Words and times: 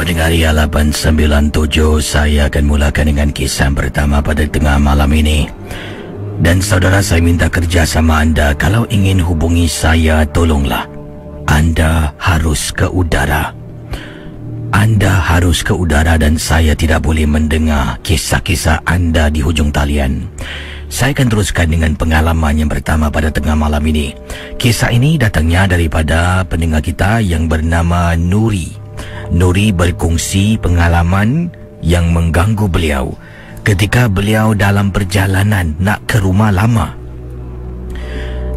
Pendengar 0.00 0.32
Ria 0.32 0.56
897 0.56 2.00
Saya 2.00 2.48
akan 2.48 2.64
mulakan 2.64 3.12
dengan 3.12 3.28
kisah 3.36 3.68
pertama 3.68 4.24
pada 4.24 4.48
tengah 4.48 4.80
malam 4.80 5.12
ini. 5.12 5.44
Dan 6.40 6.64
saudara 6.64 7.04
saya 7.04 7.20
minta 7.20 7.52
kerjasama 7.52 8.24
anda. 8.24 8.56
Kalau 8.56 8.88
ingin 8.88 9.20
hubungi 9.20 9.68
saya 9.68 10.24
tolonglah. 10.24 10.88
Anda 11.44 12.16
harus 12.16 12.72
ke 12.72 12.88
udara. 12.88 13.52
Anda 14.72 15.20
harus 15.20 15.60
ke 15.60 15.76
udara 15.76 16.16
dan 16.16 16.40
saya 16.40 16.72
tidak 16.72 17.04
boleh 17.04 17.28
mendengar 17.28 18.00
kisah-kisah 18.00 18.80
anda 18.88 19.28
di 19.28 19.44
hujung 19.44 19.68
talian. 19.68 20.32
Saya 20.88 21.12
akan 21.12 21.28
teruskan 21.28 21.76
dengan 21.76 21.92
pengalaman 21.92 22.56
yang 22.56 22.72
pertama 22.72 23.12
pada 23.12 23.28
tengah 23.28 23.52
malam 23.52 23.84
ini. 23.84 24.16
Kisah 24.56 24.96
ini 24.96 25.20
datangnya 25.20 25.68
daripada 25.68 26.40
pendengar 26.48 26.80
kita 26.80 27.20
yang 27.20 27.52
bernama 27.52 28.16
Nuri. 28.16 28.79
Nuri 29.30 29.70
berkongsi 29.70 30.58
pengalaman 30.58 31.52
yang 31.80 32.12
mengganggu 32.12 32.66
beliau 32.66 33.14
ketika 33.62 34.08
beliau 34.10 34.56
dalam 34.56 34.90
perjalanan 34.90 35.76
nak 35.78 36.04
ke 36.08 36.18
rumah 36.18 36.50
lama. 36.50 36.96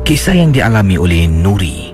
Kisah 0.03 0.35
yang 0.35 0.51
dialami 0.51 0.99
oleh 0.99 1.31
Nuri 1.31 1.93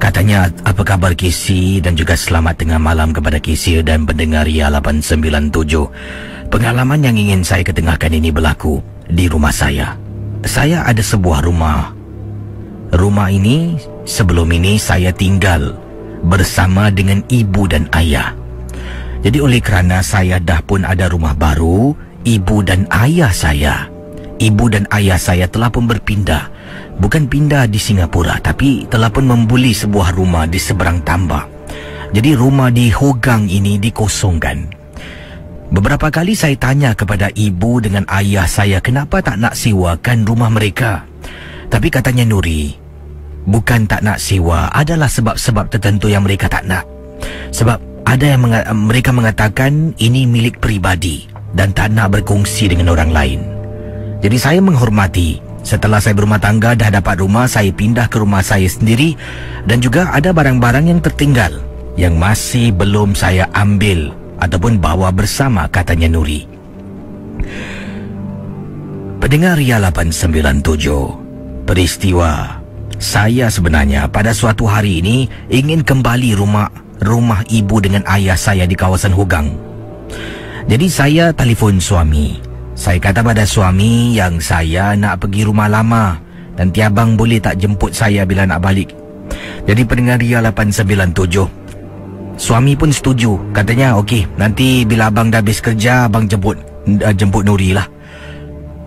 Katanya, 0.00 0.48
apa 0.64 0.80
kabar 0.80 1.12
Kisi 1.12 1.76
dan 1.84 1.92
juga 1.92 2.16
selamat 2.16 2.64
tengah 2.64 2.80
malam 2.80 3.12
kepada 3.12 3.36
Kisi 3.36 3.84
dan 3.84 4.08
pendengar 4.08 4.48
Ria 4.48 4.72
897. 4.72 5.52
Pengalaman 6.48 7.04
yang 7.04 7.20
ingin 7.20 7.44
saya 7.44 7.60
ketengahkan 7.60 8.08
ini 8.08 8.32
berlaku 8.32 8.80
di 9.12 9.28
rumah 9.28 9.52
saya. 9.52 10.00
Saya 10.48 10.88
ada 10.88 11.04
sebuah 11.04 11.44
rumah. 11.44 11.92
Rumah 12.96 13.28
ini 13.28 13.76
sebelum 14.08 14.48
ini 14.56 14.80
saya 14.80 15.12
tinggal 15.12 15.76
bersama 16.24 16.92
dengan 16.92 17.24
ibu 17.28 17.64
dan 17.68 17.88
ayah. 17.96 18.36
Jadi 19.20 19.38
oleh 19.40 19.60
kerana 19.60 20.00
saya 20.00 20.40
dah 20.40 20.64
pun 20.64 20.84
ada 20.84 21.08
rumah 21.12 21.36
baru, 21.36 21.92
ibu 22.24 22.56
dan 22.64 22.88
ayah 22.88 23.32
saya, 23.32 23.88
ibu 24.40 24.64
dan 24.72 24.88
ayah 24.96 25.20
saya 25.20 25.44
telah 25.44 25.68
pun 25.68 25.84
berpindah. 25.84 26.48
Bukan 27.00 27.28
pindah 27.28 27.68
di 27.68 27.80
Singapura 27.80 28.40
tapi 28.40 28.84
telah 28.88 29.08
pun 29.08 29.28
membuli 29.28 29.72
sebuah 29.72 30.16
rumah 30.16 30.44
di 30.48 30.60
seberang 30.60 31.04
tambak. 31.04 31.48
Jadi 32.10 32.34
rumah 32.34 32.72
di 32.72 32.90
Hogang 32.90 33.46
ini 33.46 33.78
dikosongkan. 33.78 34.80
Beberapa 35.70 36.10
kali 36.10 36.34
saya 36.34 36.58
tanya 36.58 36.98
kepada 36.98 37.30
ibu 37.30 37.78
dengan 37.78 38.02
ayah 38.10 38.48
saya 38.50 38.82
kenapa 38.82 39.22
tak 39.22 39.38
nak 39.38 39.54
sewakan 39.54 40.26
rumah 40.26 40.50
mereka. 40.50 41.06
Tapi 41.70 41.86
katanya 41.94 42.26
Nuri, 42.26 42.74
bukan 43.48 43.88
tak 43.88 44.04
nak 44.04 44.20
sewa 44.20 44.68
adalah 44.72 45.08
sebab-sebab 45.08 45.72
tertentu 45.72 46.10
yang 46.10 46.26
mereka 46.26 46.50
tak 46.50 46.66
nak. 46.68 46.84
Sebab 47.54 47.78
ada 48.04 48.24
yang 48.26 48.42
menga- 48.42 48.66
mereka 48.74 49.10
mengatakan 49.14 49.94
ini 50.00 50.26
milik 50.26 50.58
pribadi 50.58 51.30
dan 51.54 51.70
tak 51.70 51.94
nak 51.94 52.10
berkongsi 52.14 52.70
dengan 52.70 52.90
orang 52.92 53.10
lain. 53.10 53.40
Jadi 54.20 54.36
saya 54.36 54.60
menghormati. 54.60 55.40
Setelah 55.60 56.00
saya 56.00 56.16
berumah 56.16 56.40
tangga 56.40 56.72
dah 56.72 56.88
dapat 56.88 57.20
rumah, 57.20 57.44
saya 57.44 57.68
pindah 57.68 58.08
ke 58.08 58.16
rumah 58.16 58.40
saya 58.40 58.64
sendiri 58.64 59.12
dan 59.68 59.84
juga 59.84 60.08
ada 60.08 60.32
barang-barang 60.32 60.88
yang 60.88 61.04
tertinggal 61.04 61.52
yang 62.00 62.16
masih 62.16 62.72
belum 62.72 63.12
saya 63.12 63.44
ambil 63.52 64.08
ataupun 64.40 64.80
bawa 64.80 65.12
bersama 65.12 65.68
katanya 65.68 66.08
Nuri. 66.08 66.48
Pendengar 69.20 69.60
Ria 69.60 69.76
897, 69.76 71.68
peristiwa 71.68 72.59
saya 73.00 73.48
sebenarnya 73.48 74.04
pada 74.12 74.30
suatu 74.36 74.68
hari 74.68 75.00
ini 75.00 75.24
ingin 75.48 75.80
kembali 75.80 76.36
rumah 76.36 76.68
rumah 77.00 77.40
ibu 77.48 77.80
dengan 77.80 78.04
ayah 78.12 78.36
saya 78.36 78.68
di 78.68 78.76
kawasan 78.76 79.16
Hugang. 79.16 79.48
Jadi 80.68 80.86
saya 80.86 81.32
telefon 81.32 81.80
suami. 81.80 82.36
Saya 82.76 83.00
kata 83.00 83.24
pada 83.24 83.48
suami 83.48 84.14
yang 84.14 84.36
saya 84.36 84.92
nak 84.94 85.24
pergi 85.24 85.48
rumah 85.48 85.66
lama 85.66 86.20
dan 86.54 86.68
tiabang 86.68 87.16
boleh 87.16 87.40
tak 87.40 87.56
jemput 87.56 87.96
saya 87.96 88.28
bila 88.28 88.44
nak 88.44 88.60
balik. 88.60 88.92
Jadi 89.64 89.80
pendengar 89.88 90.20
Ria 90.20 90.44
897. 90.44 92.36
Suami 92.36 92.72
pun 92.76 92.92
setuju. 92.92 93.36
Katanya 93.56 93.96
okey, 94.00 94.28
nanti 94.36 94.84
bila 94.84 95.08
abang 95.08 95.32
dah 95.32 95.40
habis 95.40 95.60
kerja 95.64 96.04
abang 96.08 96.28
jemput 96.28 96.56
uh, 96.84 97.14
jemput 97.16 97.48
Nuri 97.48 97.72
lah. 97.72 97.88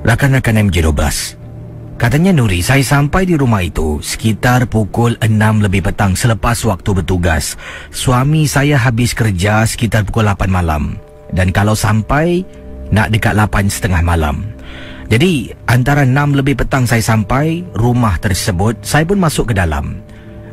Rakan-rakan 0.06 0.70
MJ12. 0.70 1.43
Katanya 2.04 2.36
Nuri, 2.36 2.60
saya 2.60 2.84
sampai 2.84 3.24
di 3.24 3.40
rumah 3.40 3.64
itu 3.64 4.04
sekitar 4.04 4.68
pukul 4.68 5.16
6 5.24 5.64
lebih 5.64 5.88
petang 5.88 6.20
selepas 6.20 6.60
waktu 6.68 7.00
bertugas. 7.00 7.56
Suami 7.96 8.44
saya 8.44 8.76
habis 8.76 9.16
kerja 9.16 9.64
sekitar 9.64 10.04
pukul 10.04 10.28
8 10.28 10.52
malam. 10.52 11.00
Dan 11.32 11.56
kalau 11.56 11.80
sampai, 11.80 12.44
nak 12.92 13.08
dekat 13.08 13.40
8 13.40 13.72
setengah 13.72 14.04
malam. 14.04 14.44
Jadi, 15.08 15.56
antara 15.64 16.04
6 16.04 16.36
lebih 16.36 16.60
petang 16.60 16.84
saya 16.84 17.00
sampai, 17.00 17.64
rumah 17.72 18.20
tersebut, 18.20 18.84
saya 18.84 19.08
pun 19.08 19.24
masuk 19.24 19.56
ke 19.56 19.64
dalam. 19.64 20.04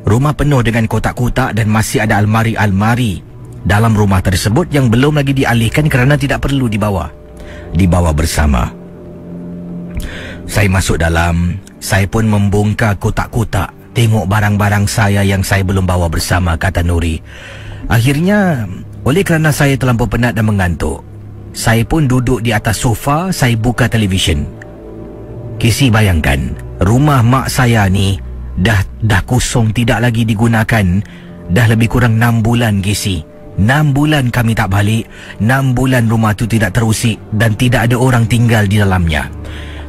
Rumah 0.06 0.38
penuh 0.38 0.62
dengan 0.62 0.86
kotak-kotak 0.86 1.58
dan 1.58 1.66
masih 1.66 2.06
ada 2.06 2.22
almari-almari 2.22 3.26
dalam 3.66 3.98
rumah 3.98 4.22
tersebut 4.22 4.70
yang 4.70 4.86
belum 4.86 5.18
lagi 5.18 5.34
dialihkan 5.34 5.90
kerana 5.90 6.14
tidak 6.14 6.46
perlu 6.46 6.70
dibawa. 6.70 7.10
Dibawa 7.74 8.14
bersama. 8.14 8.70
Saya 10.46 10.68
masuk 10.68 11.00
dalam, 11.00 11.60
saya 11.80 12.04
pun 12.08 12.28
membongkar 12.28 12.96
kotak-kotak, 12.96 13.72
tengok 13.92 14.28
barang-barang 14.28 14.86
saya 14.86 15.24
yang 15.24 15.44
saya 15.44 15.64
belum 15.64 15.84
bawa 15.84 16.06
bersama, 16.08 16.56
kata 16.56 16.84
Nuri. 16.84 17.20
Akhirnya, 17.90 18.64
oleh 19.02 19.24
kerana 19.24 19.50
saya 19.50 19.74
terlampau 19.74 20.06
penat 20.06 20.36
dan 20.36 20.46
mengantuk, 20.46 21.02
saya 21.50 21.82
pun 21.82 22.06
duduk 22.06 22.44
di 22.44 22.54
atas 22.54 22.84
sofa, 22.84 23.34
saya 23.34 23.58
buka 23.58 23.90
televisyen. 23.90 24.46
Kisi 25.60 25.92
bayangkan, 25.92 26.56
rumah 26.80 27.20
mak 27.20 27.52
saya 27.52 27.84
ni 27.90 28.16
dah 28.56 28.80
dah 29.04 29.20
kosong 29.28 29.74
tidak 29.76 30.00
lagi 30.00 30.24
digunakan 30.24 30.86
dah 31.50 31.66
lebih 31.68 31.90
kurang 31.90 32.16
6 32.16 32.46
bulan 32.46 32.80
Kisi. 32.80 33.26
6 33.60 33.92
bulan 33.92 34.32
kami 34.32 34.56
tak 34.56 34.72
balik, 34.72 35.04
6 35.42 35.76
bulan 35.76 36.08
rumah 36.08 36.32
tu 36.32 36.48
tidak 36.48 36.72
terusik 36.72 37.20
dan 37.34 37.52
tidak 37.58 37.90
ada 37.90 37.96
orang 37.98 38.24
tinggal 38.24 38.64
di 38.64 38.80
dalamnya. 38.80 39.28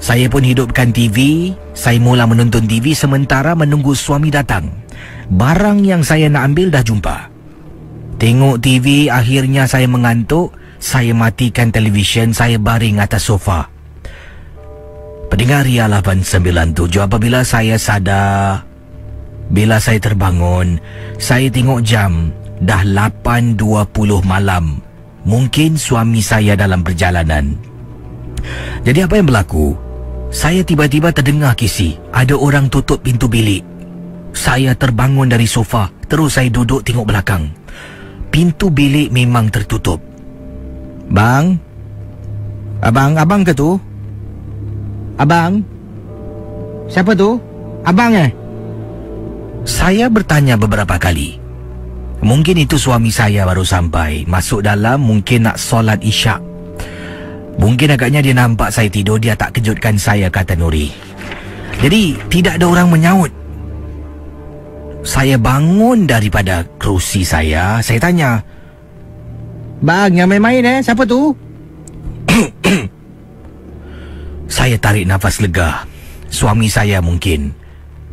Saya 0.02 0.26
pun 0.34 0.42
hidupkan 0.42 0.90
TV, 0.90 1.54
saya 1.78 2.02
mula 2.02 2.26
menonton 2.26 2.66
TV 2.66 2.98
sementara 2.98 3.54
menunggu 3.54 3.94
suami 3.94 4.34
datang. 4.34 4.66
Barang 5.30 5.86
yang 5.86 6.02
saya 6.02 6.26
nak 6.26 6.50
ambil 6.50 6.74
dah 6.74 6.82
jumpa. 6.82 7.30
Tengok 8.18 8.58
TV, 8.58 9.14
akhirnya 9.14 9.70
saya 9.70 9.86
mengantuk, 9.86 10.58
saya 10.82 11.14
matikan 11.14 11.70
televisyen, 11.70 12.34
saya 12.34 12.58
baring 12.58 12.98
atas 12.98 13.30
sofa. 13.30 13.70
Pendengar 15.30 15.70
Ria 15.70 15.86
897 15.86 17.08
apabila 17.08 17.46
saya 17.48 17.80
sadar 17.80 18.68
Bila 19.48 19.80
saya 19.80 19.96
terbangun 19.96 20.76
Saya 21.24 21.48
tengok 21.48 21.80
jam 21.88 22.36
Dah 22.60 22.84
8.20 22.84 23.56
malam 24.28 24.84
Mungkin 25.24 25.80
suami 25.80 26.20
saya 26.20 26.60
dalam 26.60 26.84
perjalanan 26.84 27.56
Jadi 28.84 29.00
apa 29.08 29.16
yang 29.16 29.32
berlaku? 29.32 29.91
Saya 30.32 30.64
tiba-tiba 30.64 31.12
terdengar 31.12 31.60
kisi 31.60 32.00
Ada 32.16 32.40
orang 32.40 32.72
tutup 32.72 33.04
pintu 33.04 33.28
bilik 33.28 33.62
Saya 34.32 34.72
terbangun 34.74 35.28
dari 35.28 35.44
sofa 35.44 35.92
Terus 36.08 36.40
saya 36.40 36.48
duduk 36.48 36.88
tengok 36.88 37.04
belakang 37.04 37.52
Pintu 38.32 38.72
bilik 38.72 39.12
memang 39.12 39.52
tertutup 39.52 40.00
Bang? 41.12 41.60
Abang, 42.80 43.20
abang 43.20 43.44
ke 43.44 43.52
tu? 43.52 43.76
Abang? 45.20 45.62
Siapa 46.88 47.12
tu? 47.14 47.38
Abang 47.84 48.16
eh? 48.16 48.32
Saya 49.62 50.10
bertanya 50.10 50.58
beberapa 50.58 50.98
kali. 50.98 51.38
Mungkin 52.26 52.66
itu 52.66 52.82
suami 52.82 53.14
saya 53.14 53.46
baru 53.46 53.62
sampai. 53.62 54.26
Masuk 54.26 54.66
dalam 54.66 55.06
mungkin 55.06 55.46
nak 55.46 55.62
solat 55.62 56.02
isyak. 56.02 56.42
Mungkin 57.62 57.94
agaknya 57.94 58.26
dia 58.26 58.34
nampak 58.34 58.74
saya 58.74 58.90
tidur, 58.90 59.22
dia 59.22 59.38
tak 59.38 59.62
kejutkan 59.62 59.94
saya, 59.94 60.34
kata 60.34 60.58
Nuri. 60.58 60.90
Jadi, 61.78 62.18
tidak 62.26 62.58
ada 62.58 62.66
orang 62.66 62.90
menyaut. 62.90 63.32
Saya 65.06 65.38
bangun 65.38 66.10
daripada 66.10 66.66
kerusi 66.82 67.22
saya. 67.22 67.78
Saya 67.86 68.02
tanya, 68.02 68.42
Bang, 69.82 70.14
yang 70.14 70.30
main-main 70.30 70.62
eh? 70.62 70.78
Siapa 70.82 71.06
tu? 71.10 71.34
Saya 74.62 74.78
tarik 74.78 75.10
nafas 75.10 75.42
lega. 75.42 75.90
Suami 76.30 76.70
saya 76.70 77.02
mungkin. 77.02 77.50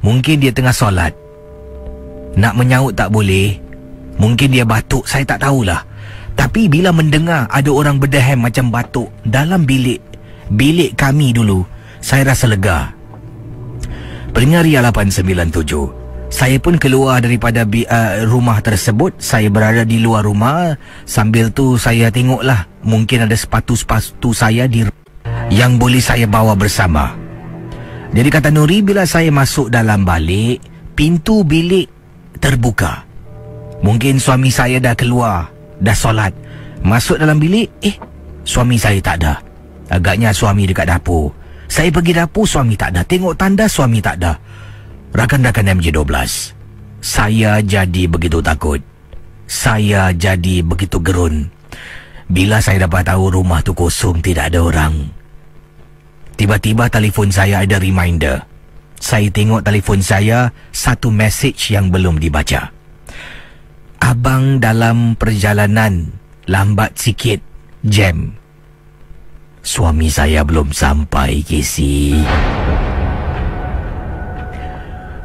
Mungkin 0.00 0.40
dia 0.40 0.48
tengah 0.48 0.72
solat. 0.72 1.12
Nak 2.40 2.56
menyaut 2.56 2.96
tak 2.96 3.12
boleh. 3.12 3.58
Mungkin 4.16 4.50
dia 4.50 4.64
batuk, 4.66 5.06
saya 5.06 5.22
tak 5.22 5.46
tahulah. 5.46 5.87
Tapi 6.38 6.70
bila 6.70 6.94
mendengar 6.94 7.50
ada 7.50 7.70
orang 7.74 7.98
berdehem 7.98 8.38
macam 8.38 8.70
batuk 8.70 9.10
dalam 9.26 9.66
bilik 9.66 9.98
bilik 10.52 10.96
kami 10.96 11.36
dulu, 11.36 11.64
saya 12.00 12.32
rasa 12.32 12.48
lega. 12.48 12.92
Pendengar 14.32 14.64
Ria 14.64 14.80
897. 14.84 16.28
Saya 16.28 16.60
pun 16.60 16.76
keluar 16.76 17.24
daripada 17.24 17.64
uh, 17.64 18.28
rumah 18.28 18.60
tersebut. 18.60 19.16
Saya 19.16 19.48
berada 19.48 19.88
di 19.88 19.96
luar 19.96 20.28
rumah. 20.28 20.76
Sambil 21.08 21.48
tu 21.48 21.80
saya 21.80 22.12
tengoklah. 22.12 22.68
Mungkin 22.84 23.24
ada 23.24 23.32
sepatu-sepatu 23.32 24.36
saya 24.36 24.68
di 24.68 24.84
yang 25.48 25.80
boleh 25.80 26.04
saya 26.04 26.28
bawa 26.28 26.52
bersama. 26.52 27.16
Jadi 28.12 28.28
kata 28.28 28.48
Nuri, 28.52 28.84
bila 28.84 29.08
saya 29.08 29.32
masuk 29.32 29.72
dalam 29.72 30.04
balik, 30.04 30.60
pintu 30.92 31.44
bilik 31.44 31.88
terbuka. 32.36 33.04
Mungkin 33.80 34.20
suami 34.20 34.52
saya 34.52 34.80
dah 34.80 34.92
keluar, 34.92 35.48
dah 35.82 35.96
solat. 35.96 36.32
Masuk 36.82 37.18
dalam 37.18 37.42
bilik, 37.42 37.68
eh, 37.82 37.96
suami 38.46 38.78
saya 38.78 38.98
tak 39.02 39.22
ada. 39.24 39.34
Agaknya 39.88 40.30
suami 40.30 40.68
dekat 40.68 40.86
dapur. 40.86 41.32
Saya 41.68 41.92
pergi 41.92 42.12
dapur, 42.16 42.46
suami 42.48 42.78
tak 42.78 42.96
ada. 42.96 43.02
Tengok 43.04 43.34
tanda, 43.36 43.68
suami 43.68 43.98
tak 44.00 44.16
ada. 44.20 44.32
Rakan-rakan 45.08 45.80
MJ12 45.80 46.12
Saya 47.00 47.64
jadi 47.64 48.04
begitu 48.04 48.44
takut 48.44 48.76
Saya 49.48 50.12
jadi 50.12 50.60
begitu 50.60 51.00
gerun 51.00 51.48
Bila 52.28 52.60
saya 52.60 52.84
dapat 52.84 53.08
tahu 53.08 53.40
rumah 53.40 53.64
tu 53.64 53.72
kosong 53.72 54.20
Tidak 54.20 54.52
ada 54.52 54.60
orang 54.60 55.08
Tiba-tiba 56.36 56.92
telefon 56.92 57.32
saya 57.32 57.64
ada 57.64 57.80
reminder 57.80 58.44
Saya 59.00 59.32
tengok 59.32 59.64
telefon 59.64 60.04
saya 60.04 60.52
Satu 60.76 61.08
message 61.08 61.72
yang 61.72 61.88
belum 61.88 62.20
dibaca 62.20 62.77
Abang 63.98 64.62
dalam 64.62 65.18
perjalanan 65.18 66.14
Lambat 66.48 66.96
sikit 66.96 67.42
Jam 67.84 68.34
Suami 69.60 70.08
saya 70.08 70.42
belum 70.46 70.72
sampai 70.72 71.44
Casey 71.44 72.24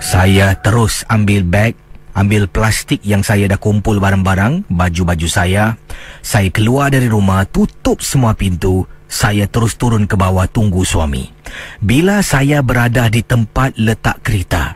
saya 0.03 0.51
terus 0.59 1.07
ambil 1.07 1.47
beg, 1.47 1.79
ambil 2.11 2.51
plastik 2.51 2.99
yang 3.07 3.23
saya 3.23 3.47
dah 3.47 3.55
kumpul 3.55 4.03
barang-barang, 4.03 4.67
baju-baju 4.67 5.27
saya. 5.31 5.79
Saya 6.19 6.51
keluar 6.51 6.91
dari 6.91 7.07
rumah, 7.07 7.47
tutup 7.47 8.03
semua 8.03 8.35
pintu. 8.35 8.83
Saya 9.07 9.47
terus 9.47 9.79
turun 9.79 10.03
ke 10.03 10.19
bawah 10.19 10.43
tunggu 10.51 10.83
suami. 10.83 11.31
Bila 11.79 12.19
saya 12.19 12.59
berada 12.59 13.07
di 13.07 13.23
tempat 13.23 13.79
letak 13.79 14.19
kereta, 14.27 14.75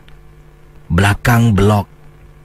belakang 0.87 1.51
blok 1.51 1.91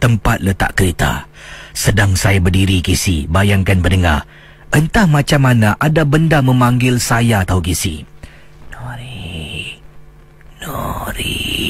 tempat 0.02 0.42
letak 0.42 0.74
kereta, 0.74 1.30
sedang 1.72 2.16
saya 2.16 2.38
berdiri 2.38 2.84
kisi, 2.84 3.24
bayangkan 3.28 3.80
pendengar, 3.80 4.24
entah 4.72 5.04
macam 5.08 5.40
mana 5.44 5.76
ada 5.76 6.04
benda 6.04 6.40
memanggil 6.40 6.96
saya 7.00 7.44
tahu 7.44 7.60
kisi. 7.64 8.04
Nori, 8.72 9.76
Nori. 10.64 11.62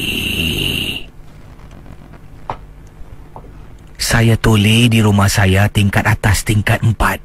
Saya 4.13 4.37
toleh 4.37 4.93
di 4.93 5.01
rumah 5.01 5.25
saya 5.25 5.65
tingkat 5.71 6.05
atas 6.05 6.45
tingkat 6.45 6.85
empat. 6.85 7.17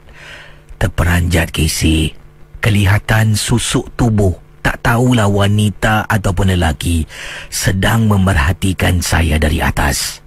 Terperanjat 0.81 1.53
Casey. 1.53 2.17
Kelihatan 2.65 3.37
susuk 3.37 3.93
tubuh. 3.93 4.33
Tak 4.65 4.81
tahulah 4.81 5.29
wanita 5.29 6.09
ataupun 6.09 6.57
lelaki 6.57 7.05
sedang 7.53 8.09
memerhatikan 8.09 9.05
saya 9.05 9.37
dari 9.37 9.61
atas. 9.61 10.25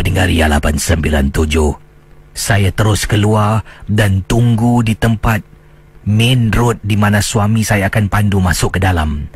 Pendengar 0.00 0.32
Ria 0.32 0.48
897. 0.48 1.76
Saya 2.32 2.72
terus 2.72 3.04
keluar 3.04 3.60
dan 3.84 4.24
tunggu 4.24 4.80
di 4.80 4.96
tempat 4.96 5.44
main 6.08 6.48
road 6.56 6.80
di 6.80 6.96
mana 6.96 7.20
suami 7.20 7.60
saya 7.60 7.92
akan 7.92 8.08
pandu 8.08 8.40
masuk 8.40 8.80
ke 8.80 8.80
dalam. 8.80 9.28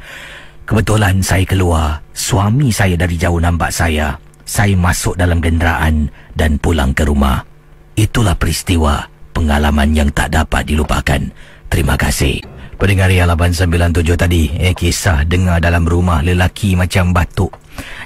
Kebetulan 0.65 1.21
saya 1.21 1.45
keluar, 1.45 2.01
suami 2.17 2.73
saya 2.73 2.97
dari 2.97 3.21
jauh 3.21 3.37
nampak 3.45 3.77
saya 3.77 4.17
saya 4.49 4.73
masuk 4.73 5.21
dalam 5.21 5.45
kenderaan 5.45 6.09
dan 6.33 6.57
pulang 6.57 6.97
ke 6.97 7.05
rumah. 7.05 7.45
Itulah 7.93 8.33
peristiwa 8.33 9.05
pengalaman 9.37 9.93
yang 9.93 10.09
tak 10.17 10.33
dapat 10.33 10.65
dilupakan. 10.65 11.29
Terima 11.69 12.01
kasih. 12.01 12.41
Pendengar 12.75 13.09
yang 13.11 13.31
897 13.31 14.19
tadi, 14.19 14.51
eh, 14.59 14.75
kisah 14.75 15.23
dengar 15.25 15.63
dalam 15.63 15.87
rumah 15.87 16.21
lelaki 16.21 16.75
macam 16.75 17.15
batuk. 17.15 17.55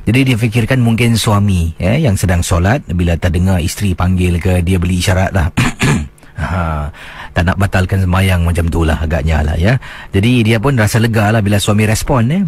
Jadi 0.09 0.32
dia 0.32 0.37
fikirkan 0.41 0.81
mungkin 0.81 1.17
suami 1.17 1.76
eh, 1.76 2.00
yang 2.00 2.17
sedang 2.17 2.41
solat 2.41 2.81
bila 2.88 3.17
terdengar 3.20 3.61
isteri 3.61 3.93
panggil 3.93 4.41
ke 4.41 4.65
dia 4.65 4.81
beli 4.81 5.00
isyarat 5.00 5.31
lah. 5.37 5.53
ha, 6.41 6.88
tak 7.37 7.44
nak 7.44 7.56
batalkan 7.61 8.03
sembahyang 8.03 8.43
macam 8.43 8.67
tu 8.73 8.88
lah 8.88 8.99
agaknya 9.05 9.44
lah 9.44 9.56
ya. 9.61 9.76
Jadi 10.11 10.43
dia 10.43 10.56
pun 10.56 10.75
rasa 10.81 10.97
lega 10.97 11.29
lah 11.29 11.44
bila 11.44 11.61
suami 11.61 11.85
respon 11.85 12.25
eh. 12.32 12.43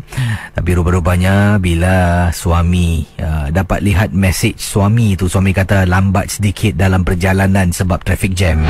Tapi 0.57 0.71
rupa-rupanya 0.73 1.61
bila 1.61 2.29
suami 2.33 3.05
uh, 3.21 3.53
dapat 3.53 3.85
lihat 3.85 4.11
message 4.17 4.59
suami 4.59 5.15
tu 5.15 5.29
suami 5.29 5.53
kata 5.53 5.85
lambat 5.85 6.41
sedikit 6.41 6.75
dalam 6.75 7.05
perjalanan 7.05 7.71
sebab 7.71 8.01
traffic 8.01 8.33
jam. 8.33 8.65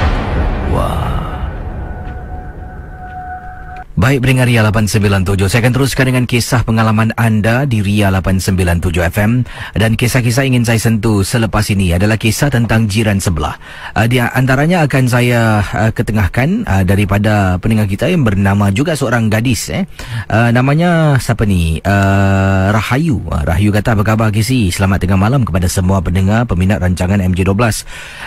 Wah. 0.74 1.29
Baik, 4.00 4.24
pendengar 4.24 4.48
Ria 4.48 4.64
897. 4.64 5.52
Saya 5.52 5.60
akan 5.60 5.74
teruskan 5.76 6.08
dengan 6.08 6.24
kisah 6.24 6.64
pengalaman 6.64 7.12
anda 7.20 7.68
di 7.68 7.84
Ria 7.84 8.08
897 8.08 8.96
FM. 8.96 9.44
Dan 9.76 9.92
kisah-kisah 9.92 10.48
ingin 10.48 10.64
saya 10.64 10.80
sentuh 10.80 11.20
selepas 11.20 11.68
ini 11.68 11.92
adalah 11.92 12.16
kisah 12.16 12.48
tentang 12.48 12.88
jiran 12.88 13.20
sebelah. 13.20 13.60
Uh, 13.92 14.08
di 14.08 14.16
antaranya 14.16 14.88
akan 14.88 15.04
saya 15.04 15.60
uh, 15.60 15.92
ketengahkan 15.92 16.64
uh, 16.64 16.80
daripada 16.80 17.60
pendengar 17.60 17.92
kita 17.92 18.08
yang 18.08 18.24
bernama 18.24 18.72
juga 18.72 18.96
seorang 18.96 19.28
gadis. 19.28 19.68
Eh. 19.68 19.84
Uh, 20.32 20.48
namanya 20.48 21.20
siapa 21.20 21.44
ni? 21.44 21.84
Uh, 21.84 22.72
Rahayu. 22.72 23.20
Uh, 23.28 23.44
Rahayu 23.44 23.68
kata, 23.68 24.00
apa 24.00 24.16
khabar 24.16 24.32
Kisi? 24.32 24.72
Selamat 24.72 25.04
tengah 25.04 25.20
malam 25.20 25.44
kepada 25.44 25.68
semua 25.68 26.00
pendengar 26.00 26.48
peminat 26.48 26.80
rancangan 26.80 27.20
MJ12. 27.20 27.52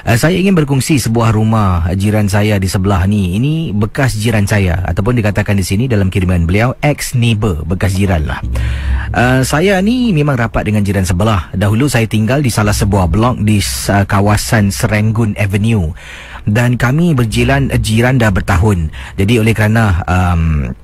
Uh, 0.06 0.18
saya 0.22 0.38
ingin 0.38 0.54
berkongsi 0.54 1.02
sebuah 1.02 1.34
rumah 1.34 1.90
jiran 1.98 2.30
saya 2.30 2.62
di 2.62 2.70
sebelah 2.70 3.10
ni. 3.10 3.42
Ini 3.42 3.74
bekas 3.74 4.14
jiran 4.22 4.46
saya 4.46 4.78
ataupun 4.86 5.18
dikatakan 5.18 5.58
di 5.58 5.63
sini 5.64 5.88
dalam 5.88 6.12
kiriman 6.12 6.44
beliau 6.44 6.76
ex 6.84 7.16
neighbor 7.18 7.64
bekas 7.64 7.96
jiran 7.96 8.28
lah. 8.28 8.40
Uh, 9.14 9.42
saya 9.42 9.80
ni 9.80 10.12
memang 10.12 10.36
rapat 10.36 10.68
dengan 10.68 10.84
jiran 10.84 11.08
sebelah. 11.08 11.50
Dahulu 11.56 11.88
saya 11.88 12.06
tinggal 12.06 12.44
di 12.44 12.52
salah 12.52 12.76
sebuah 12.76 13.08
blok 13.08 13.42
di 13.42 13.64
uh, 13.64 14.04
kawasan 14.04 14.70
Serenggun 14.70 15.34
Avenue 15.40 15.96
dan 16.44 16.76
kami 16.76 17.16
berjiran 17.16 17.72
uh, 17.72 17.80
jiran 17.80 18.20
dah 18.20 18.30
bertahun. 18.30 18.92
Jadi 19.16 19.40
oleh 19.40 19.54
kerana 19.56 20.04
um, 20.06 20.76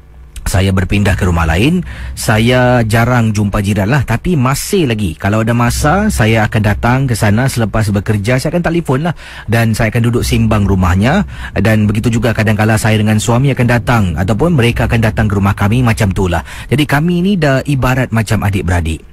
saya 0.50 0.74
berpindah 0.74 1.14
ke 1.14 1.30
rumah 1.30 1.46
lain. 1.46 1.86
Saya 2.18 2.82
jarang 2.82 3.30
jumpa 3.30 3.62
jiran 3.62 3.94
lah. 3.94 4.02
Tapi 4.02 4.34
masih 4.34 4.90
lagi. 4.90 5.14
Kalau 5.14 5.46
ada 5.46 5.54
masa 5.54 6.10
saya 6.10 6.50
akan 6.50 6.62
datang 6.66 7.00
ke 7.06 7.14
sana 7.14 7.46
selepas 7.46 7.94
bekerja. 7.94 8.42
Saya 8.42 8.58
akan 8.58 8.66
telefon 8.66 9.06
lah. 9.06 9.14
Dan 9.46 9.78
saya 9.78 9.94
akan 9.94 10.10
duduk 10.10 10.26
simbang 10.26 10.66
rumahnya. 10.66 11.30
Dan 11.54 11.86
begitu 11.86 12.10
juga 12.10 12.34
kadang-kala 12.34 12.82
saya 12.82 12.98
dengan 12.98 13.22
suami 13.22 13.54
akan 13.54 13.68
datang. 13.70 14.04
Ataupun 14.18 14.58
mereka 14.58 14.90
akan 14.90 15.06
datang 15.06 15.30
ke 15.30 15.38
rumah 15.38 15.54
kami. 15.54 15.86
Macam 15.86 16.10
tu 16.10 16.26
lah. 16.26 16.42
Jadi 16.66 16.90
kami 16.90 17.22
ni 17.22 17.38
dah 17.38 17.62
ibarat 17.70 18.10
macam 18.10 18.42
adik-beradik. 18.42 19.06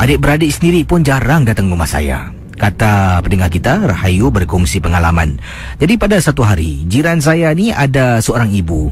Adik-beradik 0.00 0.48
sendiri 0.48 0.88
pun 0.88 1.04
jarang 1.04 1.44
datang 1.44 1.68
rumah 1.68 1.84
saya 1.84 2.37
kata 2.58 3.22
pendengar 3.22 3.48
kita 3.48 3.78
Rahayu 3.86 4.34
berkongsi 4.34 4.82
pengalaman. 4.82 5.38
Jadi 5.78 5.94
pada 5.94 6.18
satu 6.18 6.42
hari 6.42 6.82
jiran 6.90 7.22
saya 7.22 7.54
ni 7.54 7.70
ada 7.70 8.18
seorang 8.18 8.50
ibu. 8.50 8.90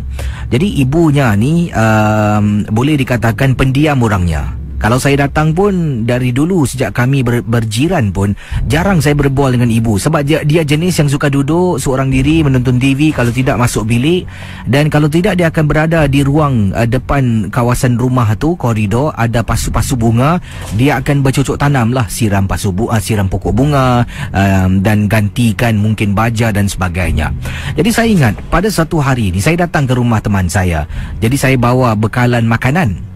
Jadi 0.48 0.78
ibunya 0.80 1.34
ni 1.34 1.74
um, 1.74 2.62
boleh 2.70 2.94
dikatakan 2.94 3.58
pendiam 3.58 3.98
orangnya. 4.00 4.65
Kalau 4.76 5.00
saya 5.00 5.24
datang 5.24 5.56
pun 5.56 6.04
dari 6.04 6.36
dulu 6.36 6.68
sejak 6.68 6.92
kami 6.92 7.24
ber, 7.24 7.40
berjiran 7.40 8.12
pun 8.12 8.36
jarang 8.68 9.00
saya 9.00 9.16
berbual 9.16 9.56
dengan 9.56 9.72
ibu. 9.72 9.96
Sebab 9.96 10.20
dia, 10.20 10.44
dia 10.44 10.62
jenis 10.68 11.00
yang 11.00 11.08
suka 11.08 11.32
duduk 11.32 11.80
seorang 11.80 12.12
diri 12.12 12.44
menonton 12.44 12.76
TV 12.76 13.08
kalau 13.08 13.32
tidak 13.32 13.56
masuk 13.56 13.88
bilik. 13.88 14.28
Dan 14.68 14.92
kalau 14.92 15.08
tidak 15.08 15.40
dia 15.40 15.48
akan 15.48 15.64
berada 15.64 16.04
di 16.04 16.20
ruang 16.20 16.76
uh, 16.76 16.84
depan 16.84 17.48
kawasan 17.48 17.96
rumah 17.96 18.36
tu 18.36 18.52
koridor. 18.60 19.16
Ada 19.16 19.40
pasu-pasu 19.40 19.96
bunga. 19.96 20.36
Dia 20.76 21.00
akan 21.00 21.24
bercocok 21.24 21.56
tanam 21.56 21.96
lah. 21.96 22.04
Siram 22.12 22.44
pasu 22.44 22.68
bunga 22.68 22.96
uh, 22.96 23.00
siram 23.00 23.32
pokok 23.32 23.56
bunga 23.56 24.04
um, 24.36 24.84
dan 24.84 25.08
gantikan 25.08 25.80
mungkin 25.80 26.12
baja 26.12 26.52
dan 26.52 26.68
sebagainya. 26.68 27.32
Jadi 27.72 27.90
saya 27.90 28.08
ingat 28.12 28.34
pada 28.52 28.68
satu 28.68 29.00
hari 29.00 29.32
ni 29.32 29.40
saya 29.40 29.64
datang 29.64 29.88
ke 29.88 29.96
rumah 29.96 30.20
teman 30.20 30.52
saya. 30.52 30.84
Jadi 31.24 31.36
saya 31.40 31.56
bawa 31.56 31.96
bekalan 31.96 32.44
makanan 32.44 33.15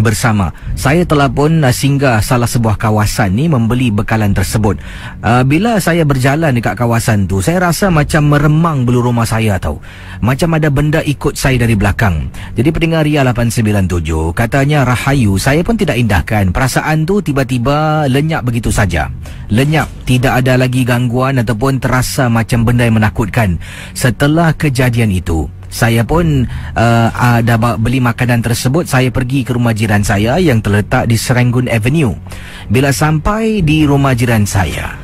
bersama. 0.00 0.54
Saya 0.78 1.02
telah 1.04 1.28
pun 1.30 1.62
uh, 1.62 1.74
singgah 1.74 2.22
salah 2.22 2.46
sebuah 2.46 2.78
kawasan 2.78 3.34
ni 3.34 3.50
membeli 3.50 3.90
bekalan 3.90 4.32
tersebut. 4.32 4.78
Uh, 5.20 5.42
bila 5.42 5.78
saya 5.82 6.06
berjalan 6.06 6.54
dekat 6.54 6.78
kawasan 6.78 7.26
tu, 7.26 7.42
saya 7.42 7.70
rasa 7.70 7.90
macam 7.90 8.30
meremang 8.30 8.86
bulu 8.86 9.10
rumah 9.10 9.26
saya 9.26 9.58
tahu. 9.58 9.78
Macam 10.22 10.56
ada 10.56 10.68
benda 10.70 11.00
ikut 11.02 11.34
saya 11.34 11.60
dari 11.60 11.74
belakang. 11.74 12.30
Jadi 12.54 12.68
pendengar 12.70 13.06
Ria 13.06 13.22
897, 13.26 14.34
katanya 14.34 14.82
Rahayu, 14.86 15.38
saya 15.38 15.62
pun 15.62 15.74
tidak 15.74 15.98
indahkan. 15.98 16.50
Perasaan 16.50 17.06
tu 17.06 17.20
tiba-tiba 17.22 18.06
lenyap 18.10 18.46
begitu 18.46 18.70
saja. 18.72 19.10
Lenyap, 19.48 19.88
tidak 20.04 20.44
ada 20.44 20.60
lagi 20.60 20.84
gangguan 20.84 21.40
ataupun 21.40 21.80
terasa 21.80 22.28
macam 22.28 22.64
benda 22.64 22.84
yang 22.84 23.00
menakutkan. 23.00 23.56
Setelah 23.96 24.52
kejadian 24.54 25.12
itu, 25.12 25.48
Saya 25.68 26.02
pun 26.02 26.48
uh, 26.74 27.08
uh, 27.12 27.38
dah 27.44 27.56
beli 27.76 28.00
makanan 28.00 28.40
tersebut 28.40 28.88
Saya 28.88 29.12
pergi 29.12 29.44
ke 29.44 29.52
rumah 29.52 29.76
jiran 29.76 30.00
saya 30.00 30.40
Yang 30.40 30.68
terletak 30.68 31.04
di 31.06 31.16
Serenggun 31.20 31.68
Avenue 31.68 32.16
Bila 32.72 32.88
sampai 32.92 33.60
di 33.60 33.84
rumah 33.84 34.16
jiran 34.16 34.48
saya 34.48 34.96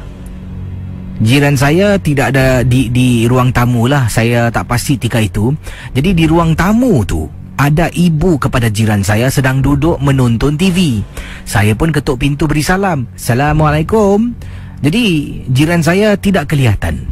Jiran 1.21 1.55
saya 1.55 1.95
tidak 2.03 2.35
ada 2.35 2.67
di, 2.67 2.91
di 2.91 3.29
ruang 3.31 3.55
tamu 3.55 3.87
lah 3.87 4.11
Saya 4.11 4.51
tak 4.51 4.67
pasti 4.67 4.99
tika 4.99 5.23
itu 5.23 5.53
Jadi 5.95 6.11
di 6.17 6.25
ruang 6.27 6.57
tamu 6.59 7.07
tu 7.07 7.45
ada 7.55 7.87
ibu 7.95 8.35
kepada 8.35 8.67
jiran 8.67 9.07
saya 9.07 9.31
sedang 9.31 9.63
duduk 9.63 10.03
menonton 10.03 10.59
TV. 10.59 11.07
Saya 11.47 11.79
pun 11.79 11.95
ketuk 11.95 12.19
pintu 12.19 12.51
beri 12.51 12.67
salam. 12.67 13.07
Assalamualaikum. 13.15 14.35
Jadi 14.83 15.05
jiran 15.49 15.81
saya 15.81 16.19
tidak 16.19 16.51
kelihatan. 16.51 17.07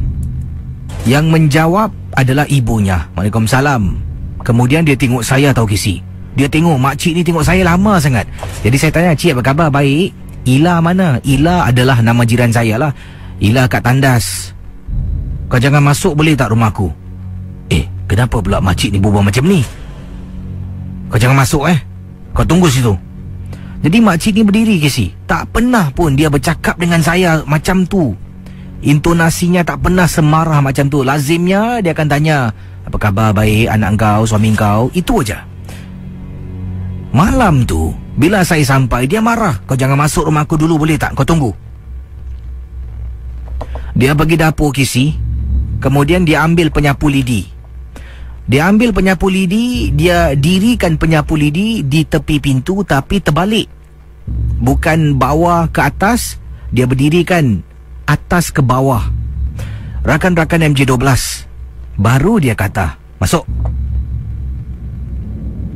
Yang 1.03 1.25
menjawab 1.35 1.91
adalah 2.15 2.47
ibunya. 2.47 3.11
Waalaikumsalam. 3.19 3.99
Kemudian 4.47 4.87
dia 4.87 4.95
tengok 4.95 5.23
saya 5.27 5.51
tahu 5.51 5.71
kisi. 5.71 5.99
Dia 6.39 6.47
tengok 6.47 6.79
makcik 6.79 7.13
ni 7.19 7.23
tengok 7.27 7.43
saya 7.43 7.67
lama 7.67 7.99
sangat. 7.99 8.25
Jadi 8.63 8.77
saya 8.79 8.91
tanya, 8.95 9.13
"Cik, 9.13 9.39
apa 9.39 9.43
khabar? 9.53 9.69
Baik." 9.69 10.15
Ila 10.43 10.83
mana? 10.83 11.23
Ila 11.23 11.71
adalah 11.71 12.03
nama 12.03 12.23
jiran 12.27 12.51
saya 12.51 12.75
lah. 12.75 12.91
Ila 13.39 13.71
kat 13.71 13.83
tandas. 13.87 14.51
Kau 15.47 15.59
jangan 15.59 15.83
masuk 15.83 16.19
boleh 16.19 16.35
tak 16.35 16.51
rumahku? 16.51 16.91
Eh, 17.71 17.87
kenapa 18.11 18.43
pula 18.43 18.59
makcik 18.59 18.91
ni 18.91 18.99
berubah 18.99 19.23
macam 19.23 19.47
ni? 19.47 19.63
Kau 21.13 21.19
jangan 21.21 21.39
masuk 21.39 21.71
eh. 21.71 21.79
Kau 22.35 22.43
tunggu 22.43 22.67
situ. 22.67 22.95
Jadi 23.83 23.99
makcik 23.99 24.33
ni 24.39 24.43
berdiri 24.43 24.77
Kisi. 24.79 25.11
Tak 25.27 25.51
pernah 25.51 25.91
pun 25.95 26.15
dia 26.15 26.31
bercakap 26.31 26.79
dengan 26.79 27.03
saya 27.03 27.43
macam 27.47 27.87
tu. 27.87 28.15
Intonasinya 28.83 29.63
tak 29.63 29.87
pernah 29.87 30.11
semarah 30.11 30.59
macam 30.59 30.91
tu. 30.91 31.07
Lazimnya 31.07 31.79
dia 31.79 31.95
akan 31.95 32.09
tanya 32.11 32.51
Apa 32.83 32.99
khabar? 32.99 33.31
Baik? 33.31 33.71
Anak 33.71 33.95
kau, 33.95 34.27
suami 34.27 34.51
kau 34.59 34.91
Itu 34.91 35.23
aja. 35.23 35.47
Malam 37.15 37.63
tu 37.63 37.95
Bila 38.19 38.43
saya 38.43 38.67
sampai 38.67 39.07
dia 39.07 39.23
marah. 39.23 39.63
Kau 39.71 39.79
jangan 39.79 39.95
masuk 39.95 40.27
rumah 40.27 40.43
aku 40.43 40.59
dulu 40.59 40.83
boleh 40.83 40.99
tak? 40.99 41.15
Kau 41.15 41.23
tunggu. 41.23 41.55
Dia 43.95 44.19
pergi 44.19 44.35
dapur 44.35 44.75
kisi 44.75 45.15
Kemudian 45.79 46.27
dia 46.27 46.43
ambil 46.43 46.71
penyapu 46.71 47.07
lidi. 47.07 47.47
Dia 48.51 48.67
ambil 48.67 48.91
penyapu 48.91 49.31
lidi 49.31 49.95
Dia 49.95 50.35
dirikan 50.35 50.99
penyapu 50.99 51.39
lidi 51.39 51.87
Di 51.87 52.03
tepi 52.03 52.43
pintu 52.43 52.83
tapi 52.83 53.23
terbalik. 53.23 53.71
Bukan 54.59 55.15
bawah 55.15 55.71
ke 55.71 55.87
atas 55.87 56.43
Dia 56.75 56.91
berdirikan 56.91 57.63
atas 58.13 58.53
ke 58.53 58.61
bawah. 58.61 59.09
Rakan-rakan 60.05 60.69
MJ12 60.77 61.01
baru 61.97 62.37
dia 62.37 62.53
kata, 62.53 63.01
"Masuk." 63.17 63.49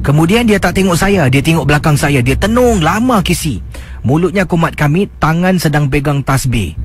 Kemudian 0.04 0.46
dia 0.46 0.62
tak 0.62 0.78
tengok 0.78 0.94
saya, 0.94 1.26
dia 1.26 1.42
tengok 1.42 1.66
belakang 1.66 1.98
saya, 1.98 2.22
dia 2.22 2.38
tenung 2.38 2.78
lama 2.78 3.18
kisi. 3.26 3.58
Mulutnya 4.06 4.46
kumat 4.46 4.78
kamit, 4.78 5.10
tangan 5.18 5.58
sedang 5.58 5.90
pegang 5.90 6.22
tasbih. 6.22 6.78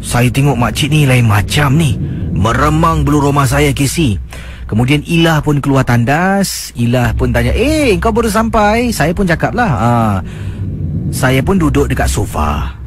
Saya 0.00 0.32
tengok 0.32 0.56
makcik 0.56 0.88
ni 0.88 1.04
lain 1.04 1.28
macam 1.28 1.76
ni. 1.76 2.00
Meremang 2.32 3.04
bulu 3.04 3.28
rumah 3.28 3.44
saya 3.44 3.74
kisi. 3.76 4.16
Kemudian 4.64 5.04
Ilah 5.04 5.44
pun 5.44 5.60
keluar 5.60 5.84
tandas. 5.84 6.70
Ilah 6.78 7.12
pun 7.12 7.34
tanya, 7.34 7.52
eh 7.52 7.92
kau 8.00 8.14
baru 8.14 8.30
sampai? 8.30 8.94
Saya 8.94 9.12
pun 9.12 9.28
cakap 9.28 9.52
lah. 9.52 9.68
Ha. 9.68 9.92
Saya 11.12 11.44
pun 11.44 11.60
duduk 11.60 11.92
dekat 11.92 12.08
sofa. 12.08 12.77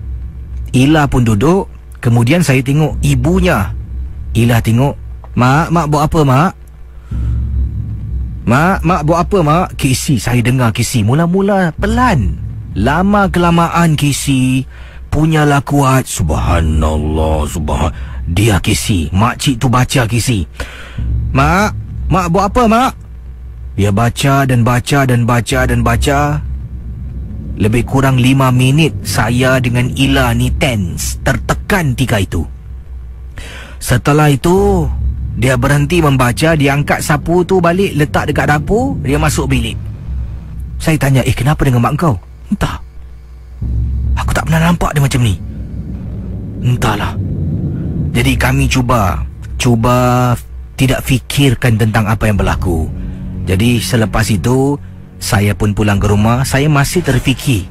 Ila 0.71 1.07
pun 1.07 1.27
duduk. 1.27 1.67
Kemudian 2.01 2.41
saya 2.41 2.63
tengok 2.65 2.97
ibunya. 3.03 3.75
Ila 4.33 4.63
tengok 4.63 4.95
Mak, 5.31 5.71
mak 5.71 5.87
buat 5.87 6.03
apa 6.11 6.19
mak? 6.27 6.51
Mak, 8.43 8.83
mak 8.83 9.01
buat 9.07 9.19
apa 9.23 9.37
mak? 9.39 9.67
Kisi, 9.79 10.19
saya 10.19 10.43
dengar 10.43 10.75
Kisi 10.75 11.07
Mula-mula 11.07 11.71
pelan. 11.79 12.35
Lama 12.75 13.31
kelamaan 13.31 13.95
Kisi 13.95 14.67
Punyalah 15.07 15.63
kuat. 15.63 16.03
Subhanallah 16.03 17.47
Subhan. 17.47 17.95
Dia 18.27 18.59
Kisi 18.59 19.07
Makcik 19.15 19.59
tu 19.59 19.71
baca 19.71 20.03
Kisi 20.03 20.43
Mak, 21.31 21.69
mak 22.11 22.27
buat 22.27 22.51
apa 22.51 22.63
mak? 22.67 22.91
Dia 23.79 23.95
baca 23.95 24.43
dan 24.43 24.67
baca 24.67 24.99
dan 25.07 25.23
baca 25.23 25.59
dan 25.63 25.79
baca 25.79 26.43
lebih 27.61 27.85
kurang 27.85 28.17
lima 28.17 28.49
minit 28.49 29.05
saya 29.05 29.61
dengan 29.61 29.85
Ila 29.93 30.33
ni 30.33 30.49
tense, 30.49 31.21
tertekan 31.21 31.93
tika 31.93 32.17
itu. 32.17 32.41
Setelah 33.77 34.33
itu, 34.33 34.89
dia 35.37 35.61
berhenti 35.61 36.01
membaca, 36.01 36.57
dia 36.57 36.73
angkat 36.73 37.05
sapu 37.05 37.45
tu 37.45 37.61
balik, 37.61 37.93
letak 37.93 38.33
dekat 38.33 38.49
dapur, 38.49 38.97
dia 39.05 39.21
masuk 39.21 39.45
bilik. 39.45 39.77
Saya 40.81 40.97
tanya, 40.97 41.21
eh 41.21 41.37
kenapa 41.37 41.61
dengan 41.61 41.85
mak 41.85 42.01
kau? 42.01 42.17
Entah. 42.49 42.81
Aku 44.17 44.33
tak 44.33 44.49
pernah 44.49 44.65
nampak 44.65 44.97
dia 44.97 45.05
macam 45.05 45.21
ni. 45.21 45.37
Entahlah. 46.65 47.13
Jadi 48.11 48.33
kami 48.41 48.65
cuba, 48.65 49.21
cuba 49.61 50.33
tidak 50.73 51.05
fikirkan 51.05 51.77
tentang 51.77 52.09
apa 52.09 52.25
yang 52.25 52.41
berlaku. 52.41 52.89
Jadi 53.45 53.77
selepas 53.77 54.25
itu, 54.33 54.81
saya 55.21 55.53
pun 55.53 55.77
pulang 55.77 56.01
ke 56.01 56.09
rumah 56.09 56.41
Saya 56.41 56.65
masih 56.65 57.05
terfikir 57.05 57.69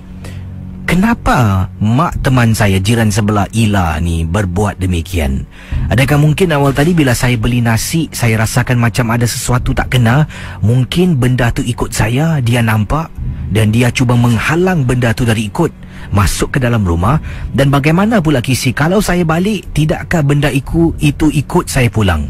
Kenapa 0.87 1.71
mak 1.79 2.19
teman 2.23 2.51
saya 2.51 2.83
jiran 2.83 3.15
sebelah 3.15 3.47
Ila 3.55 3.99
ni 4.03 4.27
berbuat 4.27 4.79
demikian? 4.79 5.47
Adakah 5.87 6.19
mungkin 6.19 6.51
awal 6.51 6.75
tadi 6.75 6.95
bila 6.95 7.15
saya 7.15 7.35
beli 7.39 7.63
nasi 7.63 8.07
Saya 8.15 8.43
rasakan 8.43 8.79
macam 8.79 9.11
ada 9.11 9.27
sesuatu 9.27 9.75
tak 9.75 9.99
kena 9.99 10.31
Mungkin 10.63 11.19
benda 11.19 11.51
tu 11.51 11.63
ikut 11.63 11.91
saya 11.91 12.39
Dia 12.43 12.63
nampak 12.63 13.11
Dan 13.51 13.75
dia 13.75 13.91
cuba 13.91 14.15
menghalang 14.15 14.87
benda 14.87 15.11
tu 15.11 15.27
dari 15.27 15.51
ikut 15.51 15.71
Masuk 16.11 16.55
ke 16.55 16.59
dalam 16.59 16.83
rumah 16.83 17.23
Dan 17.55 17.71
bagaimana 17.71 18.19
pula 18.19 18.43
kisi 18.43 18.75
Kalau 18.75 18.99
saya 18.99 19.23
balik 19.23 19.71
Tidakkah 19.71 20.27
benda 20.27 20.51
iku, 20.51 20.91
itu 20.99 21.31
ikut 21.31 21.71
saya 21.71 21.87
pulang? 21.87 22.27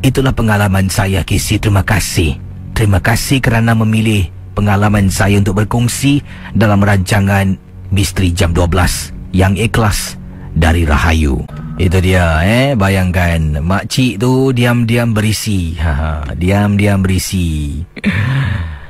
Itulah 0.00 0.32
pengalaman 0.32 0.88
saya 0.88 1.20
kisi 1.28 1.60
Terima 1.60 1.84
kasih 1.84 2.40
Terima 2.72 3.04
kasih 3.04 3.44
kerana 3.44 3.76
memilih 3.76 4.41
pengalaman 4.52 5.08
saya 5.08 5.40
untuk 5.40 5.64
berkongsi 5.64 6.20
dalam 6.52 6.84
rancangan 6.84 7.56
Misteri 7.92 8.32
Jam 8.32 8.56
12 8.56 9.12
yang 9.36 9.56
ikhlas 9.56 10.16
dari 10.52 10.84
Rahayu. 10.84 11.44
Itu 11.80 11.98
dia 12.04 12.44
eh? 12.44 12.76
Bayangkan 12.76 13.60
makcik 13.64 14.20
tu 14.20 14.52
diam-diam 14.52 15.16
berisi. 15.16 15.76
Ha 15.80 16.24
diam-diam 16.36 17.00
berisi. 17.00 17.80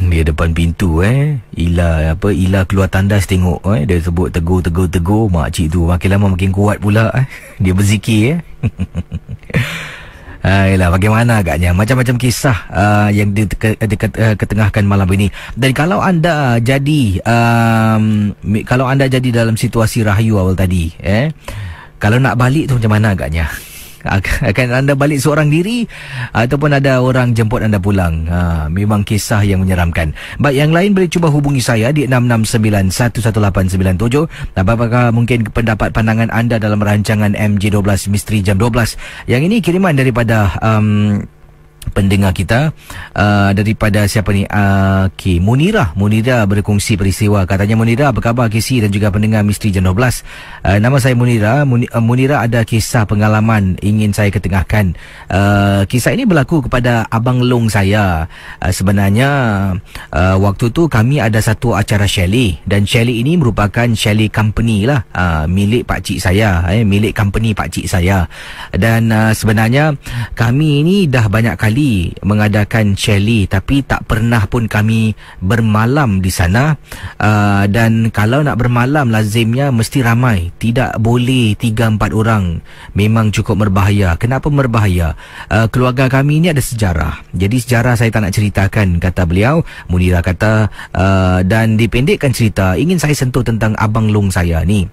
Dia 0.00 0.24
depan 0.24 0.56
pintu 0.56 1.04
eh? 1.04 1.44
Ila 1.60 2.16
apa 2.16 2.32
Ila 2.32 2.64
keluar 2.64 2.88
tandas 2.88 3.28
tengok 3.28 3.60
eh? 3.76 3.84
Dia 3.84 4.00
sebut 4.00 4.32
tegur 4.32 4.64
tegur 4.64 4.88
tegur. 4.88 5.28
Makcik 5.28 5.72
tu 5.72 5.84
makin 5.88 6.16
lama 6.16 6.32
makin 6.32 6.52
kuat 6.52 6.80
pula 6.80 7.12
eh? 7.12 7.28
Dia 7.62 7.72
berzikir 7.76 8.40
eh 8.40 8.40
Ayolah, 10.40 10.88
bagaimana 10.88 11.44
agaknya 11.44 11.76
macam-macam 11.76 12.16
kisah 12.16 12.56
uh, 12.72 13.08
yang 13.12 13.36
diketengahkan 13.36 14.84
malam 14.88 15.04
ini. 15.12 15.28
Dan 15.52 15.76
kalau 15.76 16.00
anda 16.00 16.56
jadi 16.56 17.20
um, 17.20 18.32
kalau 18.64 18.88
anda 18.88 19.04
jadi 19.04 19.44
dalam 19.44 19.60
situasi 19.60 20.00
rahayu 20.00 20.40
awal 20.40 20.56
tadi, 20.56 20.96
eh 20.96 21.28
kalau 22.00 22.16
nak 22.16 22.40
balik 22.40 22.72
tu 22.72 22.80
macam 22.80 22.96
mana 22.96 23.12
agaknya? 23.12 23.52
Akan 24.04 24.68
anda 24.72 24.96
balik 24.96 25.20
seorang 25.20 25.52
diri 25.52 25.84
ataupun 26.32 26.72
ada 26.76 27.04
orang 27.04 27.36
jemput 27.36 27.60
anda 27.60 27.76
pulang. 27.76 28.24
Ha, 28.28 28.68
memang 28.72 29.04
kisah 29.04 29.44
yang 29.44 29.60
menyeramkan. 29.64 30.16
Baik, 30.40 30.56
yang 30.56 30.72
lain 30.72 30.96
boleh 30.96 31.10
cuba 31.10 31.28
hubungi 31.28 31.60
saya 31.60 31.92
di 31.92 32.08
669-11897. 32.08 34.56
Apakah 34.56 35.12
mungkin 35.12 35.44
pendapat 35.50 35.92
pandangan 35.92 36.32
anda 36.32 36.56
dalam 36.56 36.80
rancangan 36.80 37.36
MJ12 37.36 38.08
Misteri 38.08 38.40
Jam 38.40 38.56
12? 38.56 38.96
Yang 39.28 39.42
ini 39.50 39.56
kiriman 39.60 39.96
daripada... 39.96 40.56
Um, 40.64 41.20
pendengar 41.90 42.32
kita 42.32 42.72
uh, 43.14 43.50
daripada 43.52 44.06
siapa 44.06 44.30
ni? 44.32 44.46
Uh, 44.46 45.10
okay. 45.10 45.42
Munira 45.42 45.92
Munira 45.98 46.46
berkongsi 46.46 46.94
peristiwa. 46.94 47.44
Katanya 47.44 47.74
Munira 47.74 48.14
apa 48.14 48.22
khabar 48.22 48.46
KC 48.48 48.86
dan 48.86 48.90
juga 48.94 49.10
pendengar 49.10 49.42
Misteri 49.42 49.74
Jam 49.74 49.86
12 49.86 50.22
uh, 50.64 50.78
nama 50.78 50.96
saya 51.02 51.14
Munira 51.18 51.66
uh, 51.66 52.02
Munira 52.02 52.40
ada 52.40 52.62
kisah 52.62 53.04
pengalaman 53.04 53.76
ingin 53.82 54.14
saya 54.14 54.30
ketengahkan. 54.30 54.94
Uh, 55.26 55.82
kisah 55.90 56.14
ini 56.14 56.24
berlaku 56.24 56.64
kepada 56.66 57.06
Abang 57.10 57.42
Long 57.42 57.66
saya. 57.66 58.30
Uh, 58.62 58.72
sebenarnya 58.72 59.28
uh, 60.14 60.36
waktu 60.38 60.70
tu 60.70 60.86
kami 60.86 61.18
ada 61.18 61.42
satu 61.42 61.74
acara 61.74 62.06
chalet 62.06 62.62
dan 62.64 62.86
chalet 62.86 63.20
ini 63.20 63.34
merupakan 63.34 63.86
chalet 63.96 64.30
company 64.30 64.86
lah. 64.86 65.02
Uh, 65.10 65.44
milik 65.50 65.84
pak 65.88 66.06
cik 66.06 66.22
saya 66.22 66.62
eh, 66.70 66.86
milik 66.86 67.16
company 67.16 67.56
pak 67.56 67.72
cik 67.72 67.86
saya. 67.90 68.28
Dan 68.70 69.10
uh, 69.10 69.32
sebenarnya 69.34 69.96
kami 70.38 70.84
ini 70.84 70.96
dah 71.10 71.26
banyak 71.26 71.56
kali 71.58 71.79
kali 71.80 72.12
mengadakan 72.20 72.92
chalet 72.92 73.48
tapi 73.48 73.80
tak 73.80 74.04
pernah 74.04 74.44
pun 74.44 74.68
kami 74.68 75.16
bermalam 75.40 76.20
di 76.20 76.28
sana. 76.28 76.76
Uh, 77.16 77.64
dan 77.72 78.12
kalau 78.12 78.44
nak 78.44 78.60
bermalam 78.60 79.08
lazimnya 79.08 79.72
mesti 79.72 80.04
ramai. 80.04 80.52
Tidak 80.60 81.00
boleh 81.00 81.56
3 81.56 81.96
4 81.96 82.12
orang. 82.12 82.60
Memang 82.92 83.32
cukup 83.32 83.64
berbahaya. 83.64 84.12
Kenapa 84.20 84.52
berbahaya? 84.52 85.16
Uh, 85.48 85.72
keluarga 85.72 86.12
kami 86.12 86.44
ni 86.44 86.52
ada 86.52 86.60
sejarah. 86.60 87.24
Jadi 87.32 87.56
sejarah 87.56 87.96
saya 87.96 88.12
tak 88.12 88.28
nak 88.28 88.36
ceritakan 88.36 89.00
kata 89.00 89.24
beliau. 89.24 89.64
Munira 89.88 90.20
kata 90.20 90.68
uh, 90.92 91.40
dan 91.48 91.80
dipendekkan 91.80 92.36
cerita 92.36 92.76
ingin 92.76 93.00
saya 93.00 93.16
sentuh 93.16 93.40
tentang 93.40 93.72
abang 93.80 94.12
long 94.12 94.28
saya 94.28 94.60
ni. 94.68 94.84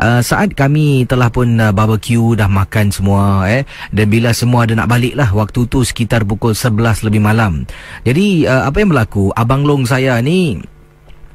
Uh, 0.00 0.24
saat 0.24 0.56
kami 0.56 1.04
telah 1.04 1.28
pun 1.28 1.60
uh, 1.60 1.68
barbecue 1.68 2.32
dah 2.32 2.48
makan 2.48 2.88
semua 2.88 3.44
eh 3.44 3.68
dan 3.92 4.08
bila 4.08 4.32
semua 4.32 4.64
ada 4.64 4.72
nak 4.72 4.88
balik 4.88 5.12
lah 5.12 5.28
waktu 5.36 5.68
tu 5.68 5.84
sekitar 5.84 6.19
pukul 6.26 6.52
11 6.56 7.06
lebih 7.06 7.20
malam. 7.22 7.64
Jadi 8.04 8.44
uh, 8.48 8.68
apa 8.68 8.80
yang 8.80 8.90
berlaku? 8.92 9.30
Abang 9.36 9.64
long 9.64 9.84
saya 9.84 10.18
ni 10.24 10.60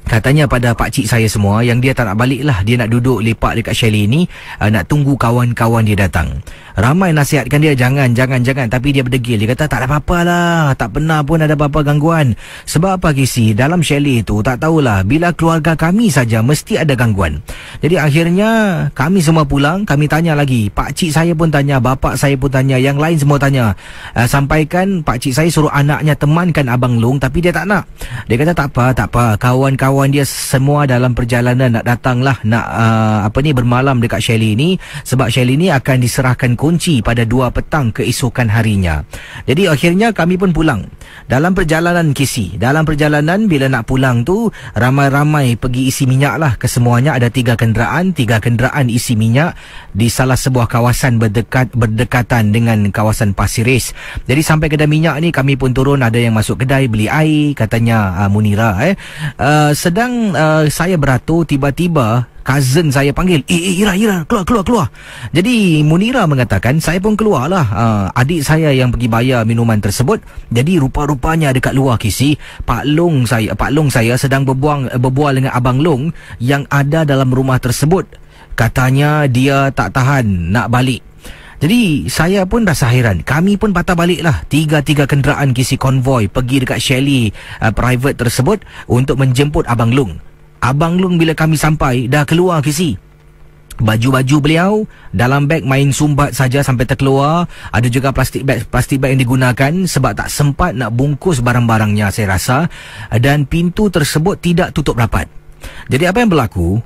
Katanya 0.06 0.46
pada 0.46 0.70
pak 0.70 0.94
cik 0.94 1.10
saya 1.10 1.26
semua 1.26 1.66
yang 1.66 1.82
dia 1.82 1.90
tak 1.90 2.06
nak 2.06 2.22
balik 2.22 2.46
lah. 2.46 2.62
Dia 2.62 2.78
nak 2.78 2.94
duduk 2.94 3.18
lepak 3.26 3.58
dekat 3.58 3.74
chalet 3.74 4.06
ni. 4.06 4.30
Uh, 4.62 4.70
nak 4.70 4.86
tunggu 4.86 5.18
kawan-kawan 5.18 5.82
dia 5.82 5.98
datang. 5.98 6.30
Ramai 6.78 7.10
nasihatkan 7.10 7.58
dia 7.58 7.74
jangan, 7.74 8.14
jangan, 8.14 8.38
jangan. 8.38 8.70
Tapi 8.70 8.94
dia 8.94 9.02
berdegil. 9.02 9.42
Dia 9.42 9.50
kata 9.50 9.66
tak 9.66 9.82
ada 9.82 9.90
apa-apa 9.90 10.18
lah. 10.22 10.62
Tak 10.78 10.94
pernah 10.94 11.26
pun 11.26 11.42
ada 11.42 11.58
apa-apa 11.58 11.82
gangguan. 11.82 12.38
Sebab 12.70 13.02
apa 13.02 13.10
kisi? 13.18 13.50
Dalam 13.50 13.82
chalet 13.82 14.22
tu 14.22 14.38
tak 14.46 14.62
tahulah. 14.62 15.02
Bila 15.02 15.34
keluarga 15.34 15.74
kami 15.74 16.06
saja 16.06 16.38
mesti 16.38 16.78
ada 16.78 16.94
gangguan. 16.94 17.42
Jadi 17.82 17.98
akhirnya 17.98 18.50
kami 18.94 19.18
semua 19.18 19.42
pulang. 19.42 19.82
Kami 19.82 20.06
tanya 20.06 20.38
lagi. 20.38 20.70
Pak 20.70 20.94
cik 20.94 21.10
saya 21.18 21.34
pun 21.34 21.50
tanya. 21.50 21.82
Bapak 21.82 22.14
saya 22.14 22.38
pun 22.38 22.46
tanya. 22.46 22.78
Yang 22.78 23.02
lain 23.02 23.16
semua 23.18 23.42
tanya. 23.42 23.74
Uh, 24.14 24.28
sampaikan 24.30 25.02
pak 25.02 25.18
cik 25.18 25.34
saya 25.34 25.50
suruh 25.50 25.72
anaknya 25.74 26.14
temankan 26.14 26.70
Abang 26.70 26.94
Long. 27.02 27.18
Tapi 27.18 27.42
dia 27.42 27.50
tak 27.50 27.66
nak. 27.66 27.90
Dia 28.30 28.38
kata 28.38 28.54
tak 28.54 28.70
apa, 28.70 28.94
tak 28.94 29.08
apa. 29.10 29.34
Kawan-kawan 29.42 29.95
kawan 29.96 30.12
dia 30.12 30.28
semua 30.28 30.84
dalam 30.84 31.16
perjalanan 31.16 31.80
nak 31.80 31.88
datanglah 31.88 32.36
nak 32.44 32.68
uh, 32.68 33.18
apa 33.24 33.40
ni 33.40 33.56
bermalam 33.56 33.96
dekat 33.96 34.20
Shelly 34.20 34.52
ni 34.52 34.76
sebab 35.08 35.32
Shelly 35.32 35.56
ni 35.56 35.72
akan 35.72 36.04
diserahkan 36.04 36.52
kunci 36.52 37.00
pada 37.00 37.24
2 37.24 37.48
petang 37.48 37.88
keesokan 37.96 38.52
harinya. 38.52 39.00
Jadi 39.48 39.72
akhirnya 39.72 40.12
kami 40.12 40.36
pun 40.36 40.52
pulang. 40.52 40.84
Dalam 41.24 41.56
perjalanan 41.56 42.12
kisi, 42.12 42.60
dalam 42.60 42.84
perjalanan 42.84 43.48
bila 43.48 43.72
nak 43.72 43.88
pulang 43.88 44.20
tu 44.20 44.52
ramai-ramai 44.76 45.56
pergi 45.56 45.88
isi 45.88 46.04
minyak 46.04 46.36
lah 46.36 46.52
kesemuanya 46.60 47.16
ada 47.16 47.32
tiga 47.32 47.56
kenderaan, 47.56 48.12
tiga 48.12 48.36
kenderaan 48.36 48.92
isi 48.92 49.16
minyak 49.16 49.56
di 49.96 50.12
salah 50.12 50.36
sebuah 50.36 50.68
kawasan 50.68 51.16
berdekat 51.16 51.72
berdekatan 51.72 52.52
dengan 52.52 52.92
kawasan 52.92 53.32
Pasiris. 53.32 53.96
Jadi 54.28 54.44
sampai 54.44 54.68
kedai 54.68 54.84
minyak 54.84 55.16
ni 55.24 55.32
kami 55.32 55.56
pun 55.56 55.72
turun 55.72 56.04
ada 56.04 56.20
yang 56.20 56.36
masuk 56.36 56.68
kedai 56.68 56.84
beli 56.84 57.08
air 57.08 57.56
katanya 57.56 58.12
uh, 58.20 58.28
Munira 58.28 58.76
eh. 58.84 58.94
Uh, 59.40 59.72
sedang 59.86 60.34
uh, 60.34 60.66
saya 60.66 60.98
beratur 60.98 61.46
tiba-tiba 61.46 62.26
cousin 62.42 62.90
saya 62.90 63.14
panggil 63.14 63.46
eh, 63.46 63.54
eh 63.54 63.74
Ira 63.78 63.94
Ira 63.94 64.26
keluar 64.26 64.42
keluar 64.42 64.64
keluar. 64.66 64.86
Jadi 65.30 65.86
Munira 65.86 66.26
mengatakan 66.26 66.82
saya 66.82 66.98
pun 66.98 67.14
keluarlah 67.14 67.66
uh, 67.70 68.06
adik 68.18 68.42
saya 68.42 68.74
yang 68.74 68.90
pergi 68.90 69.06
bayar 69.06 69.46
minuman 69.46 69.78
tersebut. 69.78 70.18
Jadi 70.50 70.82
rupa-rupanya 70.82 71.54
dekat 71.54 71.70
luar 71.70 72.02
kisi 72.02 72.34
Pak 72.66 72.82
Long 72.82 73.30
saya 73.30 73.54
Pak 73.54 73.70
Long 73.70 73.86
saya 73.86 74.18
sedang 74.18 74.42
berbuang 74.42 74.98
berbual 74.98 75.38
dengan 75.38 75.54
Abang 75.54 75.78
Long 75.78 76.10
yang 76.42 76.66
ada 76.66 77.06
dalam 77.06 77.30
rumah 77.30 77.62
tersebut. 77.62 78.10
Katanya 78.58 79.30
dia 79.30 79.70
tak 79.70 79.94
tahan 79.94 80.50
nak 80.50 80.66
balik 80.66 81.06
jadi 81.56 82.04
saya 82.12 82.44
pun 82.44 82.68
rasa 82.68 82.92
heran. 82.92 83.24
Kami 83.24 83.56
pun 83.56 83.72
patah 83.72 83.96
balik 83.96 84.20
lah. 84.20 84.44
Tiga-tiga 84.48 85.08
kenderaan 85.08 85.56
kisi 85.56 85.80
konvoi 85.80 86.28
pergi 86.28 86.60
dekat 86.60 86.78
Shelly 86.80 87.32
uh, 87.64 87.72
private 87.72 88.20
tersebut 88.20 88.60
untuk 88.84 89.16
menjemput 89.16 89.64
Abang 89.64 89.92
Long. 89.96 90.20
Abang 90.60 91.00
Long 91.00 91.16
bila 91.16 91.32
kami 91.32 91.56
sampai 91.56 92.12
dah 92.12 92.28
keluar 92.28 92.60
kisi. 92.60 93.00
Baju-baju 93.76 94.36
beliau 94.40 94.72
dalam 95.12 95.44
beg 95.44 95.60
main 95.60 95.92
sumbat 95.92 96.32
saja 96.32 96.64
sampai 96.64 96.88
terkeluar. 96.88 97.48
Ada 97.72 97.88
juga 97.92 98.12
plastik 98.12 98.44
beg 98.44 98.68
plastik 98.68 99.00
beg 99.00 99.16
yang 99.16 99.20
digunakan 99.20 99.72
sebab 99.84 100.16
tak 100.16 100.28
sempat 100.32 100.72
nak 100.76 100.92
bungkus 100.96 101.44
barang-barangnya 101.44 102.08
saya 102.08 102.36
rasa 102.36 102.72
dan 103.20 103.44
pintu 103.44 103.92
tersebut 103.92 104.40
tidak 104.40 104.72
tutup 104.72 104.96
rapat. 104.96 105.28
Jadi 105.88 106.04
apa 106.08 106.20
yang 106.24 106.32
berlaku? 106.32 106.80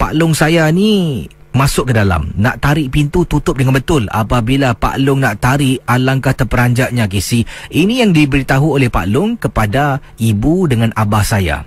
Pak 0.00 0.16
Long 0.16 0.32
saya 0.32 0.72
ni 0.72 1.28
masuk 1.54 1.90
ke 1.90 1.92
dalam. 1.96 2.30
Nak 2.38 2.62
tarik 2.62 2.92
pintu 2.94 3.26
tutup 3.26 3.58
dengan 3.58 3.76
betul. 3.76 4.06
Apabila 4.10 4.74
Pak 4.74 4.98
Long 5.02 5.22
nak 5.22 5.42
tarik 5.42 5.82
alangkah 5.86 6.34
terperanjatnya 6.34 7.10
kisi 7.10 7.42
ini 7.74 8.02
yang 8.02 8.14
diberitahu 8.14 8.78
oleh 8.78 8.88
Pak 8.88 9.06
Long 9.10 9.36
kepada 9.38 9.98
ibu 10.18 10.66
dengan 10.70 10.94
abah 10.94 11.24
saya. 11.24 11.66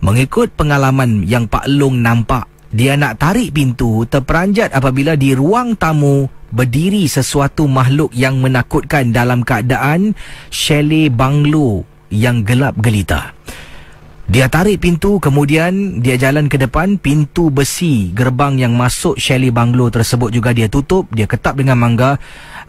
Mengikut 0.00 0.56
pengalaman 0.56 1.28
yang 1.28 1.44
Pak 1.44 1.68
Long 1.68 2.00
nampak 2.00 2.48
dia 2.70 2.94
nak 2.94 3.18
tarik 3.18 3.50
pintu 3.50 4.06
terperanjat 4.06 4.70
apabila 4.70 5.18
di 5.18 5.34
ruang 5.34 5.74
tamu 5.74 6.30
berdiri 6.54 7.06
sesuatu 7.10 7.66
makhluk 7.66 8.14
yang 8.14 8.38
menakutkan 8.38 9.10
dalam 9.10 9.42
keadaan 9.42 10.14
chalet 10.54 11.10
banglo 11.10 11.82
yang 12.10 12.46
gelap 12.46 12.78
gelita 12.78 13.34
dia 14.30 14.46
tarik 14.46 14.78
pintu 14.78 15.18
kemudian 15.18 15.98
dia 15.98 16.14
jalan 16.14 16.46
ke 16.46 16.54
depan 16.54 17.02
pintu 17.02 17.50
besi 17.50 18.14
gerbang 18.14 18.62
yang 18.62 18.78
masuk 18.78 19.18
Shelly 19.18 19.50
Banglo 19.50 19.90
tersebut 19.90 20.30
juga 20.30 20.54
dia 20.54 20.70
tutup. 20.70 21.10
Dia 21.10 21.26
ketap 21.26 21.58
dengan 21.58 21.74
mangga. 21.74 22.14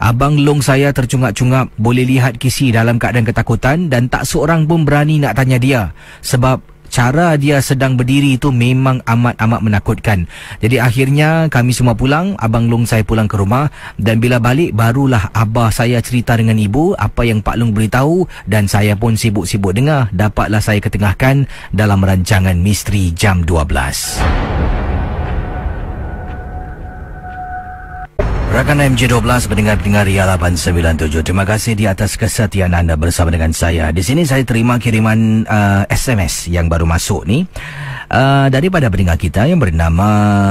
Abang 0.02 0.34
Long 0.42 0.58
saya 0.58 0.90
tercungap-cungap 0.90 1.70
boleh 1.78 2.02
lihat 2.02 2.42
kisi 2.42 2.74
dalam 2.74 2.98
keadaan 2.98 3.22
ketakutan 3.22 3.86
dan 3.86 4.10
tak 4.10 4.26
seorang 4.26 4.66
pun 4.66 4.82
berani 4.82 5.22
nak 5.22 5.38
tanya 5.38 5.62
dia 5.62 5.94
sebab 6.18 6.58
cara 6.92 7.40
dia 7.40 7.64
sedang 7.64 7.96
berdiri 7.96 8.36
itu 8.36 8.52
memang 8.52 9.00
amat-amat 9.08 9.60
menakutkan. 9.64 10.28
Jadi 10.60 10.76
akhirnya 10.76 11.48
kami 11.48 11.72
semua 11.72 11.96
pulang, 11.96 12.36
Abang 12.36 12.68
Long 12.68 12.84
saya 12.84 13.00
pulang 13.00 13.26
ke 13.26 13.40
rumah 13.40 13.72
dan 13.96 14.20
bila 14.20 14.36
balik 14.36 14.76
barulah 14.76 15.32
abah 15.32 15.72
saya 15.72 16.04
cerita 16.04 16.36
dengan 16.36 16.60
ibu 16.60 16.92
apa 17.00 17.24
yang 17.24 17.40
Pak 17.40 17.56
Long 17.56 17.72
beritahu 17.72 18.28
dan 18.44 18.68
saya 18.68 18.92
pun 18.92 19.16
sibuk-sibuk 19.16 19.72
dengar. 19.72 20.12
Dapatlah 20.12 20.60
saya 20.60 20.78
ketengahkan 20.84 21.48
dalam 21.72 22.04
rancangan 22.04 22.60
Misteri 22.60 23.16
Jam 23.16 23.40
12. 23.48 24.61
Rakan 28.52 28.84
MJ12 28.84 29.48
mendengar-dengar 29.48 30.04
Ria 30.04 30.28
897. 30.28 31.24
Terima 31.24 31.48
kasih 31.48 31.72
di 31.72 31.88
atas 31.88 32.20
kesetiaan 32.20 32.76
anda 32.76 33.00
bersama 33.00 33.32
dengan 33.32 33.48
saya. 33.56 33.88
Di 33.96 34.04
sini 34.04 34.28
saya 34.28 34.44
terima 34.44 34.76
kiriman 34.76 35.48
uh, 35.48 35.88
SMS 35.88 36.52
yang 36.52 36.68
baru 36.68 36.84
masuk 36.84 37.24
ni. 37.24 37.48
Uh, 38.12 38.52
daripada 38.52 38.92
pendengar 38.92 39.16
kita 39.16 39.48
yang 39.48 39.56
bernama 39.56 40.04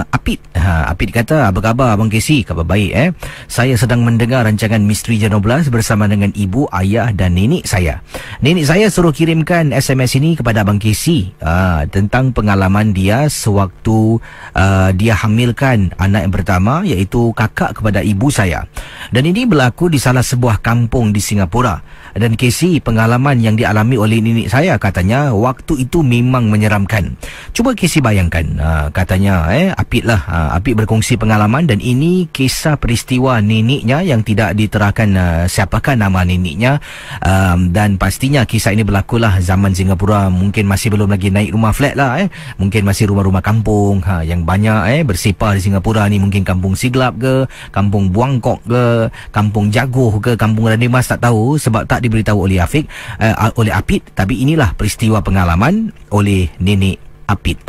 Apit. 0.09 0.41
Ha, 0.57 0.89
Apit 0.89 1.13
kata, 1.13 1.53
apa 1.53 1.61
khabar 1.61 1.93
Abang 1.93 2.09
Casey? 2.09 2.41
Khabar 2.41 2.65
baik 2.65 2.89
eh. 2.89 3.09
Saya 3.45 3.77
sedang 3.77 4.01
mendengar 4.01 4.49
rancangan 4.49 4.81
Misteri 4.81 5.21
Jam 5.21 5.37
12 5.37 5.69
bersama 5.69 6.09
dengan 6.09 6.33
ibu, 6.33 6.65
ayah 6.73 7.13
dan 7.13 7.37
nenek 7.37 7.69
saya. 7.69 8.01
Nenek 8.41 8.65
saya 8.65 8.89
suruh 8.89 9.13
kirimkan 9.13 9.77
SMS 9.77 10.17
ini 10.17 10.33
kepada 10.33 10.65
Abang 10.65 10.81
Casey 10.81 11.37
uh, 11.45 11.85
tentang 11.85 12.33
pengalaman 12.33 12.97
dia 12.97 13.29
sewaktu 13.29 14.17
uh, 14.57 14.89
dia 14.97 15.13
hamilkan 15.13 15.93
anak 16.01 16.25
yang 16.25 16.33
pertama 16.33 16.81
iaitu 16.81 17.29
kakak 17.37 17.77
kepada 17.77 17.90
ibu 17.99 18.31
saya. 18.31 18.63
Dan 19.11 19.27
ini 19.27 19.43
berlaku 19.43 19.91
di 19.91 19.99
salah 19.99 20.23
sebuah 20.23 20.63
kampung 20.63 21.11
di 21.11 21.19
Singapura. 21.19 22.00
Dan 22.17 22.35
Casey 22.35 22.83
pengalaman 22.83 23.39
yang 23.39 23.55
dialami 23.55 23.95
oleh 23.95 24.19
nenek 24.19 24.51
saya 24.51 24.75
katanya 24.75 25.31
waktu 25.31 25.87
itu 25.87 26.03
memang 26.03 26.51
menyeramkan. 26.51 27.15
Cuba 27.55 27.71
Casey 27.71 28.03
bayangkan 28.03 28.45
uh, 28.59 28.87
katanya 28.91 29.47
eh 29.51 29.71
Apit 29.71 30.03
lah 30.03 30.21
uh, 30.27 30.49
Apit 30.57 30.75
berkongsi 30.75 31.15
pengalaman 31.15 31.67
dan 31.67 31.79
ini 31.79 32.27
kisah 32.31 32.75
peristiwa 32.75 33.39
neneknya 33.39 34.03
yang 34.03 34.21
tidak 34.27 34.55
diterahkan 34.55 35.09
uh, 35.15 35.43
siapakah 35.47 35.95
nama 35.95 36.27
neneknya. 36.27 36.83
Um, 37.23 37.71
dan 37.71 37.95
pastinya 37.95 38.43
kisah 38.43 38.75
ini 38.75 38.83
berlakulah 38.83 39.39
zaman 39.39 39.71
Singapura. 39.71 40.27
Mungkin 40.27 40.67
masih 40.67 40.91
belum 40.91 41.11
lagi 41.11 41.31
naik 41.31 41.55
rumah 41.55 41.71
flat 41.71 41.95
lah 41.95 42.19
eh. 42.19 42.27
Mungkin 42.59 42.83
masih 42.83 43.11
rumah-rumah 43.11 43.43
kampung 43.43 44.03
ha, 44.03 44.25
yang 44.25 44.43
banyak 44.43 44.99
eh 44.99 45.01
bersepah 45.07 45.55
di 45.55 45.61
Singapura 45.63 46.07
ni. 46.11 46.19
Mungkin 46.19 46.43
kampung 46.43 46.75
Siglap 46.75 47.15
ke 47.19 47.45
kampung 47.71 48.11
Buangkok 48.11 48.59
ke 48.67 49.07
kampung 49.31 49.71
Jaguh 49.71 50.19
ke 50.19 50.35
kampung 50.35 50.67
Randimas 50.67 51.07
tak 51.07 51.23
tahu. 51.23 51.55
Sebab 51.61 51.85
tak 51.85 52.00
diberitahu 52.01 52.49
oleh 52.49 52.57
Afiq 52.57 52.89
uh, 53.21 53.53
oleh 53.55 53.71
Apit 53.71 54.01
tapi 54.17 54.41
inilah 54.41 54.73
peristiwa 54.73 55.21
pengalaman 55.21 55.93
oleh 56.09 56.49
nenek 56.57 56.97
Apit. 57.29 57.61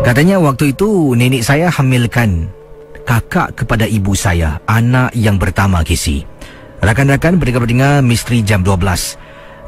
Katanya 0.00 0.40
waktu 0.40 0.72
itu 0.72 1.12
nenek 1.12 1.44
saya 1.44 1.68
hamilkan 1.68 2.48
kakak 3.04 3.62
kepada 3.62 3.84
ibu 3.84 4.16
saya, 4.16 4.58
anak 4.64 5.12
yang 5.12 5.36
pertama 5.36 5.84
Kisi. 5.84 6.24
Rakan-rakan 6.80 7.36
pendengar-pendengar 7.36 8.00
misteri 8.00 8.40
jam 8.40 8.64
12. 8.64 9.20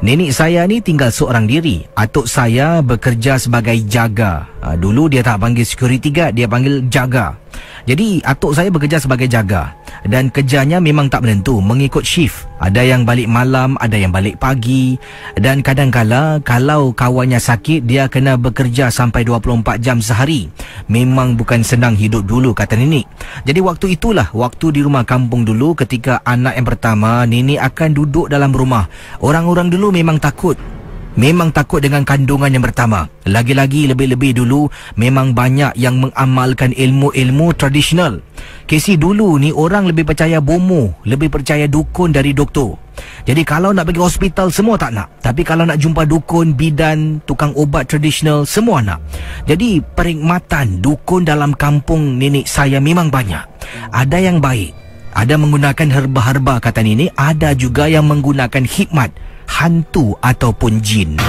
Nenek 0.03 0.35
saya 0.35 0.65
ni 0.67 0.81
tinggal 0.81 1.13
seorang 1.13 1.47
diri. 1.47 1.85
Atuk 1.95 2.27
saya 2.27 2.81
bekerja 2.83 3.39
sebagai 3.39 3.77
jaga. 3.87 4.49
Ha, 4.59 4.75
dulu 4.75 5.07
dia 5.07 5.23
tak 5.23 5.39
panggil 5.39 5.63
security 5.63 6.11
guard, 6.11 6.35
dia 6.35 6.49
panggil 6.49 6.89
jaga. 6.89 7.37
Jadi 7.83 8.23
atuk 8.23 8.55
saya 8.55 8.71
bekerja 8.71 8.99
sebagai 8.99 9.27
jaga. 9.27 9.75
dan 10.03 10.27
kerjanya 10.27 10.83
memang 10.83 11.07
tak 11.07 11.23
menentu 11.23 11.63
mengikut 11.63 12.03
shift. 12.03 12.47
Ada 12.59 12.79
yang 12.83 13.03
balik 13.03 13.27
malam, 13.27 13.75
ada 13.79 13.95
yang 13.95 14.11
balik 14.11 14.39
pagi 14.39 14.95
dan 15.35 15.59
kadang-kala 15.59 16.39
kalau 16.43 16.95
kawannya 16.95 17.39
sakit 17.39 17.83
dia 17.83 18.07
kena 18.07 18.39
bekerja 18.39 18.87
sampai 18.87 19.27
24 19.27 19.83
jam 19.83 19.99
sehari. 19.99 20.47
Memang 20.87 21.35
bukan 21.35 21.63
senang 21.63 21.95
hidup 21.95 22.23
dulu 22.23 22.55
kata 22.55 22.79
nenek. 22.79 23.07
Jadi 23.43 23.59
waktu 23.59 23.99
itulah 23.99 24.31
waktu 24.31 24.75
di 24.75 24.81
rumah 24.83 25.03
kampung 25.03 25.43
dulu 25.43 25.75
ketika 25.75 26.23
anak 26.23 26.55
yang 26.55 26.67
pertama 26.67 27.27
nenek 27.27 27.59
akan 27.59 27.89
duduk 27.95 28.31
dalam 28.31 28.55
rumah. 28.55 28.87
Orang-orang 29.19 29.67
dulu 29.67 29.91
memang 29.91 30.19
takut 30.19 30.55
Memang 31.13 31.53
takut 31.53 31.77
dengan 31.77 32.01
kandungan 32.01 32.49
yang 32.49 32.65
pertama. 32.65 33.05
Lagi-lagi 33.29 33.85
lebih-lebih 33.85 34.41
dulu 34.41 34.65
memang 34.97 35.37
banyak 35.37 35.77
yang 35.77 36.01
mengamalkan 36.01 36.73
ilmu-ilmu 36.73 37.53
tradisional. 37.53 38.17
Kesi 38.65 38.97
dulu 38.97 39.37
ni 39.37 39.53
orang 39.53 39.85
lebih 39.85 40.09
percaya 40.09 40.41
bomo, 40.41 40.97
lebih 41.05 41.29
percaya 41.29 41.69
dukun 41.69 42.09
dari 42.09 42.33
doktor. 42.33 42.81
Jadi 43.29 43.45
kalau 43.45 43.77
nak 43.77 43.93
pergi 43.93 44.01
hospital 44.01 44.49
semua 44.49 44.73
tak 44.81 44.97
nak. 44.97 45.21
Tapi 45.21 45.45
kalau 45.45 45.69
nak 45.69 45.77
jumpa 45.77 46.01
dukun, 46.09 46.57
bidan, 46.57 47.21
tukang 47.29 47.53
ubat 47.53 47.85
tradisional 47.85 48.49
semua 48.49 48.81
nak. 48.81 48.99
Jadi 49.45 49.85
perkhidmatan 49.85 50.81
dukun 50.81 51.29
dalam 51.29 51.53
kampung 51.53 52.17
nenek 52.17 52.49
saya 52.49 52.81
memang 52.81 53.13
banyak. 53.13 53.45
Ada 53.93 54.17
yang 54.17 54.41
baik. 54.41 54.73
Ada 55.13 55.37
menggunakan 55.37 55.93
herba-herba 55.93 56.57
kata 56.57 56.81
nenek, 56.81 57.13
ada 57.13 57.53
juga 57.53 57.85
yang 57.85 58.09
menggunakan 58.09 58.65
hikmat 58.65 59.13
hantu 59.53 60.17
ataupun 60.17 60.81
jin. 60.81 61.21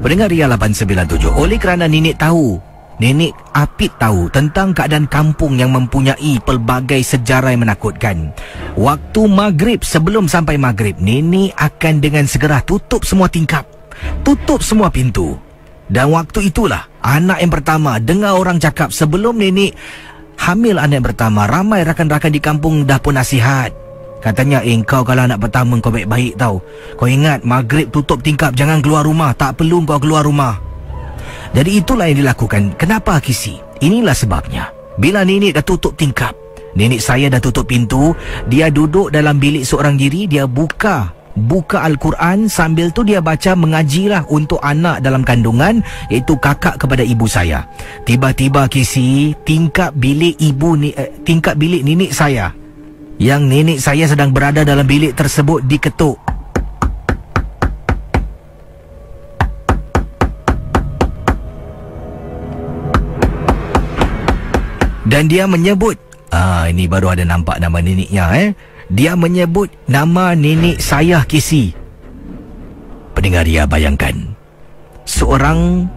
Pendengar 0.00 0.32
Ria 0.32 0.48
897, 0.48 1.28
oleh 1.36 1.60
kerana 1.60 1.84
nenek 1.84 2.16
tahu, 2.16 2.56
nenek 2.98 3.36
Apit 3.52 3.92
tahu 4.00 4.32
tentang 4.32 4.72
keadaan 4.72 5.04
kampung 5.06 5.60
yang 5.60 5.76
mempunyai 5.76 6.40
pelbagai 6.40 7.04
sejarah 7.04 7.52
yang 7.52 7.68
menakutkan. 7.68 8.32
Waktu 8.80 9.20
maghrib 9.28 9.84
sebelum 9.84 10.24
sampai 10.24 10.56
maghrib, 10.56 10.96
nenek 10.96 11.52
akan 11.52 12.00
dengan 12.00 12.24
segera 12.24 12.64
tutup 12.64 13.04
semua 13.04 13.28
tingkap. 13.28 13.68
Tutup 14.24 14.64
semua 14.64 14.88
pintu. 14.88 15.36
Dan 15.90 16.16
waktu 16.16 16.48
itulah 16.48 16.88
anak 17.04 17.44
yang 17.44 17.52
pertama 17.52 17.98
dengar 18.00 18.38
orang 18.38 18.56
cakap 18.56 18.94
sebelum 18.94 19.36
nenek 19.36 19.76
hamil 20.40 20.80
anak 20.80 21.02
yang 21.02 21.08
pertama, 21.12 21.44
ramai 21.44 21.84
rakan-rakan 21.84 22.32
di 22.32 22.40
kampung 22.40 22.88
dah 22.88 22.96
pun 23.04 23.20
nasihat. 23.20 23.89
Katanya 24.20 24.60
eh 24.60 24.76
kau 24.84 25.00
kalau 25.00 25.24
anak 25.24 25.40
pertama 25.40 25.80
kau 25.80 25.88
baik-baik 25.88 26.36
tau. 26.36 26.60
Kau 27.00 27.08
ingat 27.08 27.42
maghrib 27.42 27.88
tutup 27.88 28.20
tingkap 28.20 28.52
jangan 28.52 28.84
keluar 28.84 29.08
rumah. 29.08 29.32
Tak 29.32 29.56
perlu 29.56 29.80
kau 29.88 29.96
keluar 29.96 30.28
rumah. 30.28 30.60
Jadi 31.56 31.80
itulah 31.82 32.06
yang 32.06 32.22
dilakukan. 32.22 32.76
Kenapa 32.78 33.18
kisi? 33.18 33.58
Inilah 33.80 34.14
sebabnya. 34.14 34.70
Bila 35.00 35.24
nenek 35.24 35.56
dah 35.56 35.64
tutup 35.64 35.96
tingkap 35.96 36.36
Nenek 36.76 37.00
saya 37.00 37.32
dah 37.32 37.40
tutup 37.40 37.64
pintu 37.64 38.12
Dia 38.52 38.68
duduk 38.68 39.08
dalam 39.08 39.40
bilik 39.40 39.64
seorang 39.64 39.96
diri 39.96 40.28
Dia 40.28 40.44
buka 40.44 41.16
Buka 41.30 41.86
Al-Quran. 41.86 42.52
Sambil 42.52 42.92
tu 42.92 43.00
dia 43.00 43.24
baca 43.24 43.56
mengajilah 43.56 44.28
Untuk 44.28 44.60
anak 44.60 45.00
dalam 45.00 45.24
kandungan 45.24 45.80
Iaitu 46.12 46.36
kakak 46.36 46.76
kepada 46.76 47.00
ibu 47.00 47.24
saya. 47.24 47.64
Tiba-tiba 48.04 48.68
kisi 48.68 49.32
Tingkap 49.40 49.96
bilik 49.96 50.36
ibu 50.36 50.76
ni 50.76 50.92
eh, 50.92 51.08
Tingkap 51.24 51.56
bilik 51.56 51.80
nenek 51.80 52.12
saya 52.12 52.59
yang 53.20 53.44
nenek 53.44 53.76
saya 53.76 54.08
sedang 54.08 54.32
berada 54.32 54.64
dalam 54.64 54.88
bilik 54.88 55.12
tersebut 55.12 55.60
diketuk. 55.68 56.16
Dan 65.04 65.28
dia 65.28 65.44
menyebut, 65.44 66.00
ah 66.32 66.64
ini 66.64 66.88
baru 66.88 67.12
ada 67.12 67.28
nampak 67.28 67.60
nama 67.60 67.76
neneknya 67.84 68.24
eh. 68.40 68.48
Dia 68.88 69.14
menyebut 69.14 69.68
nama 69.84 70.32
nenek 70.32 70.80
saya 70.80 71.20
Kisi. 71.28 71.76
Pendengar 73.12 73.44
dia 73.44 73.68
bayangkan. 73.68 74.16
Seorang 75.04 75.90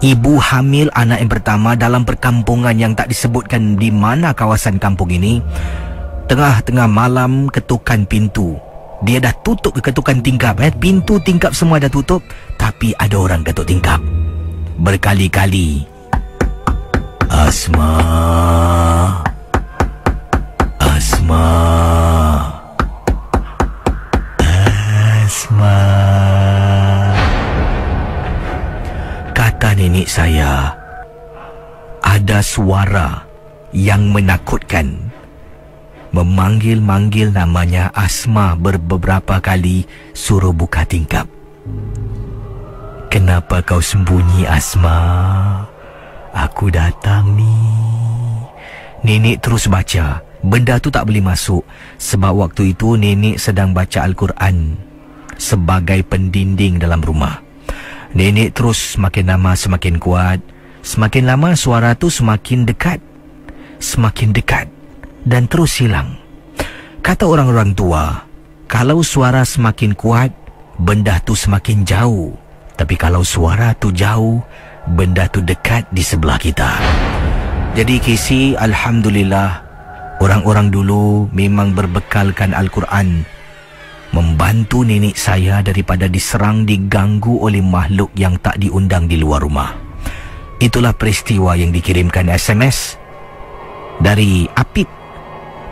ibu 0.00 0.40
hamil 0.40 0.88
anak 0.94 1.20
yang 1.20 1.30
pertama 1.30 1.76
dalam 1.76 2.06
perkampungan 2.06 2.78
yang 2.78 2.96
tak 2.96 3.12
disebutkan 3.12 3.76
di 3.76 3.90
mana 3.92 4.32
kawasan 4.32 4.78
kampung 4.78 5.10
ini 5.10 5.42
Tengah-tengah 6.24 6.88
malam 6.88 7.52
ketukan 7.52 8.08
pintu. 8.08 8.56
Dia 9.04 9.20
dah 9.20 9.36
tutup 9.44 9.76
ketukan 9.76 10.24
tingkap 10.24 10.56
eh. 10.64 10.72
Pintu 10.72 11.20
tingkap 11.20 11.52
semua 11.52 11.76
dah 11.76 11.92
tutup 11.92 12.24
tapi 12.56 12.96
ada 12.96 13.20
orang 13.20 13.44
ketuk 13.44 13.68
tingkap. 13.68 14.00
Berkali-kali. 14.80 15.84
Asma. 17.28 17.92
Asma. 20.80 21.46
Asma. 24.40 25.76
Kata 29.36 29.68
nenek 29.76 30.08
saya 30.08 30.72
ada 32.00 32.40
suara 32.40 33.28
yang 33.76 34.08
menakutkan 34.08 35.12
memanggil-manggil 36.14 37.34
namanya 37.34 37.90
Asma 37.90 38.54
beberapa 38.54 39.42
kali 39.42 39.82
suruh 40.14 40.54
buka 40.54 40.86
tingkap. 40.86 41.26
Kenapa 43.10 43.58
kau 43.66 43.82
sembunyi 43.82 44.46
Asma? 44.46 44.98
Aku 46.30 46.70
datang 46.70 47.34
ni. 47.34 47.54
Nenek 49.02 49.42
terus 49.42 49.66
baca. 49.66 50.22
Benda 50.44 50.76
tu 50.78 50.92
tak 50.92 51.08
boleh 51.08 51.24
masuk 51.24 51.64
sebab 51.96 52.46
waktu 52.46 52.76
itu 52.76 53.00
nenek 53.00 53.40
sedang 53.40 53.72
baca 53.72 54.04
Al-Quran 54.04 54.76
sebagai 55.40 56.04
pendinding 56.04 56.78
dalam 56.78 57.00
rumah. 57.02 57.42
Nenek 58.14 58.54
terus 58.54 58.94
semakin 58.94 59.34
lama 59.34 59.56
semakin 59.58 59.96
kuat. 59.98 60.38
Semakin 60.84 61.24
lama 61.26 61.56
suara 61.56 61.96
tu 61.96 62.12
semakin 62.12 62.68
dekat. 62.68 63.00
Semakin 63.80 64.36
dekat 64.36 64.73
dan 65.24 65.48
terus 65.48 65.80
hilang. 65.80 66.20
Kata 67.04 67.28
orang-orang 67.28 67.76
tua, 67.76 68.24
kalau 68.64 69.04
suara 69.04 69.44
semakin 69.44 69.92
kuat, 69.92 70.32
benda 70.80 71.20
tu 71.20 71.36
semakin 71.36 71.84
jauh. 71.84 72.32
Tapi 72.76 72.96
kalau 72.96 73.20
suara 73.20 73.76
tu 73.76 73.92
jauh, 73.92 74.40
benda 74.88 75.28
tu 75.28 75.44
dekat 75.44 75.88
di 75.92 76.00
sebelah 76.00 76.40
kita. 76.40 76.80
Jadi 77.76 78.00
kisi, 78.00 78.54
Alhamdulillah, 78.54 79.50
orang-orang 80.22 80.70
dulu 80.70 81.28
memang 81.34 81.74
berbekalkan 81.74 82.54
Al-Quran 82.54 83.26
membantu 84.14 84.86
nenek 84.86 85.18
saya 85.18 85.58
daripada 85.58 86.06
diserang 86.06 86.62
diganggu 86.62 87.42
oleh 87.42 87.58
makhluk 87.58 88.14
yang 88.14 88.38
tak 88.38 88.62
diundang 88.62 89.10
di 89.10 89.18
luar 89.18 89.42
rumah. 89.42 89.74
Itulah 90.62 90.94
peristiwa 90.94 91.58
yang 91.58 91.74
dikirimkan 91.74 92.30
SMS 92.30 92.94
dari 93.98 94.46
Apip 94.54 95.03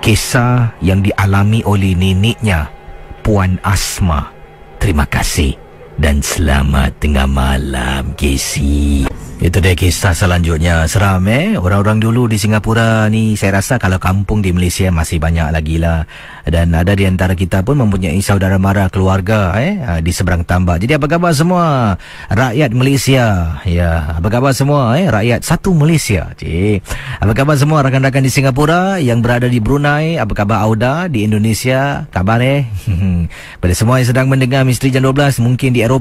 kisah 0.03 0.75
yang 0.83 0.99
dialami 0.99 1.63
oleh 1.63 1.95
neneknya 1.95 2.67
Puan 3.23 3.63
Asma. 3.63 4.35
Terima 4.83 5.07
kasih 5.07 5.62
dan 6.03 6.19
selamat 6.19 6.99
tengah 6.99 7.31
malam, 7.31 8.11
Casey. 8.19 9.07
Itu 9.43 9.59
dia 9.59 9.75
kisah 9.75 10.15
selanjutnya. 10.15 10.87
Seram 10.87 11.27
eh. 11.27 11.59
Orang-orang 11.59 11.99
dulu 11.99 12.31
di 12.31 12.39
Singapura 12.39 13.11
ni 13.11 13.35
saya 13.35 13.59
rasa 13.59 13.75
kalau 13.75 13.99
kampung 13.99 14.39
di 14.39 14.55
Malaysia 14.55 14.87
masih 14.95 15.19
banyak 15.19 15.51
lagi 15.51 15.83
lah. 15.83 16.07
Dan 16.47 16.71
ada 16.71 16.95
di 16.95 17.11
antara 17.11 17.35
kita 17.35 17.67
pun 17.67 17.75
mempunyai 17.75 18.23
saudara 18.23 18.55
mara 18.63 18.87
keluarga 18.87 19.51
eh 19.59 19.83
ah, 19.83 19.99
di 19.99 20.15
seberang 20.15 20.47
tambak. 20.47 20.79
Jadi 20.79 20.95
apa 20.95 21.11
khabar 21.11 21.35
semua 21.35 21.99
rakyat 22.31 22.71
Malaysia? 22.71 23.59
Ya, 23.67 24.15
apa 24.15 24.31
khabar 24.31 24.55
semua 24.55 24.95
eh 24.95 25.11
rakyat 25.11 25.43
satu 25.43 25.75
Malaysia? 25.75 26.31
Cik. 26.39 26.87
Apa 27.19 27.35
khabar 27.35 27.59
semua 27.59 27.83
rakan-rakan 27.83 28.23
di 28.23 28.31
Singapura 28.31 29.03
yang 29.03 29.27
berada 29.27 29.51
di 29.51 29.59
Brunei? 29.59 30.23
Apa 30.23 30.39
khabar 30.39 30.63
Auda 30.63 31.11
di 31.11 31.27
Indonesia? 31.27 32.07
Kabar 32.15 32.39
eh? 32.47 32.71
Pada 33.63 33.75
semua 33.75 33.99
yang 33.99 34.07
sedang 34.07 34.31
mendengar 34.31 34.63
Misteri 34.63 34.95
Jam 34.95 35.03
12 35.03 35.43
mungkin 35.43 35.75
di 35.75 35.83
Eropah, 35.83 35.92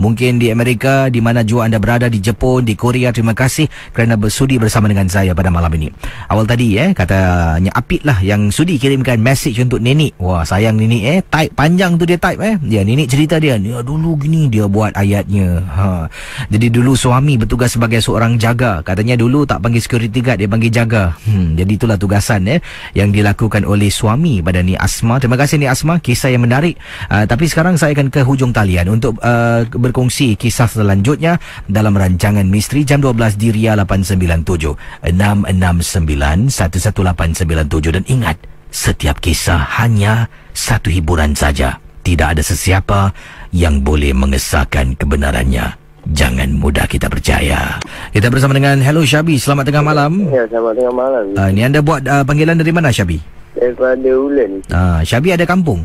mungkin 0.00 0.40
di 0.40 0.48
Amerika, 0.48 1.12
di 1.12 1.20
mana 1.20 1.44
jua 1.44 1.68
anda 1.68 1.76
berada 1.76 2.08
di 2.08 2.22
Jepun, 2.22 2.64
di 2.64 2.72
Korea. 2.72 3.12
Terima 3.12 3.36
kasih 3.36 3.68
kerana 3.92 4.16
bersudi 4.16 4.56
bersama 4.56 4.88
dengan 4.88 5.10
saya 5.10 5.36
pada 5.36 5.52
malam 5.52 5.68
ini. 5.76 5.92
Awal 6.32 6.48
tadi 6.48 6.80
eh 6.80 6.96
katanya 6.96 7.68
Apit 7.76 8.06
lah 8.08 8.22
yang 8.24 8.48
sudi 8.48 8.80
kirimkan 8.80 9.20
message 9.20 9.60
untuk 9.60 9.84
nenek. 9.84 10.16
Wah 10.16 10.46
sayang 10.46 10.80
nenek 10.80 11.02
eh 11.04 11.18
type 11.26 11.52
panjang 11.52 12.00
tu 12.00 12.08
dia 12.08 12.16
type 12.16 12.40
eh. 12.40 12.56
Dia 12.64 12.80
nenek 12.86 13.12
cerita 13.12 13.36
dia 13.36 13.60
dia 13.60 13.84
dulu 13.84 14.16
gini 14.16 14.48
dia 14.48 14.64
buat 14.64 14.96
ayatnya. 14.96 15.60
Ha. 15.68 16.08
Jadi 16.48 16.72
dulu 16.72 16.96
suami 16.96 17.36
bertugas 17.36 17.76
sebagai 17.76 18.00
seorang 18.00 18.40
jaga. 18.40 18.80
Katanya 18.80 19.20
dulu 19.20 19.44
tak 19.44 19.60
panggil 19.60 19.82
security 19.82 20.24
guard 20.24 20.38
dia 20.40 20.48
panggil 20.48 20.72
jaga. 20.72 21.12
Hmm 21.28 21.58
jadi 21.58 21.72
itulah 21.74 21.98
tugasan 21.98 22.46
eh 22.46 22.60
yang 22.94 23.10
dilakukan 23.10 23.64
oleh 23.64 23.88
suami 23.90 24.38
pada 24.44 24.60
ni 24.62 24.78
Asma. 24.78 25.18
Terima 25.18 25.34
kasih 25.34 25.58
ni 25.58 25.66
Asma 25.66 25.98
kisah 25.98 26.30
yang 26.30 26.44
menarik. 26.44 26.78
Uh, 27.08 27.24
tapi 27.24 27.48
sekarang 27.50 27.74
saya 27.74 27.96
akan 27.96 28.12
ke 28.12 28.20
hujung 28.22 28.54
talian 28.54 28.86
untuk 28.92 29.07
untuk 29.08 29.24
uh, 29.24 29.64
berkongsi 29.64 30.36
kisah 30.36 30.68
selanjutnya 30.68 31.40
dalam 31.64 31.96
rancangan 31.96 32.44
Misteri 32.44 32.84
jam 32.84 33.00
12 33.00 33.40
di 33.40 33.48
Ria 33.56 33.72
897 33.72 35.08
669 35.08 36.52
11897 36.52 37.96
dan 37.96 38.04
ingat 38.04 38.36
setiap 38.68 39.16
kisah 39.24 39.80
hanya 39.80 40.28
satu 40.52 40.92
hiburan 40.92 41.32
saja 41.32 41.80
tidak 42.04 42.36
ada 42.36 42.44
sesiapa 42.44 43.16
yang 43.56 43.80
boleh 43.80 44.12
mengesahkan 44.12 44.92
kebenarannya 45.00 45.80
Jangan 46.08 46.56
mudah 46.56 46.88
kita 46.88 47.04
percaya. 47.12 47.76
Kita 48.16 48.32
bersama 48.32 48.56
dengan 48.56 48.80
Hello 48.80 49.04
Syabi. 49.04 49.36
Selamat 49.36 49.68
tengah 49.68 49.84
malam. 49.84 50.24
Ya, 50.32 50.48
selamat 50.48 50.80
tengah 50.80 50.94
malam. 50.96 51.24
Uh, 51.36 51.50
ni 51.52 51.60
anda 51.60 51.84
buat 51.84 52.00
uh, 52.00 52.24
panggilan 52.24 52.56
dari 52.56 52.72
mana 52.72 52.88
Syabi? 52.88 53.20
Daripada 53.52 54.08
Ulen. 54.16 54.64
Uh, 54.72 55.04
Syabi 55.04 55.36
ada 55.36 55.44
kampung? 55.44 55.84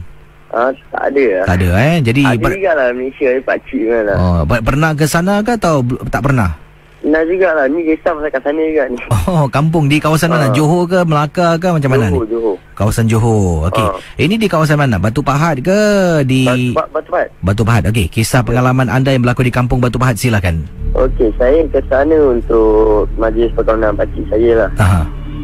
Ah, 0.54 0.70
tak 0.94 1.04
ada 1.10 1.26
lah. 1.42 1.46
Tak 1.50 1.56
ada 1.58 1.70
eh. 1.82 1.96
Jadi 2.06 2.22
ada 2.30 2.46
juga 2.46 2.72
lah 2.78 2.88
Malaysia 2.94 3.28
ni 3.34 3.42
pakcik 3.42 3.82
kan 3.89 4.02
lah. 4.06 4.18
Oh, 4.22 4.38
pernah 4.46 4.92
ke 4.94 5.06
sana 5.10 5.42
ke 5.42 5.58
atau 5.58 5.82
tak 6.13 6.22
pernah? 6.22 6.54
Pernah 7.02 7.24
juga 7.28 7.48
lah. 7.58 7.66
Ni 7.68 7.84
kisah 7.84 8.16
pasal 8.16 8.30
kat 8.32 8.42
sana 8.46 8.62
juga 8.62 8.84
ni. 8.88 8.98
Oh, 9.34 9.46
kampung 9.50 9.89
di 9.89 9.98
kawasan 9.98 10.30
mana? 10.30 10.48
Ah. 10.48 10.54
Johor 10.54 10.86
ke 10.86 11.02
Melaka 11.04 11.58
ke 11.58 11.68
macam 11.74 11.89
mana 11.89 12.06
Johor, 12.08 12.24
ni? 12.24 12.32
Johor. 12.32 12.56
Kawasan 12.78 13.06
Johor. 13.10 13.68
Okey. 13.74 13.82
Ah. 13.82 13.98
Ini 14.22 14.36
di 14.38 14.48
kawasan 14.48 14.78
mana? 14.78 15.02
Batu 15.02 15.26
Pahat 15.26 15.58
ke 15.60 15.80
di 16.24 16.46
Batu, 16.46 16.94
batu, 16.94 17.10
batu. 17.12 17.34
Batu 17.42 17.63
Pahat. 17.66 17.84
Okey, 17.89 18.08
kisah 18.13 18.46
pengalaman 18.46 18.88
anda 18.94 19.10
yang 19.10 19.26
berlaku 19.26 19.44
di 19.44 19.52
kampung 19.52 19.82
Batu 19.82 19.98
Pahat 19.98 20.22
silakan. 20.22 20.63
Okey, 20.94 21.34
saya 21.42 21.66
ke 21.68 21.82
sana 21.89 22.13
untuk 22.30 23.10
majlis 23.18 23.50
perkahwinan 23.58 23.98
pakcik 23.98 24.24
saya 24.30 24.52
lah. 24.63 24.70
Aha. 24.78 25.02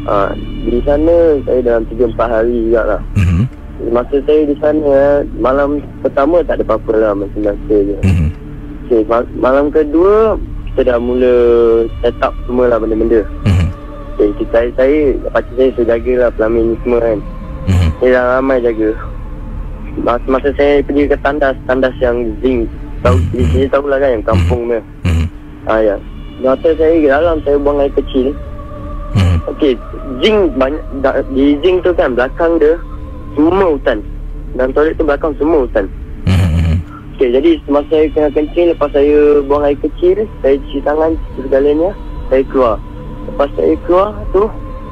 Ah, 0.08 0.30
di 0.64 0.78
sana 0.86 1.36
saya 1.44 1.60
dalam 1.60 1.82
3-4 1.92 2.14
hari 2.30 2.56
juga 2.70 2.96
lah. 2.96 3.00
Mhm. 3.18 3.59
Masa 3.88 4.20
saya 4.28 4.44
di 4.44 4.52
sana, 4.60 5.24
malam 5.40 5.80
pertama 6.04 6.44
tak 6.44 6.60
ada 6.60 6.64
apa-apa 6.68 6.92
lah. 7.00 7.12
Macam 7.16 7.40
biasa 7.40 7.74
je. 7.80 7.96
Mhm. 8.04 8.28
Okay, 8.84 9.00
mal- 9.08 9.32
malam 9.32 9.72
kedua, 9.72 10.36
kita 10.68 10.92
dah 10.92 10.98
mula 11.00 11.34
set 12.04 12.12
up 12.20 12.36
semua 12.44 12.68
lah 12.68 12.76
benda-benda. 12.76 13.24
Mhm. 13.48 13.66
Okay, 14.14 14.28
kita, 14.36 14.52
saya, 14.52 14.68
saya, 14.76 14.98
pakcik 15.32 15.54
saya 15.56 15.68
sudah 15.72 15.96
jagalah 15.96 16.30
pelamin 16.36 16.64
ni 16.68 16.76
semua 16.84 16.98
kan. 17.00 17.18
Mhm. 17.64 17.88
Saya 17.96 18.10
dah 18.10 18.24
ramai 18.36 18.58
jaga 18.60 18.90
Masa, 20.00 20.26
masa 20.28 20.48
saya 20.54 20.80
pergi 20.80 21.04
ke 21.04 21.18
tandas 21.18 21.56
Tandas 21.66 21.92
yang 21.98 22.22
zinc 22.40 22.70
Tahu, 23.02 23.16
Hmm. 23.34 23.48
Saya 23.50 23.66
tahu 23.68 23.84
lah 23.84 23.98
kan 23.98 24.10
yang 24.12 24.24
kampung 24.24 24.62
ni 24.70 24.78
Mhm. 25.04 25.24
ah, 25.66 25.80
ya. 25.82 25.96
Masa 26.40 26.72
saya 26.72 26.94
ke 26.94 27.08
dalam 27.10 27.36
Saya 27.42 27.56
buang 27.58 27.82
air 27.82 27.92
kecil 27.92 28.32
Mhm. 29.12 29.36
Okey 29.50 29.72
Zinc 30.22 30.38
banyak 30.54 30.80
da, 31.02 31.20
Di 31.28 31.58
zinc 31.58 31.82
tu 31.82 31.90
kan 31.92 32.14
Belakang 32.14 32.56
dia 32.56 32.78
Semua 33.34 33.66
hutan 33.76 33.98
Dan 34.54 34.74
toilet 34.74 34.94
tu 34.98 35.04
belakang 35.06 35.32
semua 35.38 35.64
hutan 35.66 35.86
Mhm. 36.26 36.74
Okey 37.16 37.28
jadi 37.32 37.50
Semasa 37.64 37.88
saya 37.90 38.06
kena 38.12 38.28
kencing 38.34 38.66
Lepas 38.74 38.90
saya 38.92 39.18
buang 39.46 39.64
air 39.64 39.78
kecil 39.80 40.26
Saya 40.44 40.54
cuci 40.60 40.78
tangan 40.84 41.12
Segalanya 41.38 41.90
Saya 42.28 42.42
keluar 42.50 42.76
Lepas 43.30 43.50
saya 43.56 43.74
keluar 43.86 44.08
tu 44.34 44.42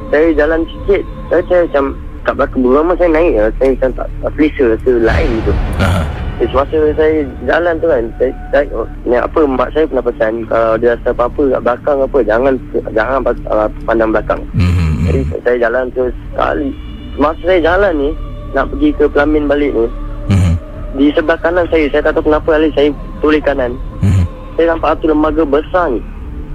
Saya 0.09 0.27
jalan 0.35 0.61
sikit 0.65 1.03
Saya, 1.29 1.43
saya 1.51 1.61
macam 1.69 1.85
Kat 2.27 2.35
belakang 2.37 2.65
lama 2.67 2.93
saya 2.99 3.11
naik 3.13 3.33
lah. 3.41 3.53
Saya 3.57 3.69
macam 3.73 3.91
tak, 3.97 4.09
tak 4.21 4.31
selesa 4.37 4.63
Rasa 4.77 4.91
lain 5.01 5.31
tu 5.45 5.53
Aha. 5.81 6.03
Eh, 6.39 6.47
semasa 6.55 6.79
saya 6.95 7.27
jalan 7.51 7.75
tu 7.83 7.91
kan 7.91 8.05
saya, 8.15 8.31
saya 8.55 8.63
oh, 8.71 8.87
ni 9.03 9.19
apa 9.19 9.43
mak 9.43 9.75
saya 9.75 9.91
pernah 9.91 10.07
pesan 10.07 10.47
kalau 10.47 10.79
dia 10.79 10.95
rasa 10.95 11.11
apa-apa 11.11 11.43
kat 11.51 11.63
belakang 11.67 11.99
apa 11.99 12.19
jangan 12.23 12.55
jangan 12.95 13.19
uh, 13.51 13.67
pandang 13.83 14.15
belakang. 14.15 14.41
Mhm. 14.55 15.03
Jadi 15.03 15.21
saya 15.43 15.57
jalan 15.67 15.91
terus 15.99 16.15
sekali. 16.31 16.71
Masa 17.19 17.43
saya 17.43 17.59
jalan 17.59 17.93
ni 17.99 18.11
nak 18.53 18.69
pergi 18.71 18.89
ke 18.93 19.05
Pelamin 19.07 19.45
balik 19.45 19.73
ni 19.73 19.87
Mhm. 20.29 20.53
di 20.95 21.07
sebelah 21.13 21.39
kanan 21.39 21.65
saya 21.69 21.89
saya 21.89 22.03
tak 22.05 22.17
tahu 22.17 22.29
kenapa 22.29 22.49
kali 22.53 22.69
saya 22.73 22.89
toleh 23.21 23.41
kanan. 23.41 23.73
Mhm. 24.01 24.25
Saya 24.57 24.67
nampak 24.73 24.89
satu 24.93 25.05
lembaga 25.09 25.43
besar 25.45 25.87
ni. 25.89 26.01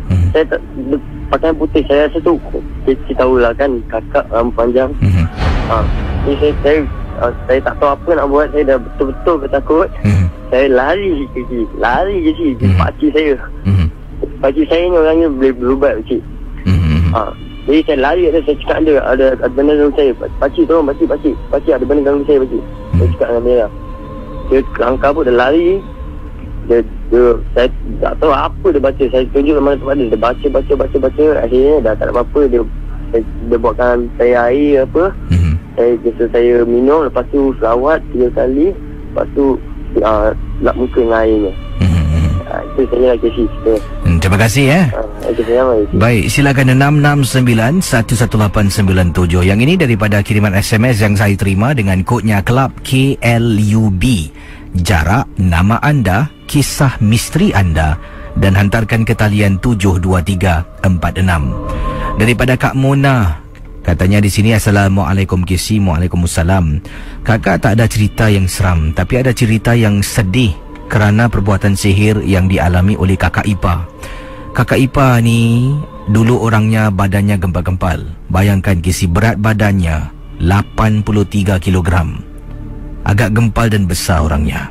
Mhm. 0.09 0.27
Saya 0.31 0.43
tak 0.49 0.61
be- 0.89 1.05
pakaian 1.29 1.55
putih 1.55 1.83
saya 1.85 2.05
rasa 2.05 2.19
tu 2.19 2.37
kita 2.85 3.13
tahulah 3.15 3.51
kan 3.55 3.71
kakak 3.87 4.25
rambut 4.29 4.53
panjang. 4.53 4.91
Mhm. 5.01 5.25
Ha. 5.69 5.75
Ni 6.23 6.33
saya, 6.37 6.53
saya 6.61 6.77
uh, 7.19 7.31
saya 7.45 7.59
tak 7.61 7.75
tahu 7.77 7.89
apa 7.91 8.09
nak 8.13 8.27
buat 8.27 8.47
saya 8.51 8.63
dah 8.65 8.77
betul-betul 8.77 9.35
ketakut. 9.41 9.87
Mhm. 10.03 10.25
Saya 10.53 10.65
lari 10.69 11.09
ke 11.33 11.41
sini 11.49 11.65
Lari 11.81 12.15
ke 12.21 12.31
sini 12.37 12.53
Hmm. 12.61 12.77
Pakcik 12.77 13.09
saya 13.09 13.33
Mhm. 13.65 13.85
Pakcik 14.37 14.65
saya 14.69 14.83
ni 14.85 14.93
orangnya 14.93 15.27
boleh 15.29 15.53
berubat 15.57 15.91
pakcik 15.97 16.21
Mhm. 16.63 17.09
ha. 17.09 17.21
Jadi 17.63 17.79
saya 17.87 17.97
lari 18.03 18.23
ada 18.27 18.39
Saya 18.43 18.55
cakap 18.59 18.77
dia 18.83 18.99
Ada, 18.99 19.25
ada 19.39 19.47
benda 19.47 19.73
ganggu 19.79 19.95
saya. 19.95 20.11
Pakcik 20.39 20.63
tolong 20.67 20.87
pakcik 20.91 21.07
pakcik. 21.07 21.35
Pakcik 21.47 21.73
ada 21.79 21.85
benda 21.87 22.01
ganggu 22.11 22.23
saya 22.27 22.39
pakcik. 22.43 22.63
Saya 22.63 22.93
Hmm. 22.93 23.11
cakap 23.15 23.27
dengan 23.27 23.43
dia. 23.47 23.67
Dia 24.51 24.59
langkah 24.77 25.09
pun 25.15 25.23
dia 25.23 25.33
lari. 25.33 25.69
Dia, 26.63 26.79
dia, 27.11 27.23
saya 27.51 27.67
tak 27.99 28.13
tahu 28.23 28.31
apa 28.31 28.67
dia 28.71 28.81
baca. 28.83 29.03
Saya 29.11 29.23
tunjuk 29.35 29.55
mana 29.59 29.75
tempat 29.79 29.95
dia. 29.99 30.07
Dia 30.11 30.19
baca 30.19 30.45
baca 30.47 30.73
baca 30.77 30.97
baca. 31.09 31.25
Akhirnya 31.43 31.75
dah 31.83 31.93
tak 31.95 32.05
ada 32.07 32.11
apa-apa. 32.15 32.41
Dia 32.51 32.61
dia, 33.13 33.19
dia 33.21 33.57
buatkan 33.59 33.97
saya 34.19 34.35
air 34.51 34.83
apa. 34.83 35.03
Mhm. 35.31 35.53
Saya 35.73 35.91
biasa 36.03 36.23
saya 36.31 36.53
minum. 36.67 36.99
Lepas 37.07 37.25
tu 37.31 37.55
selawat 37.59 37.99
tiga 38.11 38.27
kali. 38.35 38.75
Lepas 38.75 39.27
tu 39.33 39.45
uh, 40.03 40.29
lap 40.61 40.75
muka 40.75 40.99
dengan 40.99 41.19
airnya. 41.23 41.53
Mhm. 41.79 42.02
Ha, 42.53 42.61
itu 42.61 42.85
saya 42.85 43.17
lagi 43.17 43.33
cerita. 43.33 43.73
Hmm, 44.05 44.21
Terima 44.21 44.37
kasih 44.37 44.65
eh. 44.69 44.85
Ha, 44.93 45.01
mai. 45.65 45.89
Baik, 45.89 46.29
silakan 46.29 46.77
669-11897. 46.77 49.41
Yang 49.41 49.59
ini 49.65 49.73
daripada 49.73 50.21
kiriman 50.21 50.53
SMS 50.53 51.01
yang 51.01 51.17
saya 51.17 51.33
terima 51.33 51.73
dengan 51.73 52.05
kodnya 52.05 52.45
Club 52.45 52.77
KLUB. 52.85 54.03
Jarak, 54.85 55.25
nama 55.41 55.81
anda, 55.81 56.29
kisah 56.45 57.01
misteri 57.01 57.57
anda 57.57 57.97
dan 58.37 58.53
hantarkan 58.53 59.01
ke 59.01 59.17
talian 59.17 59.57
72346. 59.57 62.21
Daripada 62.21 62.53
Kak 62.53 62.77
Mona, 62.77 63.41
katanya 63.81 64.21
di 64.21 64.29
sini 64.29 64.53
Assalamualaikum 64.53 65.41
Kisi, 65.41 65.81
Waalaikumsalam. 65.81 66.85
Kakak 67.25 67.65
tak 67.65 67.81
ada 67.81 67.89
cerita 67.89 68.29
yang 68.29 68.45
seram, 68.45 68.93
tapi 68.93 69.17
ada 69.21 69.33
cerita 69.33 69.73
yang 69.73 70.05
sedih 70.05 70.62
kerana 70.93 71.25
perbuatan 71.25 71.73
sihir 71.73 72.21
yang 72.21 72.45
dialami 72.45 72.93
oleh 72.93 73.17
kakak 73.17 73.49
Ipa. 73.49 73.89
Kakak 74.53 74.77
Ipa 74.77 75.17
ni 75.25 75.73
dulu 76.05 76.45
orangnya 76.45 76.93
badannya 76.93 77.41
gempal-gempal. 77.41 78.05
Bayangkan 78.29 78.77
kisi 78.77 79.09
berat 79.09 79.41
badannya 79.41 80.13
83 80.37 81.57
kilogram. 81.57 82.21
Agak 83.09 83.33
gempal 83.33 83.73
dan 83.73 83.89
besar 83.89 84.21
orangnya. 84.21 84.69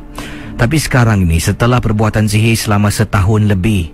Tapi 0.55 0.79
sekarang 0.79 1.27
ni 1.27 1.43
setelah 1.43 1.83
perbuatan 1.83 2.31
sihir 2.31 2.55
selama 2.55 2.87
setahun 2.87 3.43
lebih, 3.43 3.91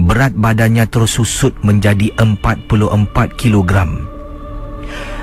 berat 0.00 0.32
badannya 0.32 0.88
terus 0.88 1.20
susut 1.20 1.52
menjadi 1.60 2.08
44 2.16 2.56
kilogram. 3.36 4.08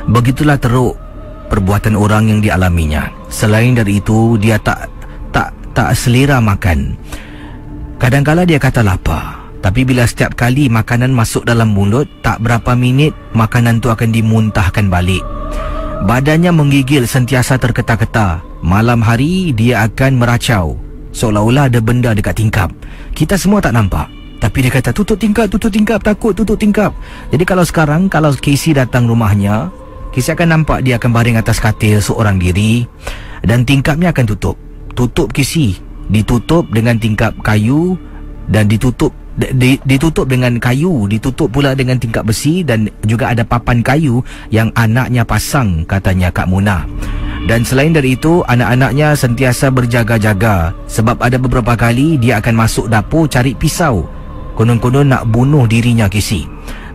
Begitulah 0.05 0.61
teruk 0.61 1.01
perbuatan 1.49 1.97
orang 1.97 2.29
yang 2.29 2.39
dialaminya. 2.45 3.09
Selain 3.25 3.73
dari 3.73 3.97
itu, 3.97 4.37
dia 4.37 4.61
tak 4.61 5.00
tak 5.71 5.95
selera 5.95 6.37
makan. 6.43 6.95
Kadang-kala 8.01 8.47
dia 8.47 8.57
kata 8.57 8.81
lapar. 8.81 9.41
Tapi 9.61 9.85
bila 9.85 10.09
setiap 10.09 10.33
kali 10.33 10.73
makanan 10.73 11.13
masuk 11.13 11.45
dalam 11.45 11.69
mulut, 11.77 12.09
tak 12.25 12.41
berapa 12.41 12.73
minit 12.73 13.13
makanan 13.37 13.77
tu 13.77 13.93
akan 13.93 14.09
dimuntahkan 14.09 14.89
balik. 14.89 15.21
Badannya 16.01 16.49
menggigil 16.49 17.05
sentiasa 17.05 17.61
terketa-keta. 17.61 18.41
Malam 18.65 19.05
hari 19.05 19.53
dia 19.53 19.85
akan 19.85 20.17
meracau. 20.17 20.81
Seolah-olah 21.13 21.69
ada 21.69 21.77
benda 21.77 22.17
dekat 22.17 22.41
tingkap. 22.41 22.73
Kita 23.13 23.37
semua 23.37 23.61
tak 23.61 23.77
nampak. 23.77 24.09
Tapi 24.41 24.65
dia 24.65 24.73
kata 24.73 24.89
tutup 24.97 25.21
tingkap, 25.21 25.45
tutup 25.45 25.69
tingkap, 25.69 26.01
takut 26.01 26.33
tutup 26.33 26.57
tingkap. 26.57 26.89
Jadi 27.29 27.45
kalau 27.45 27.61
sekarang, 27.61 28.09
kalau 28.09 28.33
Casey 28.33 28.73
datang 28.73 29.05
rumahnya, 29.05 29.69
Casey 30.09 30.33
akan 30.33 30.57
nampak 30.57 30.81
dia 30.81 30.97
akan 30.97 31.13
baring 31.13 31.37
atas 31.37 31.61
katil 31.61 32.01
seorang 32.01 32.41
diri. 32.41 32.81
Dan 33.45 33.61
tingkapnya 33.61 34.09
akan 34.09 34.25
tutup. 34.25 34.57
Tutup 34.93 35.31
Casey. 35.31 35.79
Ditutup 36.11 36.67
dengan 36.75 36.99
tingkap 36.99 37.31
kayu 37.39 37.95
dan 38.51 38.67
ditutup 38.67 39.15
di, 39.39 39.79
ditutup 39.87 40.27
dengan 40.27 40.59
kayu, 40.59 41.07
ditutup 41.07 41.47
pula 41.47 41.71
dengan 41.71 41.95
tingkap 41.95 42.27
besi 42.27 42.67
dan 42.67 42.91
juga 43.07 43.31
ada 43.31 43.47
papan 43.47 43.79
kayu 43.79 44.19
yang 44.51 44.67
anaknya 44.75 45.23
pasang 45.23 45.87
katanya 45.87 46.27
Kak 46.29 46.51
Muna. 46.51 46.83
Dan 47.47 47.65
selain 47.65 47.95
dari 47.95 48.19
itu, 48.19 48.45
anak-anaknya 48.45 49.17
sentiasa 49.17 49.73
berjaga-jaga 49.73 50.75
sebab 50.85 51.17
ada 51.23 51.41
beberapa 51.41 51.73
kali 51.73 52.21
dia 52.21 52.37
akan 52.37 52.53
masuk 52.53 52.85
dapur 52.91 53.25
cari 53.25 53.57
pisau. 53.57 54.05
Konon-konon 54.53 55.09
nak 55.09 55.25
bunuh 55.31 55.65
dirinya 55.65 56.05
Kisi. 56.05 56.45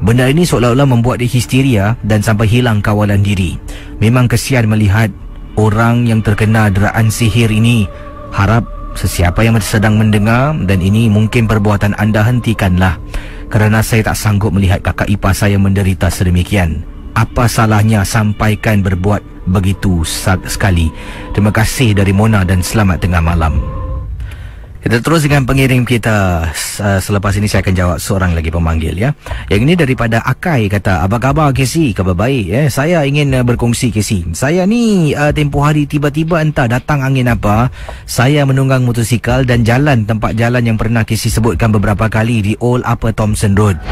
Benda 0.05 0.29
ini 0.29 0.45
seolah-olah 0.45 0.87
membuat 0.87 1.25
dia 1.25 1.27
histeria 1.27 1.85
dan 2.05 2.21
sampai 2.21 2.47
hilang 2.47 2.85
kawalan 2.85 3.25
diri. 3.25 3.57
Memang 3.97 4.29
kesian 4.29 4.69
melihat 4.69 5.09
orang 5.57 6.07
yang 6.07 6.21
terkena 6.23 6.71
deraan 6.71 7.11
sihir 7.11 7.51
ini. 7.51 7.89
Harap 8.33 8.69
sesiapa 8.97 9.45
yang 9.45 9.57
sedang 9.61 10.01
mendengar 10.01 10.57
dan 10.65 10.81
ini 10.81 11.09
mungkin 11.09 11.49
perbuatan 11.49 11.97
anda 11.97 12.25
hentikanlah. 12.25 12.97
Kerana 13.53 13.85
saya 13.85 14.13
tak 14.13 14.19
sanggup 14.19 14.53
melihat 14.53 14.81
kakak 14.85 15.09
ipar 15.11 15.37
saya 15.37 15.57
menderita 15.57 16.09
sedemikian. 16.13 16.85
Apa 17.17 17.49
salahnya 17.49 18.05
sampaikan 18.05 18.85
berbuat 18.85 19.49
begitu 19.49 20.05
sekali. 20.05 20.93
Terima 21.33 21.55
kasih 21.55 21.97
dari 21.97 22.13
Mona 22.13 22.45
dan 22.45 22.61
selamat 22.61 22.99
tengah 23.01 23.23
malam. 23.25 23.76
Kita 24.87 25.03
terus 25.03 25.27
dengan 25.27 25.43
pengirim 25.43 25.83
kita 25.83 26.47
Selepas 27.03 27.35
ini 27.35 27.51
saya 27.51 27.59
akan 27.67 27.75
jawab 27.75 27.99
seorang 27.99 28.39
lagi 28.39 28.55
pemanggil 28.55 28.95
ya 28.95 29.11
Yang 29.51 29.61
ini 29.67 29.75
daripada 29.75 30.23
Akai 30.23 30.71
kata 30.71 31.03
Apa 31.03 31.19
khabar 31.19 31.51
KC? 31.51 31.91
Khabar 31.91 32.15
baik 32.15 32.47
ya 32.47 32.63
Saya 32.71 33.03
ingin 33.03 33.35
uh, 33.35 33.43
berkongsi 33.43 33.91
KC 33.91 34.31
Saya 34.31 34.63
ni 34.63 35.11
uh, 35.11 35.35
tempoh 35.35 35.67
hari 35.67 35.91
tiba-tiba 35.91 36.39
entah 36.39 36.71
datang 36.71 37.03
angin 37.03 37.27
apa 37.27 37.67
Saya 38.07 38.47
menunggang 38.47 38.87
motosikal 38.87 39.43
dan 39.43 39.67
jalan 39.67 40.07
tempat 40.07 40.39
jalan 40.39 40.63
yang 40.63 40.79
pernah 40.79 41.03
KC 41.03 41.35
sebutkan 41.35 41.75
beberapa 41.75 42.07
kali 42.07 42.47
Di 42.47 42.53
Old 42.63 42.87
Upper 42.87 43.11
Thompson 43.11 43.59
Road 43.59 43.83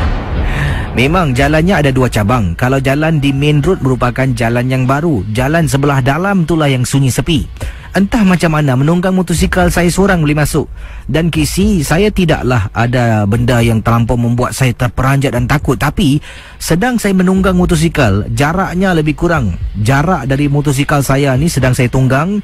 Memang 0.95 1.35
jalannya 1.35 1.75
ada 1.75 1.91
dua 1.91 2.07
cabang. 2.07 2.55
Kalau 2.55 2.79
jalan 2.79 3.19
di 3.19 3.35
main 3.35 3.59
road 3.59 3.83
merupakan 3.83 4.31
jalan 4.31 4.71
yang 4.71 4.87
baru. 4.87 5.27
Jalan 5.35 5.67
sebelah 5.67 5.99
dalam 5.99 6.47
itulah 6.47 6.71
yang 6.71 6.87
sunyi 6.87 7.11
sepi. 7.11 7.51
Entah 7.95 8.27
macam 8.27 8.59
mana 8.59 8.75
menunggang 8.75 9.15
motosikal 9.15 9.71
saya 9.71 9.87
seorang 9.87 10.19
boleh 10.19 10.35
masuk. 10.35 10.67
Dan 11.07 11.31
kisi 11.31 11.87
saya 11.87 12.11
tidaklah 12.11 12.67
ada 12.75 13.23
benda 13.23 13.63
yang 13.63 13.79
terlampau 13.79 14.19
membuat 14.19 14.51
saya 14.51 14.75
terperanjat 14.75 15.31
dan 15.31 15.47
takut. 15.47 15.79
Tapi 15.79 16.19
sedang 16.59 16.99
saya 16.99 17.15
menunggang 17.15 17.55
motosikal 17.55 18.27
jaraknya 18.35 18.99
lebih 18.99 19.15
kurang. 19.15 19.55
Jarak 19.79 20.27
dari 20.27 20.51
motosikal 20.51 21.07
saya 21.07 21.39
ni 21.39 21.47
sedang 21.47 21.71
saya 21.71 21.87
tunggang 21.87 22.43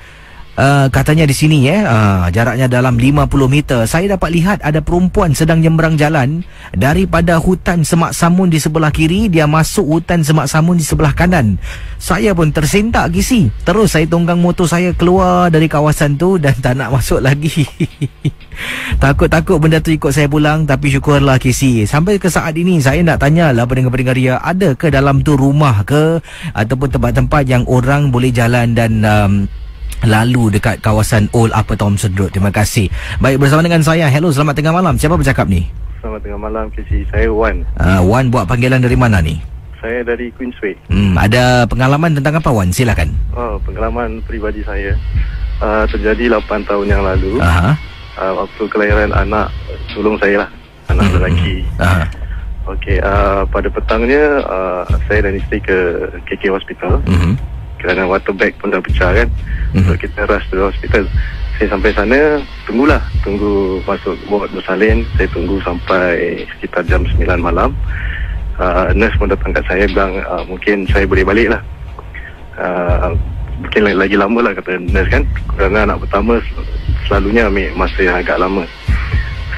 Uh, 0.59 0.91
katanya 0.91 1.31
di 1.31 1.33
sini 1.33 1.63
ya 1.71 1.87
uh, 1.87 2.27
jaraknya 2.35 2.67
dalam 2.67 2.99
50 2.99 3.31
meter. 3.47 3.87
Saya 3.87 4.19
dapat 4.19 4.35
lihat 4.35 4.59
ada 4.67 4.83
perempuan 4.83 5.31
sedang 5.31 5.63
nyembrang 5.63 5.95
jalan 5.95 6.43
daripada 6.75 7.39
hutan 7.39 7.87
semak 7.87 8.11
samun 8.13 8.51
di 8.51 8.59
sebelah 8.59 8.91
kiri. 8.91 9.31
Dia 9.31 9.47
masuk 9.47 9.87
hutan 9.87 10.27
semak 10.27 10.51
samun 10.51 10.77
di 10.77 10.85
sebelah 10.85 11.15
kanan. 11.15 11.55
Saya 12.03 12.35
pun 12.35 12.51
tersentak 12.51 13.15
gisi. 13.15 13.47
Terus 13.63 13.95
saya 13.95 14.11
tunggang 14.11 14.43
motor 14.43 14.67
saya 14.67 14.91
keluar 14.91 15.55
dari 15.55 15.71
kawasan 15.71 16.19
tu 16.19 16.35
dan 16.37 16.53
tak 16.59 16.75
nak 16.75 16.99
masuk 16.99 17.23
lagi. 17.23 17.65
Takut-takut 19.03 19.57
benda 19.57 19.81
tu 19.81 19.95
ikut 19.95 20.13
saya 20.13 20.29
pulang 20.29 20.69
tapi 20.69 20.93
syukurlah 20.93 21.41
kisi 21.41 21.89
sampai 21.89 22.21
ke 22.21 22.29
saat 22.29 22.53
ini 22.59 22.77
saya 22.83 23.01
nak 23.01 23.25
tanyalah 23.25 23.65
pendengar-pendengar 23.65 24.19
dia 24.19 24.35
ada 24.43 24.77
ke 24.77 24.93
dalam 24.93 25.25
tu 25.25 25.39
rumah 25.39 25.81
ke? 25.87 26.21
Ataupun 26.53 26.91
tempat-tempat 26.91 27.49
yang 27.49 27.65
orang 27.71 28.13
boleh 28.13 28.29
jalan 28.29 28.77
dan 28.77 29.01
um, 29.07 29.33
lalu 30.05 30.53
dekat 30.57 30.81
kawasan 30.81 31.29
Old 31.37 31.53
Upper 31.53 31.77
Thompson 31.77 32.13
Road. 32.17 32.33
Terima 32.33 32.53
kasih. 32.53 32.89
Baik 33.21 33.41
bersama 33.43 33.61
dengan 33.65 33.85
saya. 33.85 34.09
Hello, 34.09 34.33
selamat 34.33 34.55
tengah 34.57 34.75
malam. 34.75 34.95
Siapa 34.97 35.17
bercakap 35.17 35.47
ni? 35.51 35.69
Selamat 36.01 36.21
tengah 36.25 36.41
malam, 36.41 36.65
KC. 36.73 37.05
Saya 37.13 37.29
Wan. 37.29 37.61
Uh, 37.77 38.01
Wan 38.09 38.33
buat 38.33 38.49
panggilan 38.49 38.81
dari 38.81 38.97
mana 38.97 39.21
ni? 39.21 39.37
Saya 39.81 40.05
dari 40.05 40.33
Queensway. 40.33 40.77
Hmm, 40.93 41.17
ada 41.17 41.65
pengalaman 41.69 42.17
tentang 42.17 42.41
apa 42.41 42.49
Wan? 42.53 42.73
Silakan. 42.73 43.13
Oh, 43.37 43.61
pengalaman 43.65 44.25
peribadi 44.25 44.65
saya. 44.65 44.97
Uh, 45.61 45.85
terjadi 45.93 46.41
8 46.41 46.65
tahun 46.65 46.87
yang 46.89 47.03
lalu. 47.05 47.37
Aha. 47.41 47.77
Uh, 48.17 48.33
waktu 48.45 48.63
kelahiran 48.73 49.13
anak 49.13 49.53
sulung 49.93 50.17
saya 50.17 50.45
lah. 50.45 50.51
Anak 50.89 51.05
hmm. 51.09 51.15
lelaki. 51.21 51.55
Aha. 51.81 52.05
Okey, 52.69 53.01
uh, 53.01 53.43
pada 53.49 53.67
petangnya 53.73 54.45
uh, 54.47 54.85
saya 55.09 55.27
dan 55.27 55.35
isteri 55.37 55.59
ke 55.65 55.77
KK 56.29 56.55
Hospital. 56.55 57.01
Mhm. 57.09 57.60
Kerana 57.81 58.05
water 58.05 58.37
bag 58.37 58.53
pun 58.61 58.71
dah 58.71 58.81
pecah 58.85 59.11
kan. 59.17 59.29
Mhm. 59.73 59.85
So 59.89 59.93
kita 59.97 60.29
rush 60.29 60.47
to 60.53 60.69
hospital. 60.69 61.05
Saya 61.57 61.77
sampai 61.77 61.93
sana, 61.93 62.41
tunggulah. 62.65 63.01
Tunggu 63.21 63.81
masuk 63.85 64.17
ward 64.29 64.53
bersalin. 64.53 65.05
Saya 65.17 65.29
tunggu 65.33 65.61
sampai 65.61 66.45
sekitar 66.57 66.85
jam 66.89 67.05
9 67.05 67.41
malam. 67.41 67.73
Uh, 68.61 68.93
nurse 68.93 69.17
pun 69.17 69.33
datang 69.33 69.57
kat 69.57 69.65
saya 69.65 69.89
bilang 69.89 70.21
uh, 70.21 70.45
mungkin 70.45 70.85
saya 70.93 71.09
boleh 71.09 71.25
balik 71.25 71.49
lah. 71.57 71.63
Uh, 72.61 73.17
mungkin 73.61 73.89
lagi, 73.89 73.97
lagi 73.97 74.17
lama 74.21 74.39
lah 74.45 74.53
kata 74.53 74.77
nurse 74.77 75.09
kan. 75.09 75.25
Kerana 75.57 75.89
anak 75.89 76.05
pertama 76.05 76.41
sel- 76.45 76.69
selalunya 77.09 77.49
ambil 77.49 77.73
masa 77.77 77.99
yang 78.05 78.17
agak 78.21 78.37
lama. 78.37 78.65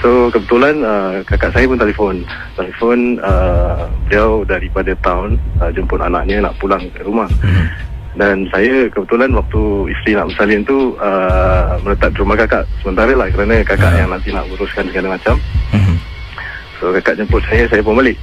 So 0.03 0.31
kebetulan 0.35 0.83
uh, 0.83 1.23
kakak 1.23 1.55
saya 1.55 1.71
pun 1.71 1.79
telefon. 1.79 2.17
Telefon 2.59 3.23
uh, 3.23 3.87
beliau 4.11 4.43
daripada 4.43 4.91
town 5.07 5.39
uh, 5.63 5.71
jemput 5.71 6.03
anaknya 6.03 6.43
nak 6.43 6.59
pulang 6.59 6.83
ke 6.91 7.07
rumah. 7.07 7.31
Mhm. 7.43 7.67
Dan 8.13 8.45
saya 8.53 8.93
kebetulan 8.93 9.33
waktu 9.33 9.89
isteri 9.89 10.13
nak 10.13 10.29
bersalin 10.29 10.61
tu 10.69 10.93
uh, 11.01 11.81
meletak 11.81 12.13
di 12.13 12.19
rumah 12.21 12.37
kakak 12.37 12.69
sementara 12.85 13.13
lah 13.17 13.25
kerana 13.33 13.65
kakak 13.65 13.89
Ah. 13.89 13.99
yang 14.05 14.13
nanti 14.13 14.29
nak 14.29 14.45
uruskan 14.53 14.85
segala 14.93 15.17
macam. 15.17 15.41
Mhm. 15.73 15.97
So 16.77 16.93
kakak 16.93 17.17
jemput 17.17 17.41
saya, 17.49 17.65
saya 17.73 17.81
pun 17.81 17.97
balik. 17.97 18.21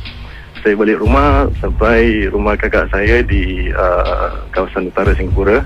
Saya 0.62 0.78
balik 0.78 1.02
rumah 1.02 1.50
sampai 1.58 2.30
rumah 2.30 2.54
kakak 2.54 2.86
saya 2.94 3.26
di 3.26 3.74
uh, 3.74 4.46
kawasan 4.54 4.94
utara 4.94 5.10
Singapura 5.18 5.66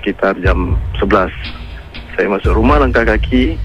sekitar 0.00 0.32
jam 0.40 0.78
11. 0.96 1.28
Saya 2.16 2.32
masuk 2.32 2.56
rumah 2.56 2.80
langkah 2.80 3.04
kaki, 3.04 3.60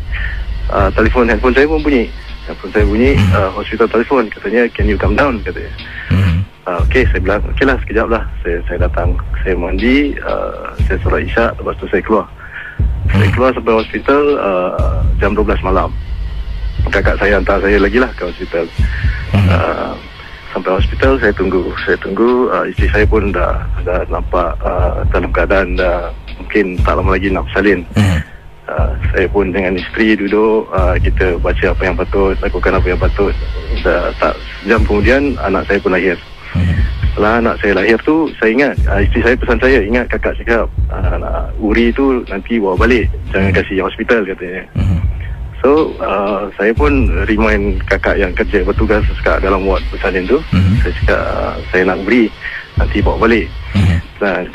uh, 0.76 0.91
telefon 0.91 1.32
handphone 1.32 1.56
saya 1.56 1.71
pun 1.71 1.80
bunyi. 1.80 2.12
Handphone 2.43 2.73
saya 2.76 2.84
bunyi, 2.84 3.15
uh, 3.32 3.47
hospital 3.56 3.88
telefon 3.88 4.28
katanya 4.28 4.67
can 4.76 4.91
you 4.91 4.99
come 4.99 5.15
down 5.15 5.39
katanya. 5.39 5.71
Mhm. 6.12 6.43
Uh, 6.63 6.80
Okey, 6.88 7.04
saya 7.12 7.19
bilang, 7.19 7.43
okey 7.52 7.67
lah, 7.67 7.76
sekejap 7.84 8.08
lah. 8.08 8.23
Saya, 8.39 8.58
saya 8.71 8.88
datang, 8.88 9.19
saya 9.43 9.52
mandi, 9.52 10.15
uh, 10.23 10.71
saya 10.88 10.95
solat 11.04 11.28
isyak, 11.28 11.52
lepas 11.60 11.76
tu 11.76 11.91
saya 11.91 11.99
keluar. 11.99 12.23
Saya 13.12 13.28
keluar 13.36 13.52
sampai 13.52 13.73
hospital 13.84 14.23
uh, 14.39 15.04
jam 15.19 15.36
12 15.36 15.60
malam. 15.60 15.91
Kakak 16.88 17.19
saya 17.19 17.36
hantar 17.36 17.60
saya 17.60 17.76
lagi 17.84 17.99
lah 17.99 18.08
ke 18.15 18.32
hospital. 18.32 18.63
Uh, 19.36 19.91
sampai 20.56 20.71
hospital, 20.80 21.19
saya 21.19 21.36
tunggu. 21.36 21.67
Saya 21.84 21.99
tunggu, 21.99 22.47
uh, 22.47 22.63
isteri 22.71 22.88
saya 22.95 23.06
pun 23.12 23.28
dah, 23.36 23.60
dah 23.84 23.99
nampak 24.08 24.56
uh, 24.63 25.04
dalam 25.12 25.36
keadaan 25.36 25.76
dah 25.76 26.15
mungkin 26.39 26.80
tak 26.80 26.95
lama 26.95 27.12
lagi 27.19 27.28
nak 27.28 27.43
bersalin. 27.52 27.84
Mhm. 27.91 28.19
Uh, 28.63 28.95
saya 29.12 29.28
pun 29.28 29.52
dengan 29.52 29.76
isteri 29.76 30.15
duduk 30.15 30.71
uh, 30.71 30.95
kita 30.95 31.36
baca 31.43 31.76
apa 31.76 31.84
yang 31.84 31.99
patut 31.99 32.32
lakukan 32.39 32.71
apa 32.80 32.88
yang 32.88 32.95
patut 32.95 33.36
Dah, 33.84 34.08
tak 34.23 34.39
jam 34.63 34.80
kemudian 34.88 35.36
anak 35.43 35.67
saya 35.67 35.84
pun 35.84 35.91
lahir 35.91 36.15
Mhm. 36.54 36.76
setelah 37.13 37.34
anak 37.38 37.56
saya 37.62 37.74
lahir 37.78 37.98
tu 38.02 38.16
saya 38.42 38.50
ingat 38.54 38.74
uh, 38.89 39.00
isteri 39.02 39.22
saya 39.22 39.36
pesan 39.38 39.60
saya 39.62 39.80
ingat 39.82 40.06
kakak 40.10 40.34
cakap 40.42 40.66
uh, 40.89 41.46
uri 41.62 41.94
tu 41.94 42.26
nanti 42.26 42.58
bawa 42.58 42.74
balik 42.78 43.06
jangan 43.30 43.54
kasih 43.54 43.86
hospital 43.86 44.22
katanya 44.26 44.63
Mhm. 44.78 44.98
so 45.62 45.70
uh, 46.02 46.50
saya 46.58 46.74
pun 46.74 46.92
remind 47.26 47.80
kakak 47.86 48.18
yang 48.18 48.34
kerja 48.34 48.62
bertugas 48.62 49.06
kat 49.22 49.39
dalam 49.39 49.62
ward 49.63 49.82
bersalin 49.89 50.26
tu 50.26 50.42
Mhm. 50.50 50.74
saya 50.82 50.94
cakap 51.02 51.22
uh, 51.22 51.54
saya 51.70 51.84
nak 51.86 52.00
uri 52.04 52.26
nanti 52.74 52.98
bawa 53.00 53.18
balik 53.22 53.46
dan 54.18 54.50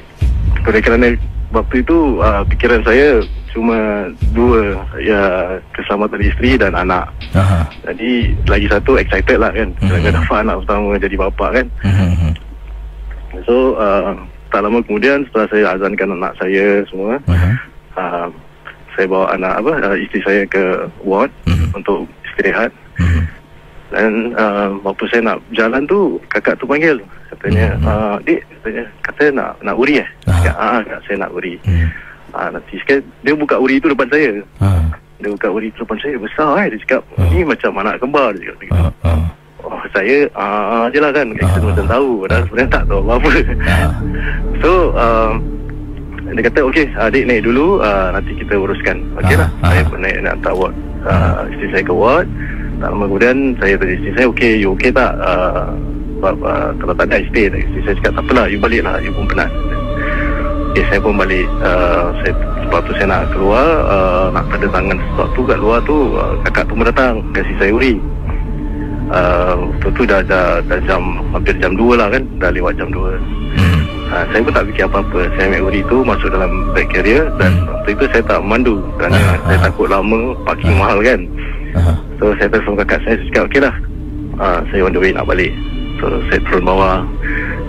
oleh 0.66 0.80
kerana 0.82 1.06
waktu 1.48 1.80
itu 1.80 2.18
uh, 2.18 2.42
pikiran 2.44 2.82
saya 2.82 3.22
cuma 3.48 4.06
dua 4.32 4.76
ya 4.98 5.22
keselamatan 5.72 6.20
isteri 6.20 6.54
dan 6.54 6.72
anak 6.72 7.08
Aha. 7.32 7.64
jadi 7.84 8.11
lagi 8.44 8.66
satu 8.68 8.96
excited 8.96 9.38
lah 9.38 9.50
kan 9.50 9.68
Mhm. 9.76 9.88
kerana 9.88 10.08
dapat 10.14 10.37
anak 10.42 10.56
pertama 10.62 10.90
jadi 10.96 11.16
bapa 11.16 11.46
kan 11.52 11.66
Mhm. 11.84 12.30
So 13.46 13.76
uh, 13.76 14.16
tak 14.50 14.64
lama 14.64 14.80
kemudian 14.82 15.22
setelah 15.28 15.46
saya 15.48 15.64
azankan 15.76 16.16
anak 16.16 16.32
saya 16.37 16.80
semua, 16.88 17.20
Aha. 17.28 17.50
uh, 17.94 18.28
saya 18.96 19.06
bawa 19.06 19.30
anak 19.30 19.52
apa 19.62 19.72
uh, 19.84 19.96
isteri 19.96 20.20
saya 20.24 20.42
ke 20.48 20.64
ward 21.04 21.30
Mhm. 21.46 21.76
untuk 21.76 22.08
istirahat. 22.24 22.72
Mhm. 22.98 23.22
Dan 23.88 24.11
uh, 24.34 24.68
waktu 24.82 25.04
saya 25.08 25.22
nak 25.22 25.38
jalan 25.52 25.84
tu 25.87 26.16
kakak 26.28 26.56
tu 26.56 26.64
panggil 26.66 26.96
katanya, 27.30 27.76
Mhm. 27.78 27.84
uh, 27.87 28.16
"Dik," 28.24 28.40
katanya, 28.58 28.84
kata 29.04 29.22
nak 29.30 29.50
nak 29.62 29.76
uri 29.76 29.94
eh?" 30.00 30.08
Ah. 30.26 30.44
"Ah, 30.56 30.80
kak, 30.82 31.00
saya 31.06 31.16
nak 31.20 31.32
uri." 31.32 31.54
Mhm. 31.62 31.88
Ah, 32.30 32.48
nanti 32.48 32.76
sikit 32.76 33.00
dia 33.22 33.32
buka 33.32 33.56
uri 33.56 33.78
tu 33.78 33.88
depan 33.88 34.08
saya. 34.08 34.30
Ah. 34.58 34.84
Dia 35.18 35.28
buka 35.28 35.48
uri 35.48 35.72
tu 35.72 35.82
depan 35.82 35.98
saya 35.98 36.14
besar 36.16 36.50
eh 36.60 36.66
dia 36.70 36.78
cakap, 36.84 37.02
Ah. 37.16 37.26
"Ni 37.26 37.40
macam 37.42 37.70
anak 37.76 37.96
kembar." 37.98 38.30
Dia 38.32 38.52
cakap. 38.54 38.70
Ah. 38.70 38.92
Ah. 39.04 39.24
Oh, 39.60 39.80
saya 39.90 40.28
ah 40.32 40.86
je 40.88 40.98
lah 40.98 41.10
kan. 41.10 41.26
Kita 41.30 41.48
Ah. 41.50 41.64
macam 41.64 41.86
tahu 41.86 42.08
padahal 42.22 42.42
sebenarnya 42.46 42.70
tak 42.70 42.84
tahu 42.86 43.00
apa-apa. 43.02 43.30
So 44.62 44.70
uh, 44.92 45.32
dia 46.28 46.42
kata 46.44 46.60
okey 46.66 46.86
adik 46.94 47.24
naik 47.24 47.42
dulu 47.42 47.80
uh, 47.80 48.12
nanti 48.12 48.36
kita 48.36 48.54
uruskan. 48.54 48.96
Okey 49.16 49.34
Ah, 49.34 49.40
lah. 49.42 49.50
ah. 49.62 49.70
Saya 49.70 49.82
pun 49.86 49.98
naik 49.98 50.16
nak 50.20 50.32
hantar 50.36 50.54
ward. 50.54 50.74
Uh, 51.02 51.40
isteri 51.50 51.68
saya 51.72 51.84
ke 51.84 51.94
ward. 51.94 52.26
Tak 52.78 52.88
lama 52.88 53.04
kemudian 53.06 53.36
saya 53.58 53.74
tanya 53.74 53.94
isteri 53.96 54.12
saya 54.14 54.26
okey 54.28 54.52
you 54.56 54.70
okey 54.72 54.90
tak? 54.92 55.12
Uh, 55.18 55.72
uh, 56.20 56.34
uh, 56.44 56.70
kalau 56.76 56.94
tak 56.94 57.06
ada 57.08 57.18
isteri 57.18 57.42
isteri 57.58 57.80
saya 57.82 57.94
cakap 57.98 58.12
tak 58.14 58.24
apalah 58.24 58.46
you 58.46 58.58
balik 58.58 58.82
lah 58.82 58.94
you 59.00 59.10
pun 59.10 59.24
penat. 59.26 59.50
Okay, 60.78 60.94
saya 60.94 61.02
pun 61.02 61.18
balik 61.18 61.42
uh, 61.58 62.14
saya, 62.22 62.30
Sebab 62.62 62.80
tu 62.86 62.94
saya 62.94 63.10
nak 63.10 63.34
keluar 63.34 63.66
uh, 63.90 64.30
Nak 64.30 64.46
tanda 64.46 64.70
tangan 64.70 64.94
sesuatu 64.94 65.40
kat 65.42 65.58
luar 65.58 65.82
tu 65.82 66.14
uh, 66.14 66.38
Kakak 66.46 66.70
tu 66.70 66.78
pun 66.78 66.86
datang 66.86 67.18
Kasih 67.34 67.50
saya 67.58 67.70
uri. 67.74 67.98
Uh, 69.10 69.58
Waktu 69.74 69.90
tu 69.90 70.02
dah, 70.06 70.22
dah, 70.22 70.62
dah 70.70 70.78
jam 70.86 71.02
Hampir 71.34 71.58
jam 71.58 71.74
2 71.74 71.98
lah 71.98 72.06
kan 72.14 72.22
Dah 72.38 72.54
lewat 72.54 72.78
jam 72.78 72.94
2 72.94 72.94
Mhm. 73.58 73.80
uh, 74.06 74.24
Saya 74.30 74.38
pun 74.38 74.52
tak 74.54 74.70
fikir 74.70 74.86
apa-apa 74.86 75.20
Saya 75.34 75.44
ambil 75.50 75.62
uri 75.66 75.80
tu 75.90 75.98
Masuk 76.06 76.30
dalam 76.30 76.50
bag 76.70 76.86
carrier 76.94 77.26
Dan 77.42 77.50
waktu 77.66 77.98
itu 77.98 78.04
saya 78.14 78.22
tak 78.22 78.38
memandu 78.38 78.78
Kerana 79.02 79.18
Ah, 79.18 79.34
saya 79.50 79.58
ah. 79.58 79.62
takut 79.66 79.90
lama 79.90 80.20
Parking 80.46 80.78
mahal 80.78 81.03
kan. 81.03 81.20
Aha. 81.74 81.92
So 82.22 82.38
saya 82.38 82.55
telefon 82.55 82.78
kakak 82.78 83.03
saya 83.03 83.18
Saya 83.18 83.26
cakap 83.34 83.42
okey 83.50 83.61
lah 83.66 83.74
uh, 84.38 84.61
Saya 84.70 84.86
on 84.86 84.94
the 84.94 85.03
way 85.03 85.11
nak 85.11 85.26
balik. 85.26 85.50
So 85.98 86.07
saya 86.30 86.38
turun 86.46 86.62
bawah 86.62 87.03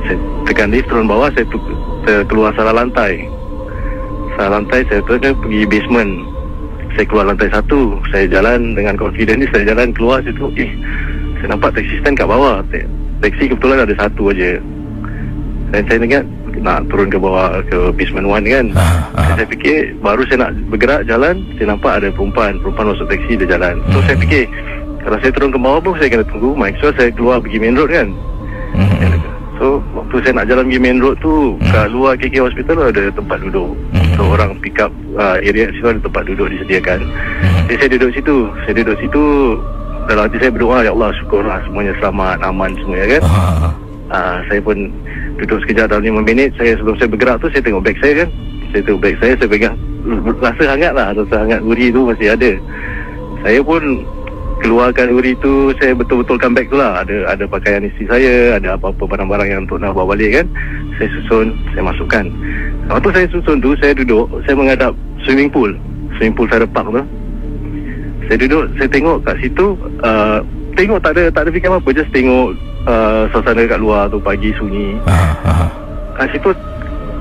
Saya 0.01 0.17
tekan 0.45 0.69
lift 0.69 0.87
turun 0.87 1.05
bawah 1.05 1.29
Saya, 1.31 1.45
tu- 1.47 1.61
saya 2.01 2.23
keluar 2.25 2.51
salah 2.53 2.73
lantai. 2.73 3.27
Salah 4.33 4.57
lantai 4.57 4.87
saya 4.87 5.03
terus 5.03 5.19
kan 5.19 5.35
pergi 5.35 5.61
basement. 5.65 6.11
Saya 6.91 7.05
keluar 7.05 7.25
lantai 7.27 7.49
satu 7.49 7.79
Saya 8.09 8.25
jalan 8.25 8.73
dengan 8.73 8.95
confident 8.95 9.39
ni 9.39 9.47
Saya 9.47 9.61
jalan 9.67 9.93
keluar 9.93 10.19
situ 10.19 10.49
Eh 10.55 10.69
saya 11.37 11.55
nampak 11.55 11.71
taxi 11.71 11.95
stand 11.99 12.17
kat 12.17 12.25
bawah. 12.25 12.59
Taxi 13.19 13.47
kebetulan 13.47 13.79
ada 13.79 13.95
satu 13.95 14.27
aja. 14.29 14.57
Dan 15.69 15.81
saya 15.85 15.99
ingat 16.01 16.25
Nak 16.59 16.89
turun 16.89 17.07
ke 17.07 17.15
bawah 17.15 17.61
Ke 17.63 17.93
basement 17.93 18.25
one 18.25 18.43
kan. 18.43 18.65
Ah, 18.73 19.05
ah. 19.13 19.37
Saya 19.37 19.47
fikir 19.47 19.95
Baru 19.99 20.25
saya 20.25 20.43
nak 20.43 20.57
bergerak 20.67 21.05
jalan 21.05 21.39
Saya 21.55 21.71
nampak 21.71 22.01
ada 22.01 22.09
perempuan. 22.09 22.57
Perempuan 22.59 22.87
masuk 22.89 23.07
taxi 23.07 23.33
Dia 23.35 23.47
jalan. 23.49 23.79
So 23.87 23.99
Hmm. 23.99 24.05
saya 24.05 24.17
fikir 24.17 24.43
Kalau 24.99 25.17
saya 25.19 25.31
turun 25.31 25.51
ke 25.51 25.59
bawah 25.61 25.79
pun 25.79 25.93
Saya 25.95 26.09
kena 26.09 26.25
tunggu. 26.25 26.51
As 26.57 26.75
well 26.81 26.93
saya 26.93 27.09
keluar 27.13 27.37
pergi 27.39 27.57
main 27.57 27.77
road 27.77 27.87
kan. 27.89 28.07
Mhm. 28.73 29.21
So 29.59 29.83
waktu 29.91 30.15
saya 30.23 30.33
nak 30.39 30.47
jalan 30.47 30.71
pergi 30.71 30.79
main 30.79 30.99
road 31.03 31.19
tu 31.19 31.59
Hmm. 31.59 31.67
Kat 31.75 31.91
luar 31.91 32.15
KK 32.15 32.35
Hospital 32.47 32.89
ada 32.89 33.11
tempat 33.11 33.37
duduk. 33.43 33.75
Hmm. 33.91 34.11
So 34.15 34.21
orang 34.31 34.55
pick 34.63 34.79
up 34.79 34.91
uh, 35.19 35.35
area 35.43 35.67
situ 35.75 35.83
ada 35.83 35.99
tempat 35.99 36.23
duduk 36.31 36.47
disediakan. 36.55 37.03
Mhm. 37.03 37.59
Jadi 37.67 37.75
saya 37.75 37.91
duduk 37.99 38.11
situ. 38.15 38.35
Saya 38.63 38.73
duduk 38.79 38.97
situ 39.03 39.23
Dalam 40.09 40.25
hati 40.25 40.41
saya 40.41 40.49
berdoa 40.49 40.81
Ya 40.81 40.89
Allah 40.89 41.13
syukurlah 41.21 41.61
semuanya 41.69 41.93
selamat 42.01 42.41
Aman 42.41 42.73
semua 42.81 42.97
ya 42.97 43.07
kan? 43.13 43.21
Ah, 43.29 43.69
uh, 44.09 44.37
Saya 44.49 44.57
pun 44.63 44.89
duduk 45.37 45.61
sekejap 45.67 45.85
dalam 45.91 46.01
5 46.01 46.25
minit. 46.25 46.49
Saya 46.57 46.73
Sebelum 46.79 46.95
saya 46.97 47.09
bergerak 47.11 47.37
tu 47.43 47.47
saya 47.53 47.61
tengok 47.61 47.83
beg 47.85 47.97
saya 48.01 48.25
kan? 48.25 48.29
Saya 48.73 48.81
tengok 48.87 49.01
beg 49.05 49.15
saya 49.21 49.33
Saya 49.37 49.49
pegang. 49.51 49.77
Rasa 50.41 50.63
hangat 50.65 50.93
lah 50.95 51.07
Rasa 51.13 51.35
hangat 51.45 51.59
uri 51.61 51.93
tu 51.93 52.07
masih 52.07 52.33
ada. 52.33 52.51
Saya 53.45 53.59
pun 53.63 53.81
keluarkan 54.59 55.15
uri 55.15 55.33
tu 55.39 55.71
Saya 55.79 55.95
betul-betulkan 55.95 56.53
beg 56.53 56.69
tu 56.69 56.77
lah. 56.77 57.03
Ada 57.03 57.35
ada 57.35 57.43
pakaian 57.49 57.83
isteri 57.83 58.05
saya 58.07 58.33
Ada 58.59 58.75
apa-apa 58.75 59.03
barang-barang 59.03 59.47
yang 59.49 59.61
untuk 59.65 59.79
nak 59.81 59.95
bawa 59.95 60.13
balik 60.15 60.39
kan? 60.41 60.45
Saya 60.99 61.07
susun 61.17 61.55
Saya 61.73 61.83
masukkan. 61.87 62.25
Waktu 62.91 63.09
saya 63.15 63.25
susun 63.31 63.57
tu 63.63 63.71
Saya 63.79 63.91
duduk 63.95 64.29
Saya 64.45 64.55
menghadap 64.55 64.91
swimming 65.25 65.49
pool. 65.49 65.71
Swimming 66.19 66.35
pool 66.35 66.47
Farrer 66.51 66.69
Park 66.69 66.87
tu. 66.91 67.03
Saya 68.29 68.37
duduk 68.45 68.63
Saya 68.77 68.87
tengok 68.91 69.17
kat 69.25 69.35
situ 69.41 69.65
uh, 70.05 70.39
Tengok 70.77 70.99
tak 71.01 71.17
ada 71.17 71.23
Tak 71.33 71.41
ada 71.47 71.49
fikir 71.49 71.67
apa-apa 71.73 71.89
Just 71.97 72.11
tengok 72.13 72.53
uh, 72.85 73.25
Suasana 73.33 73.65
kat 73.65 73.79
luar 73.81 74.05
tu 74.07 74.21
Pagi 74.21 74.53
sunyi. 74.55 75.01
Ah, 75.09 75.33
ah. 75.47 75.69
Kat 76.13 76.29
situ 76.35 76.53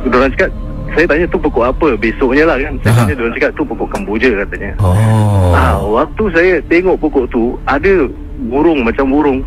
Diorang 0.06 0.30
cakap 0.36 0.52
Saya 0.96 1.04
tanya 1.04 1.26
tu 1.28 1.38
pokok 1.38 1.64
apa 1.68 1.88
Besoknya 1.98 2.44
lah 2.48 2.56
kan 2.56 2.74
Saya 2.80 2.92
Aha. 2.92 2.98
tanya 3.04 3.14
diorang 3.18 3.34
cakap 3.36 3.50
tu 3.56 3.62
pokok 3.64 3.88
kemboja 3.92 4.30
katanya 4.46 4.70
Oh. 4.78 5.52
Ah, 5.54 5.76
waktu 5.80 6.22
saya 6.32 6.52
tengok 6.68 6.96
pokok 7.00 7.24
tu 7.32 7.56
ada 7.64 8.06
burung 8.46 8.86
macam 8.86 9.10
burung. 9.10 9.38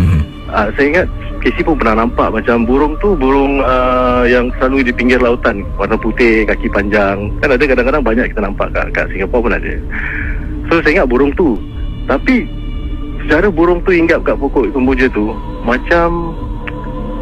Mhm. 0.00 0.20
Ah, 0.48 0.72
saya 0.72 0.86
ingat 0.88 1.06
Casey 1.38 1.62
pun 1.62 1.78
pernah 1.78 2.02
nampak 2.02 2.34
macam 2.34 2.66
burung 2.66 2.98
tu 2.98 3.14
burung 3.14 3.62
ah, 3.62 4.26
yang 4.26 4.50
selalu 4.58 4.90
di 4.90 4.92
pinggir 4.94 5.20
lautan 5.22 5.62
warna 5.78 5.94
putih 5.94 6.42
kaki 6.48 6.66
panjang 6.72 7.30
kan 7.38 7.54
ada 7.54 7.62
kadang-kadang 7.62 8.02
banyak 8.02 8.26
kita 8.32 8.42
nampak 8.42 8.74
kat, 8.74 8.86
kat 8.90 9.06
Singapura 9.14 9.44
pun 9.46 9.54
ada 9.54 9.72
so 10.66 10.82
saya 10.82 10.98
ingat 10.98 11.08
burung 11.10 11.30
tu 11.38 11.54
tapi 12.10 12.48
secara 13.22 13.46
burung 13.54 13.78
tu 13.86 13.94
hinggap 13.94 14.26
kat 14.26 14.34
pokok 14.34 14.66
kemboja 14.74 15.06
tu 15.14 15.30
macam 15.62 16.34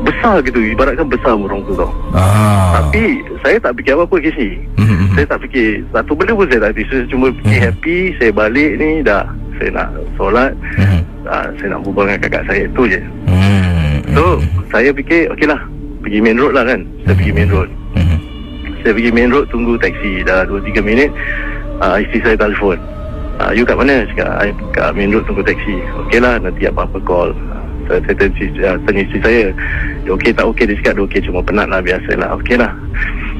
besar 0.06 0.38
gitu 0.40 0.58
ibaratkan 0.62 1.06
besar 1.06 1.34
burung 1.34 1.60
tu 1.62 1.74
tau 1.74 1.90
Ah. 2.10 2.80
tapi 2.80 3.18
saya 3.42 3.58
tak 3.58 3.74
fikir 3.74 3.92
apa-apa 3.92 4.16
Casey 4.20 4.56
Mhm. 4.76 5.06
saya 5.12 5.26
tak 5.26 5.40
fikir 5.42 5.82
Satu 5.90 6.12
benda 6.12 6.32
pun 6.32 6.46
saya 6.46 6.60
tak 6.62 6.72
fikir 6.72 6.86
Saya 6.88 7.04
cuma 7.06 7.26
fikir 7.34 7.50
Hmm. 7.52 7.66
happy 7.66 7.98
Saya 8.16 8.30
balik 8.32 8.70
ni 8.76 8.90
dah 9.00 9.24
Saya 9.56 9.70
nak 9.72 9.88
solat 10.14 10.52
uh, 11.26 11.46
Saya 11.56 11.68
nak 11.68 11.80
berbual 11.82 12.06
dengan 12.06 12.20
kakak 12.22 12.42
saya 12.46 12.64
Tu 12.70 12.82
je 12.86 13.00
Mhm. 13.26 14.14
So 14.14 14.24
Saya 14.70 14.88
fikir 14.92 15.28
Okey 15.30 15.46
lah 15.46 15.60
Pergi 16.00 16.18
main 16.20 16.36
road 16.36 16.52
lah 16.52 16.64
kan 16.64 16.80
Saya 17.02 17.14
pergi 17.14 17.32
main 17.32 17.50
road. 17.50 17.68
Saya 18.78 18.92
pergi 18.92 19.10
main 19.10 19.28
road 19.28 19.46
Tunggu 19.48 19.74
taksi 19.76 20.22
Dah 20.22 20.46
2-3 20.46 20.78
minit 20.80 21.10
uh, 21.80 21.98
Isteri 21.98 22.20
saya 22.22 22.36
telefon 22.38 22.78
uh, 23.36 23.50
You 23.50 23.64
kat 23.64 23.74
mana? 23.74 24.06
Cakap 24.06 24.30
I 24.38 24.48
kat 24.70 24.88
main 24.92 25.10
road 25.10 25.24
tunggu 25.24 25.42
taksi 25.42 25.74
Okey 25.98 26.20
lah 26.20 26.38
Nanti 26.38 26.62
apa-apa 26.64 26.98
call 27.02 27.34
isteri- 27.88 28.62
uh, 28.66 28.76
tanya 28.84 29.00
isteri 29.06 29.20
saya. 29.22 29.46
"You 30.02 30.14
Okey 30.18 30.34
tak 30.34 30.46
okey 30.50 30.64
Dia 30.66 30.76
cakap 30.82 30.92
dia 30.98 31.04
okey 31.06 31.20
Cuma 31.26 31.40
penat 31.42 31.66
lah 31.70 31.80
Biasalah. 31.82 32.34
Okey 32.40 32.56
lah. 32.58 32.72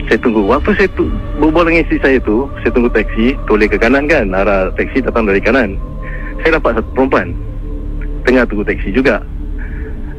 Saya 0.07 0.19
tunggu. 0.23 0.47
Waktu 0.47 0.71
saya 0.79 0.89
tu, 0.95 1.11
berbual 1.43 1.67
dengan 1.67 1.83
isteri 1.83 1.99
saya 2.03 2.19
tu 2.23 2.47
Saya 2.63 2.71
tunggu 2.71 2.91
taksi 2.91 3.35
Toleh 3.51 3.67
ke 3.67 3.77
kanan 3.79 4.07
kan? 4.07 4.31
Arah 4.31 4.71
taksi 4.79 5.03
datang 5.03 5.27
dari 5.27 5.43
kanan. 5.43 5.75
Saya 6.43 6.59
dapat 6.59 6.79
satu 6.79 6.91
perempuan. 6.95 7.35
Tengah 8.27 8.45
tunggu 8.47 8.65
taksi 8.67 8.91
juga. 8.95 9.23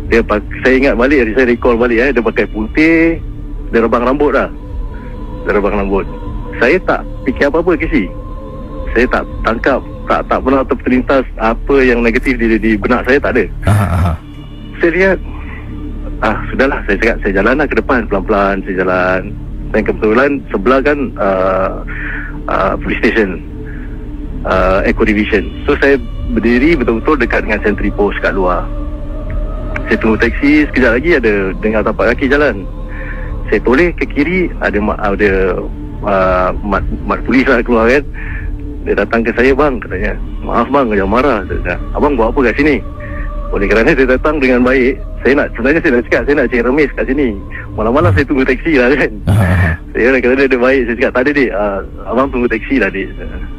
Dia 0.08 0.24
pak, 0.24 0.44
Saya 0.64 0.76
ingat 0.80 0.96
balik 0.96 1.36
Saya 1.36 1.48
recall 1.52 1.76
balik 1.76 2.00
eh, 2.00 2.10
Dia 2.16 2.24
pakai 2.24 2.46
putih 2.52 3.20
Dia 3.72 3.80
rebang 3.84 4.04
rambut 4.08 4.32
dah. 4.36 4.48
Dia 5.48 5.56
rebang 5.56 5.76
rambut. 5.76 6.08
Saya 6.60 6.80
tak 6.84 7.04
fikir 7.28 7.48
apa-apa 7.52 7.76
Casey 7.80 8.08
Saya 8.96 9.06
tak 9.12 9.24
tangkap 9.44 9.84
Tak 10.08 10.22
tak 10.32 10.40
pernah 10.40 10.64
terlintas 10.64 11.26
Apa 11.36 11.84
yang 11.84 12.00
negatif 12.00 12.40
di, 12.40 12.56
di 12.56 12.72
benak 12.80 13.04
saya 13.04 13.20
tak 13.20 13.36
ada. 13.36 13.46
Ah, 13.68 13.72
ah. 13.84 14.16
saya 14.80 14.92
lihat 14.96 15.18
ah 16.24 16.38
sudahlah 16.50 16.80
saya 16.88 16.98
cakap 16.98 17.18
saya 17.22 17.34
jalan 17.44 17.56
lah 17.62 17.68
ke 17.68 17.76
depan 17.76 18.00
pelan-pelan 18.08 18.56
saya 18.64 18.76
jalan. 18.82 19.22
Dan 19.76 19.82
kebetulan 19.84 20.32
sebelah 20.48 20.80
kan 20.80 21.00
uh, 21.20 21.72
uh, 22.48 22.74
police 22.80 23.04
station 23.04 23.44
uh, 24.48 24.80
Eco 24.88 25.04
Division. 25.04 25.52
So 25.68 25.76
saya 25.84 26.00
berdiri 26.32 26.80
betul-betul 26.80 27.20
dekat 27.20 27.44
dengan 27.44 27.60
sentry 27.64 27.92
post 27.92 28.16
kat 28.24 28.32
luar. 28.32 28.64
Saya 29.88 29.98
tunggu 30.00 30.20
taksi 30.20 30.68
sekejap 30.72 30.92
lagi 31.00 31.12
ada 31.20 31.34
dengar 31.60 31.84
tapak 31.84 32.16
kaki 32.16 32.32
jalan. 32.32 32.64
Saya 33.48 33.60
toleh 33.64 33.96
ke 33.96 34.04
kiri 34.08 34.52
ada 34.60 34.76
ada 35.00 35.32
uh, 36.04 36.50
mat, 36.64 36.84
mat 37.08 37.20
polis 37.24 37.48
lah 37.48 37.64
keluar 37.64 37.88
kan 37.88 38.04
dia 38.88 38.96
datang 38.96 39.20
ke 39.20 39.36
saya 39.36 39.52
bang 39.52 39.84
katanya. 39.84 40.16
Maaf 40.48 40.72
bang 40.72 40.88
jangan 40.96 41.12
marah. 41.12 41.40
Saya 41.44 41.60
cakap, 41.60 41.80
abang 41.92 42.16
buat 42.16 42.32
apa 42.32 42.40
kat 42.48 42.56
sini? 42.64 42.80
Oleh 43.56 43.68
kerana 43.72 43.96
dia 43.96 44.04
datang 44.04 44.44
dengan 44.44 44.60
baik 44.60 45.00
Saya 45.24 45.40
nak 45.40 45.48
Sebenarnya 45.56 45.80
saya 45.80 45.92
nak 45.96 46.04
cakap 46.12 46.22
Saya 46.28 46.36
nak 46.36 46.48
cari 46.52 46.64
remis 46.68 46.92
kat 47.00 47.06
sini. 47.08 47.30
Malam-malam 47.80 48.12
saya 48.12 48.26
tunggu 48.28 48.44
taksi 48.44 48.74
lah 48.76 48.90
kan. 48.92 49.12
Saya 49.94 50.08
nak 50.14 50.22
kata 50.26 50.46
dia, 50.50 50.60
baik. 50.60 50.82
Saya 50.84 50.96
cakap 50.98 51.12
tak 51.14 51.22
ada 51.24 51.32
dek 51.32 51.52
uh, 51.54 51.80
Abang 52.10 52.28
tunggu 52.34 52.48
taksi 52.52 52.76
lah 52.82 52.90
dek 52.92 53.08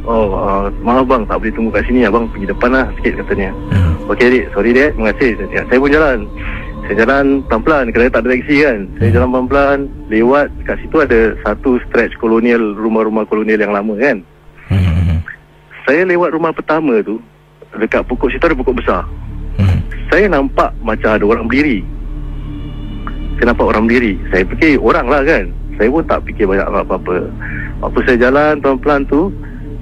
Oh 0.05 0.26
uh, 0.37 0.64
maaf 0.85 1.05
bang. 1.09 1.22
Tak 1.24 1.37
boleh 1.41 1.55
tunggu 1.57 1.70
kat 1.72 1.85
sini. 1.89 2.01
Abang 2.05 2.29
pergi 2.29 2.47
depan 2.53 2.70
lah 2.72 2.87
Sikit 3.01 3.12
katanya. 3.24 3.51
Mhm. 3.72 3.93
Okey 4.12 4.29
dek 4.29 4.45
Sorry 4.53 4.70
dek 4.76 4.91
Terima 4.93 5.09
kasih. 5.16 5.31
Saya, 5.37 5.49
cakap, 5.49 5.64
saya 5.72 5.79
pun 5.81 5.91
jalan. 5.93 6.18
Saya 6.85 6.95
jalan 7.05 7.24
pelan-pelan. 7.49 7.85
Kerana 7.93 8.09
tak 8.12 8.20
ada 8.20 8.29
taksi 8.37 8.57
kan. 8.61 8.79
Saya 9.01 9.11
jalan 9.16 9.29
pelan-pelan. 9.33 9.79
Lewat 10.12 10.49
Kat 10.68 10.76
situ 10.85 10.97
ada 11.01 11.20
Satu 11.49 11.70
stretch 11.89 12.14
kolonial 12.20 12.76
Rumah-rumah 12.76 13.24
kolonial 13.24 13.61
yang 13.64 13.72
lama 13.72 13.97
kan. 13.97 14.20
Saya 15.89 16.05
lewat 16.05 16.36
rumah 16.36 16.53
pertama 16.53 17.01
tu 17.01 17.16
Dekat 17.80 18.05
pokok 18.05 18.28
situ 18.28 18.45
ada 18.45 18.57
pokok 18.57 18.76
besar. 18.76 19.03
Mhm. 19.59 19.80
saya 20.09 20.24
nampak 20.30 20.72
macam 20.80 21.16
ada 21.16 21.24
orang 21.24 21.45
berdiri. 21.51 21.84
Saya 23.36 23.53
nampak 23.53 23.66
orang 23.68 23.84
berdiri. 23.84 24.16
Saya 24.32 24.43
fikir 24.49 24.80
orang 24.80 25.07
lah 25.09 25.20
kan. 25.20 25.53
Saya 25.76 25.89
pun 25.93 26.05
tak 26.09 26.24
fikir 26.24 26.49
banyak 26.49 26.64
apa-apa. 26.64 27.28
Waktu 27.84 27.99
saya 28.09 28.16
jalan 28.28 28.53
pelan-pelan 28.61 29.03
tu 29.09 29.32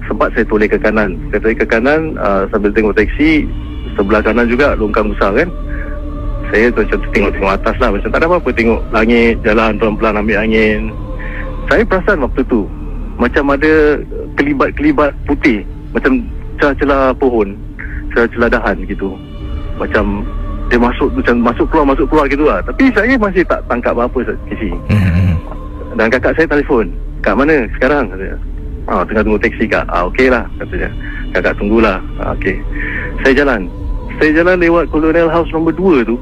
Sempat 0.07 0.31
saya 0.35 0.43
toleh 0.47 0.67
ke 0.67 0.79
kanan. 0.79 1.15
Saya 1.31 1.39
toleh 1.43 1.57
ke 1.57 1.67
kanan 1.67 2.15
uh, 2.19 2.43
Sambil 2.51 2.75
tengok 2.75 2.95
taksi. 2.95 3.47
Sebelah 3.95 4.21
kanan 4.23 4.47
juga 4.51 4.75
longkang 4.75 5.15
besar 5.15 5.31
kan. 5.31 5.49
Saya 6.51 6.71
tu 6.75 6.83
macam 6.83 6.99
tengok-tengok 7.11 7.51
atas 7.55 7.75
lah. 7.79 7.89
Macam 7.91 8.09
tak 8.11 8.19
ada 8.19 8.27
apa-apa 8.27 8.49
Tengok 8.51 8.81
langit 8.91 9.35
Jalan 9.47 9.79
pelan-pelan 9.79 10.19
ambil 10.19 10.37
angin. 10.43 10.91
Saya 11.71 11.83
perasan 11.87 12.23
waktu 12.23 12.43
tu 12.51 12.67
Macam 13.15 13.51
ada 13.51 13.99
kelibat-kelibat 14.35 15.15
putih 15.23 15.63
Macam 15.95 16.23
celah-celah 16.57 17.13
pohon 17.15 17.55
Celah-celah 18.15 18.49
dahan 18.49 18.77
gitu. 18.87 19.13
Macam 19.77 20.25
dia 20.67 20.79
masuk 20.81 21.13
macam 21.15 21.35
masuk 21.39 21.65
keluar 21.71 21.85
masuk 21.95 22.07
keluar 22.11 22.25
gitu 22.27 22.43
lah. 22.43 22.59
Tapi 22.65 22.91
saya 22.91 23.15
masih 23.15 23.43
tak 23.47 23.63
tangkap 23.71 23.95
apa-apa 23.95 24.35
Kisi 24.51 24.73
Mhm. 24.73 25.33
dan 25.95 26.11
kakak 26.11 26.35
saya 26.35 26.47
telefon 26.49 26.91
kat 27.23 27.33
mana? 27.37 27.67
Sekarang? 27.77 28.09
Katanya. 28.11 28.37
Ah 28.87 29.03
tengah 29.03 29.23
tunggu 29.23 29.39
taksi 29.43 29.65
kak. 29.67 29.85
Ah 29.91 30.07
okey 30.07 30.27
lah 30.31 30.43
katanya. 30.59 30.89
Kakak 31.35 31.53
tunggulah. 31.59 31.99
Ah, 32.23 32.31
okey. 32.39 32.55
Saya 33.23 33.43
jalan. 33.43 33.67
Saya 34.17 34.31
jalan 34.33 34.57
lewat 34.63 34.89
Colonial 34.89 35.29
House 35.29 35.51
nombor 35.51 35.75
2 35.75 36.01
tu. 36.07 36.15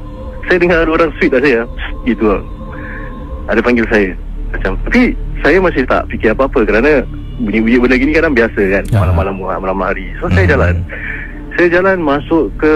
Saya 0.50 0.58
dengar 0.62 0.82
ada 0.84 0.90
orang 0.90 1.10
sweet 1.16 1.32
lah 1.32 1.42
saya. 1.42 1.62
Gitu 2.04 2.24
lah. 2.26 2.42
Ada 3.46 3.60
panggil 3.62 3.86
saya 3.88 4.10
macam 4.48 4.72
tapi 4.84 5.02
saya 5.40 5.58
masih 5.58 5.82
tak 5.84 6.06
fikir 6.08 6.30
apa-apa 6.32 6.62
kerana 6.62 7.02
bunyi-bunyi 7.36 7.78
benda 7.78 7.96
gini 7.96 8.12
kadang 8.12 8.32
biasa 8.32 8.60
kan 8.72 8.84
Ya. 8.88 8.98
malam-malam 8.98 9.34
malam 9.60 9.78
hari. 9.78 10.06
So 10.18 10.30
saya 10.30 10.46
Mhm. 10.46 10.52
jalan. 10.52 10.74
Saya 11.56 11.68
jalan 11.72 11.96
masuk 12.00 12.52
ke 12.56 12.72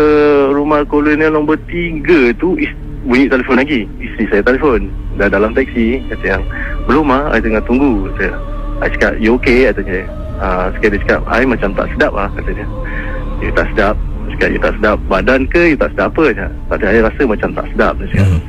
rumah 0.51 0.81
kolonial 0.85 1.33
nombor 1.33 1.61
3 1.69 2.33
tu 2.37 2.57
is, 2.57 2.69
bunyi 3.05 3.29
telefon 3.29 3.57
lagi. 3.57 3.85
Isteri 3.99 4.25
saya 4.29 4.43
telefon. 4.43 4.89
Dah 5.17 5.29
dalam 5.29 5.53
taksi 5.53 6.01
kata 6.09 6.25
yang 6.27 6.43
belum 6.85 7.09
ah 7.09 7.29
I 7.31 7.41
tengah 7.41 7.61
tunggu 7.65 8.09
saya 8.17 8.33
I 8.81 8.89
cakap 8.89 9.21
you 9.21 9.37
okay? 9.37 9.69
katanya 9.69 10.09
uh, 10.41 10.73
sekali 10.73 10.97
dia 10.97 11.01
cakap 11.05 11.21
I 11.29 11.45
macam 11.45 11.77
tak 11.77 11.87
sedap 11.93 12.13
lah 12.13 12.29
katanya 12.33 12.65
you 13.41 13.53
tak 13.53 13.69
sedap. 13.73 13.97
Dia 14.25 14.33
cakap 14.37 14.49
you 14.49 14.61
tak 14.61 14.73
sedap 14.81 14.97
badan 15.07 15.41
ke? 15.49 15.63
You 15.73 15.77
tak 15.77 15.91
sedap 15.93 16.09
apa? 16.13 16.23
dia 16.25 16.37
cakap, 16.37 16.53
tak 16.69 16.77
ada 16.77 16.87
I 16.89 17.01
rasa 17.05 17.23
macam 17.27 17.49
tak 17.53 17.67
sedap 17.73 17.93
dia 17.97 18.07
cakap. 18.11 18.29
Mhm. 18.29 18.41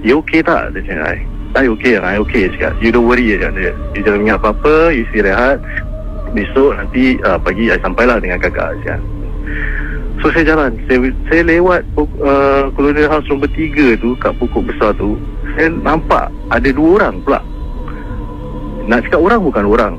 you 0.00 0.14
okay 0.20 0.40
tak? 0.40 0.62
dia 0.72 0.80
cakap 0.82 1.06
I 1.08 1.18
I 1.54 1.70
okay 1.70 1.94
I 2.02 2.18
okay 2.18 2.50
cakap. 2.50 2.74
You 2.82 2.90
don't 2.90 3.06
worry 3.06 3.38
cakap 3.38 3.54
dia 3.54 3.72
you 3.94 4.02
jangan 4.02 4.20
ingat 4.26 4.38
apa-apa 4.42 4.90
you 4.90 5.06
istirahat. 5.06 5.62
Besok 6.34 6.74
nanti 6.74 7.14
uh, 7.22 7.38
pagi 7.38 7.70
saya 7.70 7.78
sampailah 7.78 8.18
dengan 8.18 8.42
kakak 8.42 8.74
Asian. 8.74 8.98
So 10.22 10.30
saya 10.34 10.56
jalan. 10.56 10.74
Saya, 10.86 11.10
saya 11.30 11.42
lewat 11.46 11.86
uh, 11.98 12.70
Colonial 12.74 13.10
House 13.10 13.28
nombor 13.28 13.50
3 13.52 14.00
tu 14.00 14.16
Kat 14.22 14.32
pokok 14.40 14.72
besar 14.72 14.96
tu 14.96 15.20
Saya 15.52 15.68
nampak 15.68 16.32
Ada 16.48 16.70
dua 16.72 17.02
orang 17.02 17.20
pula. 17.20 17.40
Nak 18.88 19.04
cakap 19.04 19.20
orang 19.20 19.40
bukan 19.42 19.64
orang. 19.66 19.94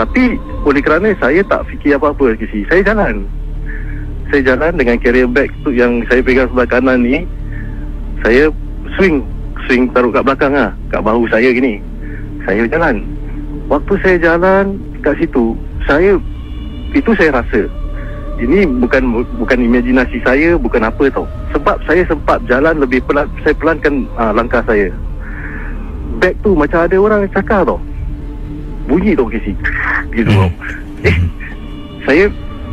Tapi 0.00 0.38
Oleh 0.64 0.80
kerana 0.80 1.12
saya 1.18 1.44
tak 1.44 1.66
fikir 1.68 1.98
apa-apa 1.98 2.38
Kisi. 2.40 2.64
Saya 2.72 2.80
jalan. 2.86 3.28
Saya 4.32 4.54
jalan 4.54 4.78
dengan 4.78 4.96
carrier 4.96 5.26
bag 5.26 5.50
tu 5.60 5.74
Yang 5.74 6.08
saya 6.08 6.20
pegang 6.24 6.48
sebelah 6.48 6.68
kanan 6.70 6.98
ni. 7.02 7.28
Saya 8.24 8.48
swing 8.96 9.20
Swing 9.70 9.86
taruh 9.94 10.10
kat 10.10 10.26
belakang 10.26 10.50
lah 10.50 10.74
Kat 10.90 10.98
bahu 11.06 11.30
saya 11.30 11.54
gini. 11.54 11.78
Saya 12.42 12.66
jalan. 12.66 13.06
Waktu 13.70 13.94
saya 14.02 14.16
jalan 14.18 14.82
Kat 14.98 15.14
situ 15.22 15.54
Saya 15.86 16.18
Itu 16.90 17.14
saya 17.14 17.38
rasa 17.38 17.70
ini 18.40 18.64
bukan 18.64 19.20
bukan 19.36 19.68
imajinasi 19.68 20.16
saya 20.24 20.56
bukan 20.56 20.80
apa 20.88 21.12
tau. 21.12 21.28
Sebab 21.52 21.76
saya 21.84 22.08
sempat 22.08 22.40
jalan 22.48 22.80
lebih 22.80 23.04
pelan 23.04 23.28
saya 23.44 23.52
pelankan 23.52 24.08
uh, 24.16 24.32
langkah 24.32 24.64
saya. 24.64 24.88
Back 26.24 26.40
tu 26.40 26.56
macam 26.56 26.88
ada 26.88 26.96
orang 26.96 27.28
cakap 27.36 27.68
tau. 27.68 27.76
Bunyi 28.88 29.12
tau 29.12 29.28
kisi 29.28 29.52
gitu 30.10 30.30
tau 30.34 30.50
eh 31.06 31.16
saya 32.04 32.24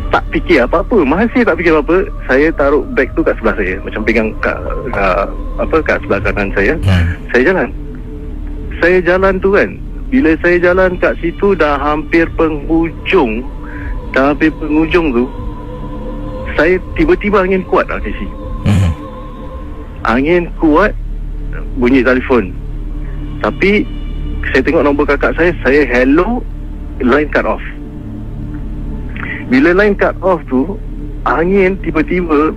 tak 0.08 0.24
fikir 0.32 0.64
apa-apa 0.64 1.04
masih 1.04 1.44
tak 1.44 1.60
fikir 1.60 1.76
apa-apa 1.76 2.08
saya 2.32 2.48
taruh 2.56 2.84
bag 2.96 3.12
tu 3.16 3.22
kat 3.26 3.36
sebelah 3.40 3.56
saya 3.60 3.76
macam 3.84 4.02
pegang 4.08 4.30
kat, 4.40 4.58
kat 4.96 5.28
apa 5.60 5.78
kat 5.84 5.98
sebelah 6.04 6.22
kanan 6.24 6.50
saya 6.56 6.74
hmm. 6.80 7.06
saya 7.34 7.42
jalan 7.44 7.70
saya 8.80 8.98
jalan 9.04 9.34
tu 9.44 9.50
kan 9.52 9.70
bila 10.08 10.32
saya 10.40 10.56
jalan 10.64 10.96
kat 11.02 11.14
situ 11.20 11.52
dah 11.60 11.76
hampir 11.76 12.24
penghujung 12.40 13.44
dah 14.16 14.32
hampir 14.32 14.48
penghujung 14.56 15.12
tu 15.12 15.28
saya 16.58 16.82
tiba-tiba 16.98 17.46
angin 17.46 17.62
kuat 17.70 17.86
lah 17.86 18.02
Casey. 18.02 18.26
Hmm. 18.66 18.92
Angin 20.10 20.50
kuat 20.58 20.98
bunyi 21.78 22.02
telefon. 22.02 22.50
Tapi 23.46 23.86
saya 24.50 24.62
tengok 24.66 24.84
nombor 24.84 25.06
kakak 25.06 25.38
saya, 25.38 25.54
saya 25.62 25.86
hello 25.86 26.42
line 26.98 27.30
cut 27.30 27.46
off. 27.46 27.62
Bila 29.48 29.70
line 29.72 29.96
cut 29.96 30.16
off 30.20 30.44
tu 30.52 30.76
angin 31.24 31.80
tiba-tiba 31.84 32.52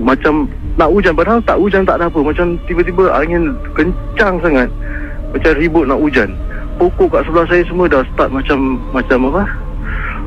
macam 0.00 0.48
nak 0.76 0.90
hujan. 0.90 1.14
Padahal 1.16 1.40
tak 1.44 1.56
hujan 1.56 1.82
tak 1.88 2.00
ada 2.00 2.10
apa. 2.10 2.20
Macam 2.20 2.60
tiba-tiba 2.68 3.08
angin 3.14 3.56
kencang 3.72 4.40
sangat. 4.44 4.68
Macam 5.32 5.52
ribut 5.56 5.84
nak 5.88 6.00
hujan. 6.00 6.36
Pokok 6.76 7.14
kat 7.14 7.22
sebelah 7.24 7.46
saya 7.46 7.62
semua 7.70 7.86
dah 7.86 8.02
start 8.12 8.34
macam 8.34 8.82
macam 8.90 9.30
apa? 9.30 9.42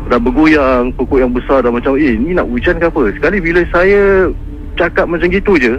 Dah 0.07 0.19
bergoyang 0.23 0.95
pokok 0.95 1.19
yang 1.19 1.35
besar 1.35 1.59
dah 1.59 1.71
macam 1.71 1.99
eh 1.99 2.15
ni 2.15 2.31
nak 2.31 2.47
hujan 2.47 2.79
ke 2.79 2.87
apa? 2.87 3.11
Sekali 3.11 3.37
bila 3.43 3.61
saya 3.69 4.31
cakap 4.79 5.09
macam 5.09 5.27
gitu 5.27 5.57
je 5.59 5.75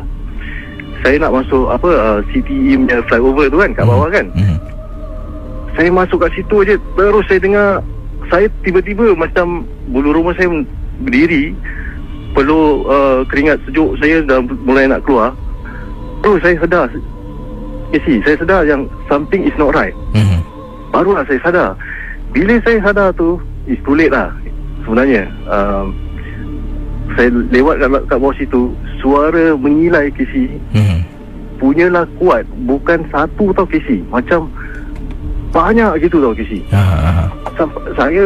saya 1.02 1.16
nak 1.22 1.30
masuk 1.30 1.70
apa 1.70 1.88
uh, 1.94 2.18
CTE 2.34 2.74
punya 2.74 2.98
flyover 3.06 3.46
tu 3.46 3.58
kan 3.62 3.70
kat 3.70 3.84
hmm. 3.86 3.92
bawah 3.94 4.08
kan? 4.10 4.26
Mm. 4.34 4.58
saya 5.78 5.90
masuk 5.94 6.18
kat 6.18 6.30
situ 6.34 6.56
je 6.66 6.74
terus 6.98 7.24
saya 7.30 7.38
dengar 7.38 7.68
saya 8.28 8.46
tiba-tiba 8.64 9.16
macam 9.16 9.64
bulu 9.88 10.12
rumah 10.12 10.36
saya 10.36 10.48
berdiri 11.00 11.56
perlu 12.36 12.84
uh, 12.86 13.20
keringat 13.26 13.58
sejuk 13.66 13.96
saya 13.98 14.20
dah 14.24 14.40
mulai 14.64 14.88
nak 14.88 15.04
keluar. 15.04 15.32
Terus 16.20 16.40
saya 16.44 16.56
sedar. 16.60 16.88
You 17.88 18.00
see, 18.04 18.20
saya 18.20 18.36
sedar 18.36 18.68
yang 18.68 18.84
something 19.08 19.48
is 19.48 19.56
not 19.56 19.72
right. 19.72 19.96
Mm. 20.12 20.44
barulah 20.92 21.24
saya 21.24 21.40
sedar 21.40 21.72
bila 22.32 22.60
saya 22.60 22.78
sadar 22.84 23.08
tu 23.16 23.40
It's 23.68 23.80
too 23.84 23.96
late 23.96 24.12
lah 24.12 24.32
Sebenarnya. 24.84 25.28
Um, 25.48 25.96
Saya 27.16 27.28
lewat 27.32 27.80
kat, 27.80 27.88
kat 28.08 28.18
bawah 28.20 28.36
situ 28.36 28.62
Suara 29.00 29.56
mengilai 29.56 30.12
KC 30.12 30.48
hmm. 30.76 30.98
Punyalah 31.60 32.04
kuat 32.20 32.44
Bukan 32.68 33.08
satu 33.08 33.52
tau 33.56 33.68
KC 33.68 34.04
Macam 34.12 34.52
Banyak 35.52 36.04
gitu 36.04 36.20
tau 36.20 36.36
KC 36.36 36.68
Sampai, 36.68 37.32
Saya 37.98 38.24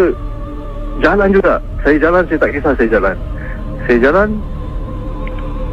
Jalan 1.00 1.28
juga. 1.32 1.58
Saya 1.82 1.96
jalan 1.98 2.22
saya 2.28 2.38
tak 2.38 2.50
kisah 2.52 2.72
saya 2.76 2.88
jalan. 2.92 3.16
Saya 3.88 3.98
jalan 3.98 4.28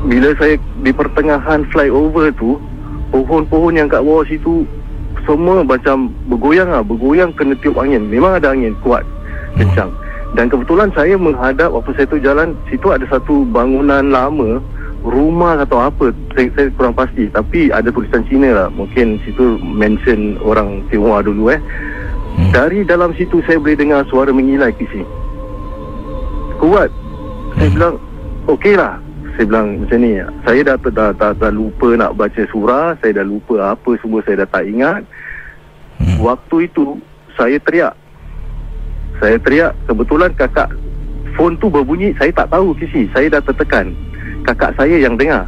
Bila 0.08 0.30
saya 0.40 0.56
Di 0.82 0.92
pertengahan 0.96 1.68
flyover 1.70 2.32
tu 2.40 2.58
Pohon-pohon 3.12 3.78
yang 3.78 3.92
kat 3.92 4.02
bawah 4.02 4.26
situ 4.26 4.64
Semua 5.28 5.62
macam 5.62 6.10
Bergoyang 6.32 6.72
lah. 6.72 6.82
Bergoyang 6.82 7.36
kena 7.36 7.54
tiup 7.60 7.78
angin. 7.78 8.08
Memang 8.08 8.40
ada 8.40 8.56
angin 8.56 8.74
kuat 8.82 9.04
kencang. 9.58 9.92
Dan 10.38 10.46
kebetulan 10.48 10.94
saya 10.94 11.18
menghadap 11.18 11.74
waktu 11.74 11.92
saya 11.98 12.06
tu 12.06 12.22
jalan 12.22 12.54
situ 12.70 12.94
ada 12.94 13.02
satu 13.10 13.50
bangunan 13.50 14.14
lama 14.14 14.62
rumah 15.02 15.64
atau 15.64 15.80
apa 15.80 16.12
saya, 16.38 16.52
saya 16.54 16.68
kurang 16.78 16.94
pasti. 16.94 17.32
Tapi 17.34 17.74
ada 17.74 17.90
tulisan 17.90 18.22
Cina 18.30 18.54
lah. 18.54 18.68
Mungkin 18.70 19.18
situ 19.26 19.58
mention 19.64 20.38
orang 20.46 20.86
Tionghoa 20.94 21.26
dulu 21.26 21.50
eh 21.50 21.62
hmm. 22.40 22.52
dari 22.56 22.88
dalam 22.88 23.12
situ 23.20 23.44
saya 23.44 23.60
boleh 23.60 23.76
dengar 23.76 24.08
suara 24.08 24.32
mengilai 24.32 24.72
kisi 24.80 25.04
kuat. 26.60 26.92
Saya 27.56 27.68
hmm. 27.72 27.76
bilang 27.80 27.96
okey 28.52 28.76
lah. 28.76 29.00
Saya 29.40 29.48
bilang 29.48 29.68
macam 29.80 29.98
ni 30.04 30.20
saya 30.44 30.60
dah, 30.68 30.76
dah, 30.76 30.92
dah, 30.92 31.10
dah, 31.16 31.32
dah 31.32 31.52
lupa 31.52 31.88
nak 31.96 32.16
baca 32.20 32.44
surah. 32.52 33.00
Saya 33.00 33.24
dah 33.24 33.26
lupa 33.26 33.56
apa 33.72 33.92
semua 34.04 34.20
saya 34.28 34.44
dah 34.44 34.50
tak 34.52 34.68
ingat. 34.68 35.02
Hmm. 36.00 36.16
waktu 36.24 36.72
itu 36.72 36.96
saya 37.36 37.60
teriak. 37.60 37.92
Saya 39.20 39.36
teriak 39.44 39.76
kebetulan 39.84 40.32
kakak 40.40 40.72
phone 41.36 41.60
tu 41.60 41.68
berbunyi 41.68 42.16
saya 42.16 42.32
tak 42.32 42.56
tahu 42.56 42.72
kisi 42.76 43.08
saya 43.12 43.28
dah 43.32 43.42
tertekan. 43.44 43.92
Kakak 44.48 44.76
saya 44.80 44.96
yang 44.96 45.20
dengar. 45.20 45.48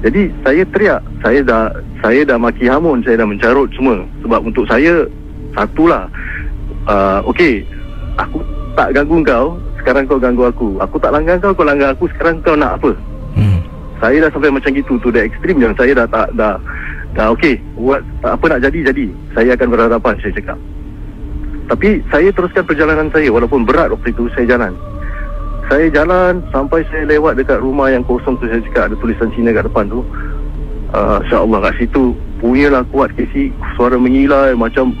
Jadi 0.00 0.32
saya 0.44 0.62
teriak. 0.72 1.00
Saya 1.20 1.40
dah 1.44 1.64
saya 2.00 2.20
dah 2.24 2.40
maki 2.40 2.68
hamun 2.68 3.04
saya 3.04 3.20
dah 3.20 3.28
mencarut 3.28 3.68
semua. 3.76 4.04
Sebab 4.24 4.40
untuk 4.48 4.64
saya 4.64 5.04
satulah 5.58 6.06
uh, 6.86 7.20
okey. 7.34 7.66
Aku 8.18 8.42
tak 8.78 8.94
ganggu 8.94 9.22
kau 9.26 9.58
sekarang 9.82 10.06
kau 10.06 10.22
ganggu 10.22 10.46
aku. 10.46 10.78
Aku 10.78 10.96
tak 11.02 11.10
langgar 11.10 11.42
kau 11.42 11.50
kau 11.50 11.66
langgar 11.66 11.94
aku. 11.94 12.06
Sekarang 12.14 12.38
kau 12.46 12.54
nak 12.54 12.78
apa? 12.78 12.94
Hmm. 13.38 13.62
saya 13.98 14.22
dah 14.26 14.30
sampai 14.34 14.50
macam 14.50 14.70
gitu 14.74 14.98
tu 14.98 15.10
dah 15.10 15.22
ekstrim 15.22 15.62
yang 15.62 15.74
saya 15.78 15.94
dah 15.94 16.06
tak 16.06 16.30
dah 16.38 16.54
dah 17.18 17.34
okey. 17.34 17.58
Buat 17.74 18.06
apa 18.22 18.44
nak 18.46 18.62
jadi 18.62 18.94
jadi. 18.94 19.06
Saya 19.34 19.58
akan 19.58 19.68
berhadapan 19.74 20.14
saya 20.22 20.32
cakap. 20.38 20.58
Tapi 21.68 22.00
saya 22.08 22.32
teruskan 22.32 22.64
perjalanan 22.64 23.12
saya 23.12 23.28
walaupun 23.28 23.66
berat 23.66 23.92
waktu 23.92 24.14
itu 24.14 24.30
saya 24.32 24.56
jalan. 24.56 24.72
Saya 25.68 25.92
jalan 25.92 26.40
sampai 26.48 26.80
saya 26.88 27.04
lewat 27.04 27.36
dekat 27.36 27.60
rumah 27.60 27.92
yang 27.92 28.00
kosong 28.08 28.40
tu 28.40 28.48
saya 28.48 28.64
cakap 28.64 28.88
ada 28.88 28.96
tulisan 28.96 29.28
Cina 29.36 29.52
kat 29.52 29.68
depan 29.68 29.84
tu. 29.92 30.00
Uh, 30.96 31.20
InsyaAllah 31.20 31.68
kat 31.68 31.84
situ 31.84 32.16
punyalah 32.40 32.80
kuat 32.88 33.12
kesi 33.12 33.52
suara 33.76 34.00
mengilai 34.00 34.56
macam 34.56 34.96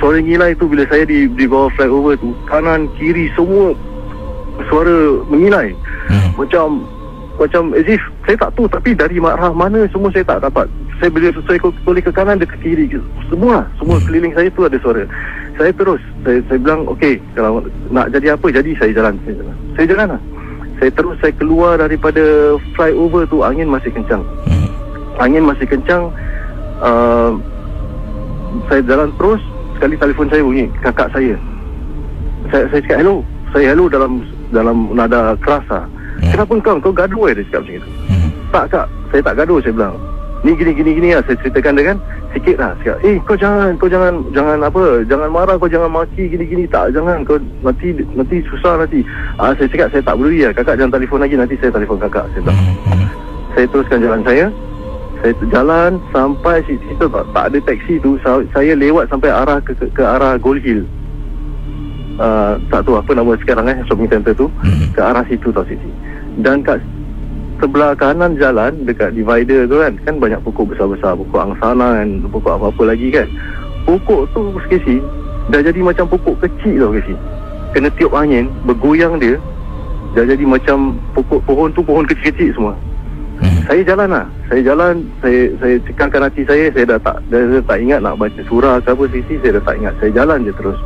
suara 0.00 0.16
mengilai 0.18 0.56
tu 0.56 0.64
bila 0.66 0.82
saya 0.88 1.04
di, 1.04 1.28
di 1.28 1.44
bawah 1.44 1.68
flyover 1.76 2.16
tu 2.16 2.32
kanan 2.48 2.88
kiri 2.96 3.28
semua 3.36 3.76
suara 4.72 5.20
mengilai 5.28 5.76
hmm. 6.08 6.40
macam 6.40 6.82
macam 7.36 7.72
as 7.76 7.88
if 7.88 8.00
saya 8.24 8.36
tak 8.36 8.52
tahu 8.56 8.68
tapi 8.68 8.96
dari 8.96 9.20
arah 9.20 9.52
mana 9.52 9.84
semua 9.92 10.08
saya 10.12 10.24
tak 10.24 10.40
dapat 10.44 10.66
saya 11.00 11.08
bila 11.12 11.32
saya 11.44 11.60
toleh 11.84 12.02
ke 12.04 12.12
kanan 12.12 12.40
dia 12.40 12.48
ke 12.48 12.56
kiri 12.64 12.88
semua 13.28 13.68
semua 13.76 13.96
hmm. 14.00 14.04
keliling 14.08 14.34
saya 14.36 14.48
tu 14.52 14.64
ada 14.64 14.76
suara 14.80 15.04
saya 15.60 15.72
terus 15.76 16.00
saya, 16.24 16.40
saya 16.48 16.58
bilang 16.60 16.88
okey 16.96 17.20
kalau 17.36 17.60
nak 17.92 18.08
jadi 18.12 18.36
apa 18.36 18.46
jadi 18.48 18.70
saya 18.80 18.90
jalan 18.96 19.14
saya 19.24 19.34
jalan 19.36 19.56
saya 19.76 19.86
jalan 19.88 20.08
lah 20.16 20.22
saya 20.80 20.90
terus 20.96 21.16
saya 21.20 21.32
keluar 21.36 21.76
daripada 21.76 22.56
flyover 22.72 23.28
tu 23.28 23.44
angin 23.44 23.68
masih 23.68 23.92
kencang 23.92 24.24
hmm. 24.48 24.68
angin 25.20 25.44
masih 25.44 25.68
kencang 25.68 26.08
uh, 26.80 27.36
saya 28.68 28.80
jalan 28.84 29.12
terus 29.20 29.40
sekali 29.80 29.96
telefon 29.96 30.28
saya 30.28 30.44
bunyi 30.44 30.68
kakak 30.84 31.08
saya 31.08 31.34
saya 32.52 32.64
saya 32.68 32.80
cakap 32.84 32.98
hello 33.00 33.16
saya 33.56 33.72
hello 33.72 33.88
dalam 33.88 34.12
dalam 34.52 34.92
nada 34.92 35.32
keras 35.40 35.64
lah 35.72 35.88
Hmm. 36.20 36.32
Kenapa 36.36 36.52
kau 36.60 36.76
kau 36.84 36.92
gaduh 36.92 37.32
eh 37.32 37.34
dia 37.40 37.44
cakap 37.48 37.60
macam 37.64 37.76
itu. 37.80 37.90
Hmm. 38.12 38.30
Tak 38.52 38.64
kak, 38.68 38.86
saya 39.08 39.22
tak 39.24 39.36
gaduh 39.40 39.58
saya 39.64 39.72
bilang. 39.72 39.96
Ni 40.40 40.56
gini 40.56 40.72
gini 40.72 40.90
gini 40.96 41.08
lah 41.12 41.22
saya 41.24 41.36
ceritakan 41.40 41.76
dia 41.80 41.84
kan. 41.92 41.98
Sikit 42.30 42.56
lah 42.60 42.72
cakap, 42.80 42.96
eh 43.02 43.16
kau 43.24 43.36
jangan 43.36 43.70
kau 43.80 43.88
jangan 43.88 44.14
jangan 44.36 44.58
apa, 44.60 44.84
jangan 45.08 45.28
marah 45.32 45.56
kau 45.56 45.68
jangan 45.68 45.90
maki 45.90 46.28
gini 46.28 46.44
gini 46.44 46.64
tak 46.68 46.92
jangan 46.92 47.24
kau 47.24 47.40
nanti 47.64 47.96
nanti 48.12 48.36
susah 48.52 48.84
nanti. 48.84 49.00
Ah 49.40 49.56
saya 49.56 49.68
cakap 49.72 49.88
saya 49.96 50.02
tak 50.04 50.16
boleh 50.20 50.44
ya. 50.44 50.50
Kakak 50.52 50.76
jangan 50.76 50.92
telefon 51.00 51.20
lagi 51.24 51.34
nanti 51.40 51.56
saya 51.56 51.72
telefon 51.72 51.98
kakak 52.04 52.28
saya 52.36 52.40
bilang. 52.44 52.60
Hmm. 52.84 53.08
Saya 53.56 53.66
teruskan 53.72 53.98
jalan 54.04 54.22
saya. 54.22 54.44
Saya 55.20 55.36
jalan 55.52 56.00
sampai 56.16 56.64
situ 56.64 56.96
tak, 56.96 57.24
tak 57.36 57.44
ada 57.52 57.58
taksi 57.68 58.00
tu. 58.00 58.16
Saya 58.24 58.72
lewat 58.72 59.12
sampai 59.12 59.28
arah 59.28 59.60
ke, 59.60 59.76
ke, 59.76 59.86
ke 59.92 60.02
arah 60.02 60.40
Gold 60.40 60.64
Hill. 60.64 60.88
Uh, 62.20 62.60
tak 62.68 62.84
tahu 62.84 63.00
apa 63.00 63.16
nama 63.16 63.32
sekarang 63.40 63.68
eh 63.68 63.78
shopping 63.88 64.08
center 64.08 64.32
tu. 64.36 64.48
Hmm. 64.64 64.92
ke 64.92 65.00
arah 65.00 65.24
situ 65.28 65.52
tau 65.52 65.64
Siti. 65.64 65.88
Dan 66.40 66.64
kat 66.64 66.80
sebelah 67.60 67.92
kanan 67.96 68.40
jalan 68.40 68.88
dekat 68.88 69.12
divider 69.12 69.68
tu 69.68 69.80
kan 69.80 69.92
kan 70.08 70.14
banyak 70.16 70.40
pokok 70.40 70.72
besar-besar. 70.72 71.16
Pokok 71.16 71.52
angsana 71.52 72.00
dan 72.00 72.24
pokok 72.28 72.56
apa-apa 72.56 72.96
lagi 72.96 73.12
kan. 73.12 73.28
Pokok 73.84 74.28
tu 74.32 74.56
sekesi 74.64 75.00
dah 75.50 75.60
jadi 75.60 75.80
macam 75.82 76.06
pokok 76.06 76.46
kecil 76.46 76.78
tau 76.78 76.94
kesi 76.94 77.14
kena 77.74 77.90
tiup 77.98 78.14
angin 78.14 78.46
bergoyang 78.62 79.18
dia 79.18 79.36
dah 80.14 80.24
jadi 80.26 80.42
macam 80.46 80.94
pokok 81.14 81.42
pohon 81.42 81.74
tu 81.74 81.82
pohon 81.82 82.06
kecil-kecil 82.06 82.54
semua 82.54 82.74
Hmm. 83.40 83.64
saya 83.64 83.80
jalan 83.88 84.08
lah. 84.12 84.26
Saya 84.52 84.60
jalan 84.60 84.94
saya 85.24 85.40
saya 85.56 85.74
cekangkan 85.88 86.22
hati 86.28 86.42
saya 86.44 86.64
saya 86.76 86.84
dah 86.96 86.98
tak 87.00 87.16
dah, 87.32 87.40
dah 87.40 87.62
tak 87.64 87.78
ingat 87.80 88.00
nak 88.04 88.20
baca 88.20 88.40
surah 88.52 88.76
ke 88.84 88.88
apa 88.92 89.04
sisi 89.08 89.34
saya 89.40 89.56
dah 89.56 89.64
tak 89.64 89.76
ingat. 89.80 89.94
Saya 89.96 90.10
jalan 90.12 90.38
je 90.44 90.52
terus. 90.52 90.78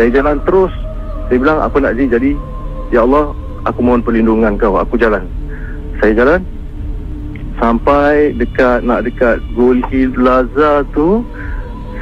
Saya 0.00 0.08
jalan 0.08 0.36
terus. 0.48 0.72
Saya 1.28 1.36
bilang 1.36 1.58
apa 1.60 1.76
nak 1.84 1.92
jadi 2.00 2.06
jadi 2.16 2.30
ya 2.96 3.04
Allah 3.04 3.36
aku 3.68 3.80
mohon 3.84 4.00
perlindungan 4.00 4.56
kau. 4.56 4.80
Aku 4.80 4.96
jalan. 4.96 5.28
Saya 6.00 6.16
jalan. 6.16 6.40
Sampai 7.60 8.32
dekat 8.40 8.82
nak 8.82 9.04
dekat 9.04 9.38
Gold 9.52 9.84
Hill 9.92 10.16
Plaza 10.16 10.82
tu 10.96 11.22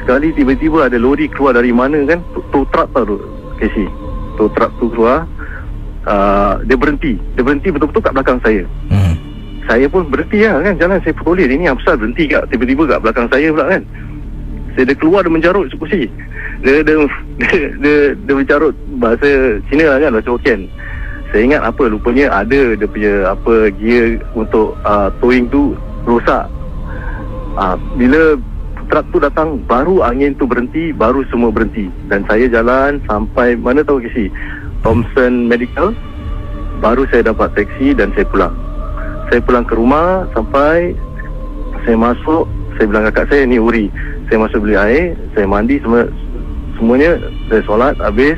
sekali 0.01 0.33
tiba-tiba 0.33 0.89
ada 0.89 0.97
lori 0.97 1.29
keluar 1.29 1.53
dari 1.53 1.75
mana 1.75 2.01
kan? 2.07 2.23
Tow 2.33 2.41
tow 2.49 2.63
truck 2.73 2.89
tau 2.95 3.05
tu 3.05 3.17
Casey 3.59 3.85
tow 4.39 4.47
truck 4.55 4.71
tu 4.79 4.87
keluar. 4.95 5.27
Uh, 6.01 6.57
dia 6.65 6.73
berhenti. 6.73 7.13
Dia 7.37 7.45
berhenti 7.45 7.69
betul-betul 7.69 8.01
kat 8.01 8.13
belakang 8.17 8.39
saya. 8.41 8.65
Hmm. 8.89 9.30
Saya 9.71 9.87
pun 9.87 10.03
berhenti 10.11 10.43
lah 10.43 10.59
kan. 10.59 10.75
Jalan 10.75 10.99
saya 10.99 11.15
petulis 11.15 11.47
ini 11.47 11.63
apa 11.71 11.95
berhenti 11.95 12.27
kat 12.27 12.43
tiba-tiba 12.51 12.83
kat 12.91 12.99
belakang 13.07 13.27
saya 13.31 13.47
pula 13.55 13.65
kan. 13.71 13.83
Saya 14.75 14.83
dia 14.91 14.95
keluar 14.99 15.23
dia 15.23 15.31
menjarut 15.31 15.71
kursi 15.79 16.11
dia 16.61 16.83
dia, 16.83 16.95
dia, 17.39 17.59
dia, 17.79 17.95
dia 18.19 18.33
mencarut 18.35 18.75
bahasa 18.99 19.57
Cina 19.71 19.95
lah 19.95 19.97
kan 20.03 20.11
bahasa 20.19 20.29
Hokkien. 20.35 20.61
Saya 21.31 21.41
ingat 21.47 21.61
apa 21.63 21.87
rupanya 21.87 22.27
ada 22.43 22.75
dia 22.75 22.87
punya 22.91 23.31
apa 23.31 23.71
gear 23.79 24.19
untuk 24.35 24.75
uh, 24.83 25.07
towing 25.23 25.47
tu 25.47 25.79
rosak. 26.03 26.51
Uh, 27.55 27.79
bila 27.95 28.35
truk 28.91 29.07
tu 29.15 29.17
datang 29.23 29.63
baru 29.63 30.03
angin 30.03 30.35
tu 30.35 30.43
berhenti 30.43 30.91
baru 30.91 31.23
semua 31.31 31.47
berhenti. 31.47 31.87
Dan 32.11 32.27
saya 32.27 32.51
jalan 32.51 32.99
sampai 33.07 33.55
mana 33.55 33.87
tahu 33.87 34.03
kisi 34.03 34.27
Thompson 34.83 35.47
Medical 35.47 35.95
baru 36.83 37.07
saya 37.07 37.31
dapat 37.31 37.55
taksi 37.55 37.95
dan 37.95 38.11
saya 38.11 38.27
pulang 38.27 38.51
saya 39.31 39.39
pulang 39.41 39.63
ke 39.63 39.73
rumah 39.79 40.27
sampai 40.35 40.91
saya 41.87 41.95
masuk 41.95 42.45
saya 42.75 42.85
bilang 42.91 43.07
kakak 43.09 43.31
saya 43.31 43.47
ni 43.47 43.57
Uri 43.57 43.87
saya 44.27 44.43
masuk 44.43 44.67
beli 44.67 44.75
air 44.75 45.15
saya 45.33 45.47
mandi 45.47 45.79
semua 45.79 46.05
semuanya 46.81 47.21
saya 47.45 47.61
solat 47.69 47.95
habis. 48.01 48.33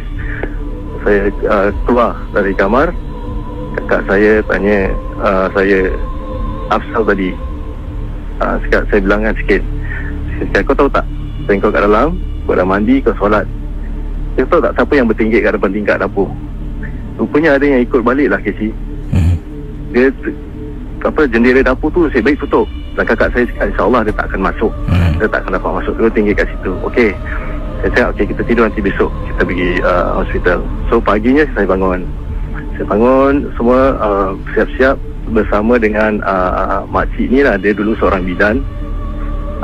Saya 1.07 1.31
uh, 1.47 1.71
keluar 1.87 2.19
dari 2.35 2.51
kamar. 2.59 2.91
Kakak 3.79 4.03
saya 4.11 4.43
tanya 4.51 4.91
uh, 5.23 5.47
saya 5.55 5.95
Afsal 6.67 7.07
tadi. 7.07 7.31
Uh, 8.43 8.59
sekat, 8.67 8.83
saya 8.91 8.99
bilang 8.99 9.23
kan 9.23 9.35
sikit. 9.39 9.61
Saya 10.35 10.45
cakap, 10.51 10.63
kau 10.67 10.75
tahu 10.83 10.89
tak? 10.91 11.05
Saya 11.47 11.63
kau 11.63 11.71
kat 11.71 11.81
dalam 11.87 12.19
kau 12.43 12.55
dah 12.59 12.67
mandi 12.67 12.99
kau 12.99 13.15
solat. 13.15 13.47
Kau 14.35 14.47
tahu 14.51 14.59
tak 14.59 14.75
siapa 14.75 14.93
yang 14.99 15.07
bertinggi 15.07 15.39
kat 15.39 15.55
depan 15.55 15.71
tingkat 15.71 15.97
dapur? 16.03 16.27
Rupanya 17.15 17.55
ada 17.55 17.63
yang 17.63 17.81
ikut 17.87 18.01
balik 18.03 18.27
lah 18.27 18.41
Casey 18.43 18.75
Hmm. 19.13 19.37
dia 19.93 20.09
apa 21.09 21.27
jendela 21.27 21.61
dapur 21.65 21.89
tu 21.91 22.07
saya 22.11 22.23
baik 22.23 22.39
tutup. 22.39 22.67
Dan 22.95 23.03
kakak 23.03 23.29
saya 23.35 23.43
cakap 23.49 23.67
insyaAllah 23.73 24.01
dia 24.07 24.13
tak 24.15 24.25
akan 24.31 24.41
masuk. 24.47 24.71
Hmm. 24.87 25.13
dia 25.19 25.27
tak 25.27 25.39
akan 25.43 25.51
dapat 25.59 25.71
masuk 25.83 25.93
dia 25.99 26.09
tinggi 26.15 26.33
kat 26.35 26.47
situ. 26.47 26.71
Okey. 26.87 27.11
Saya 27.83 27.89
cakap 27.91 28.07
okey 28.15 28.25
kita 28.31 28.41
tidur 28.47 28.63
nanti 28.69 28.81
besok. 28.81 29.11
Kita 29.27 29.41
pergi 29.43 29.69
uh, 29.83 30.09
hospital. 30.23 30.59
So 30.87 30.95
paginya 31.03 31.43
saya 31.51 31.65
bangun. 31.67 32.01
Saya 32.79 32.85
bangun 32.89 33.33
semua 33.59 33.79
uh, 33.99 34.29
siap-siap 34.55 34.95
bersama 35.33 35.75
dengan 35.81 36.21
uh, 36.23 36.87
makcik 36.87 37.27
ni 37.27 37.43
lah. 37.43 37.59
Dia 37.59 37.75
dulu 37.75 37.97
seorang 37.99 38.23
bidan. 38.23 38.63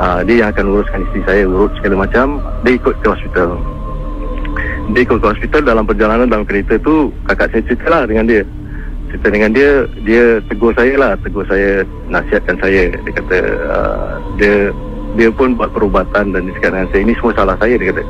Uh, 0.00 0.24
dia 0.24 0.44
yang 0.44 0.50
akan 0.52 0.64
uruskan 0.72 1.04
isteri 1.08 1.22
saya 1.24 1.42
urut 1.48 1.72
segala 1.80 2.04
macam. 2.04 2.40
Dia 2.66 2.76
ikut 2.76 2.94
ke 3.00 3.06
hospital. 3.08 3.56
Dia 4.90 5.00
ikut 5.06 5.18
ke 5.22 5.26
hospital 5.30 5.62
dalam 5.62 5.84
perjalanan 5.86 6.26
dalam 6.26 6.44
kereta 6.44 6.76
tu 6.82 7.14
kakak 7.30 7.54
saya 7.54 7.62
cerita 7.64 7.86
lah 7.88 8.02
dengan 8.04 8.26
dia 8.26 8.42
cerita 9.10 9.28
dengan 9.34 9.50
dia 9.50 9.84
dia 10.06 10.38
tegur 10.46 10.70
saya 10.78 10.94
lah. 10.94 11.12
Tegur 11.20 11.42
saya 11.50 11.82
nasihatkan 12.06 12.56
saya. 12.62 12.94
Dia 12.94 13.12
kata 13.18 13.38
uh, 13.66 14.10
dia 14.38 14.54
dia 15.18 15.28
pun 15.34 15.58
buat 15.58 15.74
perubatan 15.74 16.30
dan 16.30 16.46
dia 16.46 16.54
cakap 16.62 16.70
dengan 16.78 16.88
saya 16.94 17.02
ini 17.02 17.14
semua 17.18 17.32
salah 17.34 17.56
saya 17.58 17.74
dia 17.74 17.90
kata. 17.90 18.02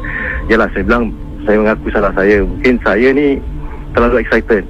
Yalah 0.52 0.68
saya 0.76 0.82
bilang 0.84 1.04
saya 1.48 1.56
mengaku 1.56 1.88
salah 1.88 2.12
saya. 2.12 2.36
Mungkin 2.44 2.74
saya 2.84 3.08
ni 3.16 3.40
terlalu 3.96 4.16
excited. 4.20 4.64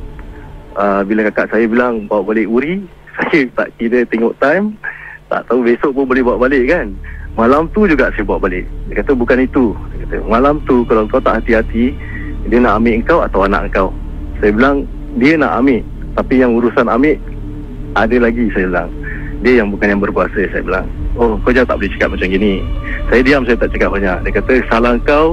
Uh, 0.79 1.03
bila 1.03 1.27
kakak 1.29 1.51
saya 1.51 1.67
bilang 1.67 2.07
bawa 2.07 2.31
balik 2.31 2.47
Uri 2.47 2.87
saya 3.19 3.51
tak 3.59 3.69
kira 3.77 4.07
tengok 4.07 4.39
time. 4.39 4.79
Tak 5.31 5.47
tahu 5.47 5.63
besok 5.67 5.95
pun 5.95 6.07
boleh 6.07 6.23
bawa 6.23 6.47
balik 6.47 6.71
kan. 6.71 6.95
Malam 7.39 7.71
tu 7.71 7.87
juga 7.87 8.11
saya 8.15 8.27
bawa 8.27 8.47
balik. 8.47 8.67
Dia 8.91 9.03
kata 9.03 9.19
bukan 9.19 9.43
itu. 9.43 9.75
Dia 9.99 9.99
kata 10.07 10.17
malam 10.31 10.63
tu 10.67 10.87
kalau 10.87 11.07
kau 11.11 11.23
tak 11.23 11.43
hati-hati 11.43 11.95
dia 12.47 12.59
nak 12.63 12.83
ambil 12.83 12.95
engkau 12.99 13.19
atau 13.23 13.41
anak 13.47 13.71
engkau? 13.71 13.89
Saya 14.39 14.51
bilang 14.55 14.87
dia 15.19 15.35
nak 15.35 15.61
ambil 15.63 15.83
tapi 16.15 16.43
yang 16.43 16.57
urusan 16.57 16.87
ambil 16.91 17.17
ada 17.95 18.17
lagi 18.19 18.51
saya 18.55 18.67
bilang. 18.71 18.91
Dia 19.41 19.65
yang 19.65 19.73
bukan 19.73 19.97
yang 19.97 20.01
berkuasa 20.05 20.37
saya 20.53 20.63
bilang. 20.63 20.87
Oh 21.17 21.41
kau 21.41 21.51
jangan 21.51 21.75
tak 21.75 21.77
boleh 21.81 21.93
cakap 21.97 22.09
macam 22.13 22.29
gini. 22.29 22.55
Saya 23.09 23.21
diam 23.25 23.43
saya 23.49 23.57
tak 23.57 23.71
cakap 23.73 23.91
banyak. 23.97 24.17
Dia 24.27 24.33
kata 24.37 24.53
salah 24.69 24.95
kau 25.03 25.27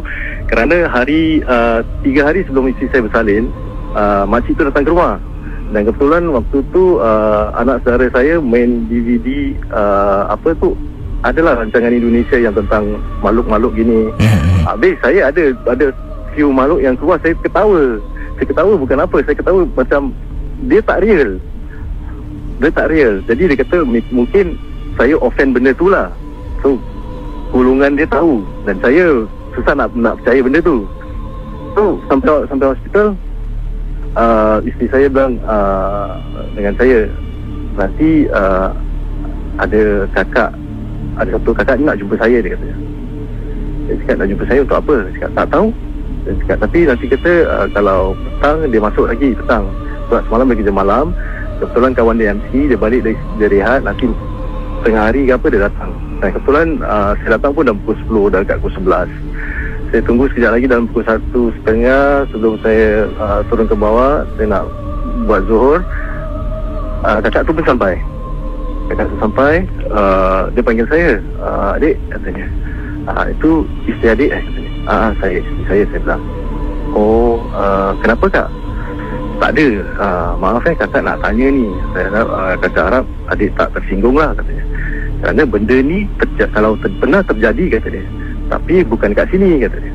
kerana 0.47 0.87
hari 0.87 1.43
uh, 1.43 1.83
tiga 2.01 2.31
hari 2.31 2.47
sebelum 2.47 2.71
isteri 2.71 2.87
saya 2.89 3.03
bersalin 3.03 3.51
uh, 3.93 4.23
makcik 4.23 4.55
tu 4.55 4.63
datang 4.63 4.87
ke 4.87 4.91
rumah. 4.95 5.19
Dan 5.75 5.83
kebetulan 5.83 6.23
waktu 6.31 6.57
tu 6.71 7.03
uh, 7.03 7.51
anak 7.59 7.83
saudara 7.83 8.07
saya 8.15 8.39
main 8.39 8.87
DVD 8.87 9.51
uh, 9.75 10.31
apa 10.31 10.55
tu 10.55 10.71
adalah 11.27 11.59
rancangan 11.59 11.91
Indonesia 11.91 12.39
yang 12.39 12.55
tentang 12.55 13.03
makhluk-makhluk 13.19 13.75
gini. 13.75 14.07
Hmm. 14.15 14.63
Habis 14.63 14.95
saya 15.03 15.27
ada 15.27 15.51
ada 15.67 15.91
few 16.31 16.53
makhluk 16.55 16.79
yang 16.79 16.95
keluar 16.95 17.19
saya 17.19 17.35
ketawa. 17.43 17.99
Saya 18.39 18.45
ketawa 18.47 18.73
bukan 18.79 18.97
apa, 19.03 19.17
saya 19.25 19.35
ketawa 19.35 19.61
macam 19.75 20.15
dia 20.65 20.81
tak 20.81 21.05
real. 21.05 21.37
Dia 22.57 22.73
tak 22.73 22.89
real. 22.89 23.21
Jadi 23.29 23.53
dia 23.53 23.57
kata 23.61 23.85
"Mi- 23.85 24.09
mungkin 24.09 24.57
saya 24.97 25.13
offend 25.21 25.53
benda 25.53 25.71
tu 25.77 25.93
lah. 25.93 26.09
So 26.65 26.81
golongan 27.53 27.93
dia 27.95 28.09
tahu 28.09 28.41
dan 28.65 28.81
saya 28.81 29.23
susah 29.53 29.77
nak 29.77 29.93
nak 29.93 30.17
percaya 30.21 30.41
benda 30.41 30.59
tu. 30.65 30.89
So 31.77 32.01
sampai 32.09 32.49
sampai 32.49 32.73
hospital 32.73 33.07
uh, 34.17 34.57
isteri 34.65 34.89
saya 34.89 35.05
bilang 35.05 35.37
uh, 35.45 36.17
dengan 36.57 36.73
saya 36.81 37.05
nanti 37.77 38.25
uh, 38.33 38.73
ada 39.61 40.09
kakak 40.17 40.49
ada 41.17 41.29
satu 41.37 41.53
kakak 41.53 41.77
ni 41.77 41.85
nak 41.85 41.97
jumpa 42.01 42.17
saya 42.17 42.41
dia 42.41 42.57
kata. 42.57 42.69
Dia 43.87 43.93
cakap 44.03 44.15
nak 44.19 44.27
jumpa 44.33 44.43
saya 44.49 44.59
untuk 44.65 44.77
apa? 44.81 44.95
Dia 45.05 45.13
cakap 45.21 45.31
tak 45.37 45.47
tahu. 45.53 45.67
Dia 46.25 46.31
cakap 46.43 46.57
tapi 46.65 46.79
nanti 46.89 47.05
kata 47.05 47.33
uh, 47.45 47.67
kalau 47.71 47.99
petang 48.17 48.57
dia 48.73 48.81
masuk 48.81 49.05
lagi 49.05 49.29
petang. 49.37 49.65
Sebab 50.07 50.23
semalam 50.31 50.47
dia 50.47 50.57
kerja 50.63 50.73
malam. 50.73 51.05
Kebetulan 51.59 51.91
kawan 51.97 52.15
dia 52.21 52.31
MC 52.31 52.71
dia 52.71 52.77
balik 52.79 53.01
dari 53.03 53.17
dia 53.41 53.47
rehat 53.49 53.81
nanti 53.83 54.07
tengah 54.85 55.11
hari 55.11 55.27
ke 55.27 55.35
apa 55.35 55.45
dia 55.51 55.61
datang. 55.67 55.91
Dan 56.23 56.29
kebetulan 56.33 56.67
uh, 56.81 57.11
saya 57.19 57.29
datang 57.37 57.51
pun 57.53 57.67
dah 57.67 57.75
pukul 57.83 58.29
10 58.29 58.33
dah 58.33 58.39
dekat 58.45 58.57
pukul 58.63 58.73
11. 58.87 59.91
Saya 59.91 60.01
tunggu 60.03 60.23
sekejap 60.31 60.51
lagi 60.53 60.67
dalam 60.67 60.85
pukul 60.91 61.03
satu 61.03 61.41
setengah 61.59 62.27
sebelum 62.31 62.55
saya 62.63 63.07
uh, 63.19 63.39
turun 63.51 63.67
ke 63.67 63.75
bawah 63.75 64.23
saya 64.39 64.47
nak 64.47 64.63
buat 65.27 65.43
zuhur. 65.49 65.83
Uh, 67.03 67.19
kakak 67.25 67.43
tu 67.43 67.51
pun 67.51 67.65
sampai. 67.67 67.99
Kakak 68.87 69.05
tu 69.11 69.15
sampai 69.19 69.53
uh, 69.91 70.47
dia 70.55 70.63
panggil 70.63 70.87
saya 70.87 71.19
uh, 71.43 71.75
adik 71.75 71.99
katanya. 72.13 72.45
Ah 73.07 73.25
itu 73.31 73.63
isteri 73.87 74.07
adik 74.13 74.29
eh 74.35 74.41
katanya. 74.45 74.71
Ah 74.87 75.09
saya 75.19 75.39
saya 75.67 75.83
saya 75.89 75.99
bilang. 76.05 76.23
Oh 76.95 77.43
uh, 77.51 77.91
kenapa 77.99 78.25
kak? 78.29 78.49
Tak 79.37 79.53
ada. 79.53 79.67
Uh, 80.01 80.31
maaf 80.41 80.65
eh 80.65 80.73
kakak 80.73 81.05
nak 81.05 81.21
tanya 81.21 81.47
ni. 81.53 81.69
Saya 81.93 82.09
harap 82.09 82.27
uh, 82.33 82.55
kakak 82.57 82.85
harap 82.89 83.05
adik 83.29 83.53
tak 83.53 83.69
tersinggung 83.77 84.17
lah 84.17 84.33
katanya. 84.33 84.65
Kerana 85.21 85.41
benda 85.45 85.77
ni 85.81 86.09
terja- 86.17 86.51
kalau 86.53 86.73
ter- 86.81 86.97
pernah 86.97 87.21
terjadi 87.21 87.77
kata 87.77 87.87
dia. 87.93 88.05
Tapi 88.49 88.75
bukan 88.89 89.13
kat 89.13 89.29
sini 89.29 89.61
kata 89.61 89.77
dia. 89.77 89.93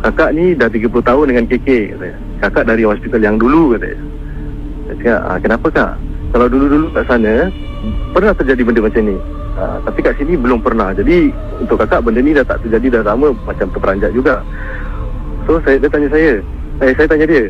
Kakak 0.00 0.30
ni 0.32 0.56
dah 0.56 0.68
30 0.72 0.88
tahun 0.90 1.24
dengan 1.28 1.44
KK 1.44 1.68
kata 1.92 2.04
dia. 2.08 2.18
Kakak 2.40 2.64
dari 2.64 2.82
hospital 2.88 3.20
yang 3.20 3.36
dulu 3.36 3.76
kata 3.76 3.86
dia. 3.92 4.00
Saya 4.84 4.94
cakap, 5.00 5.20
ah, 5.28 5.38
kenapa 5.40 5.66
kak? 5.68 5.92
Kalau 6.32 6.46
dulu-dulu 6.48 6.86
kat 6.92 7.04
sana 7.08 7.34
pernah 8.16 8.32
terjadi 8.32 8.62
benda 8.64 8.80
macam 8.80 9.02
ni. 9.04 9.16
Ah, 9.60 9.76
tapi 9.84 9.98
kat 10.00 10.14
sini 10.16 10.40
belum 10.40 10.64
pernah. 10.64 10.96
Jadi 10.96 11.28
untuk 11.60 11.84
kakak 11.84 12.00
benda 12.00 12.24
ni 12.24 12.32
dah 12.32 12.44
tak 12.48 12.64
terjadi 12.64 13.00
dah 13.00 13.12
lama 13.12 13.36
macam 13.44 13.68
terperanjat 13.68 14.12
juga. 14.16 14.40
So 15.44 15.60
saya 15.60 15.76
dia 15.76 15.92
tanya 15.92 16.08
saya. 16.08 16.40
Eh 16.80 16.92
saya 16.96 17.06
tanya 17.06 17.28
dia. 17.28 17.44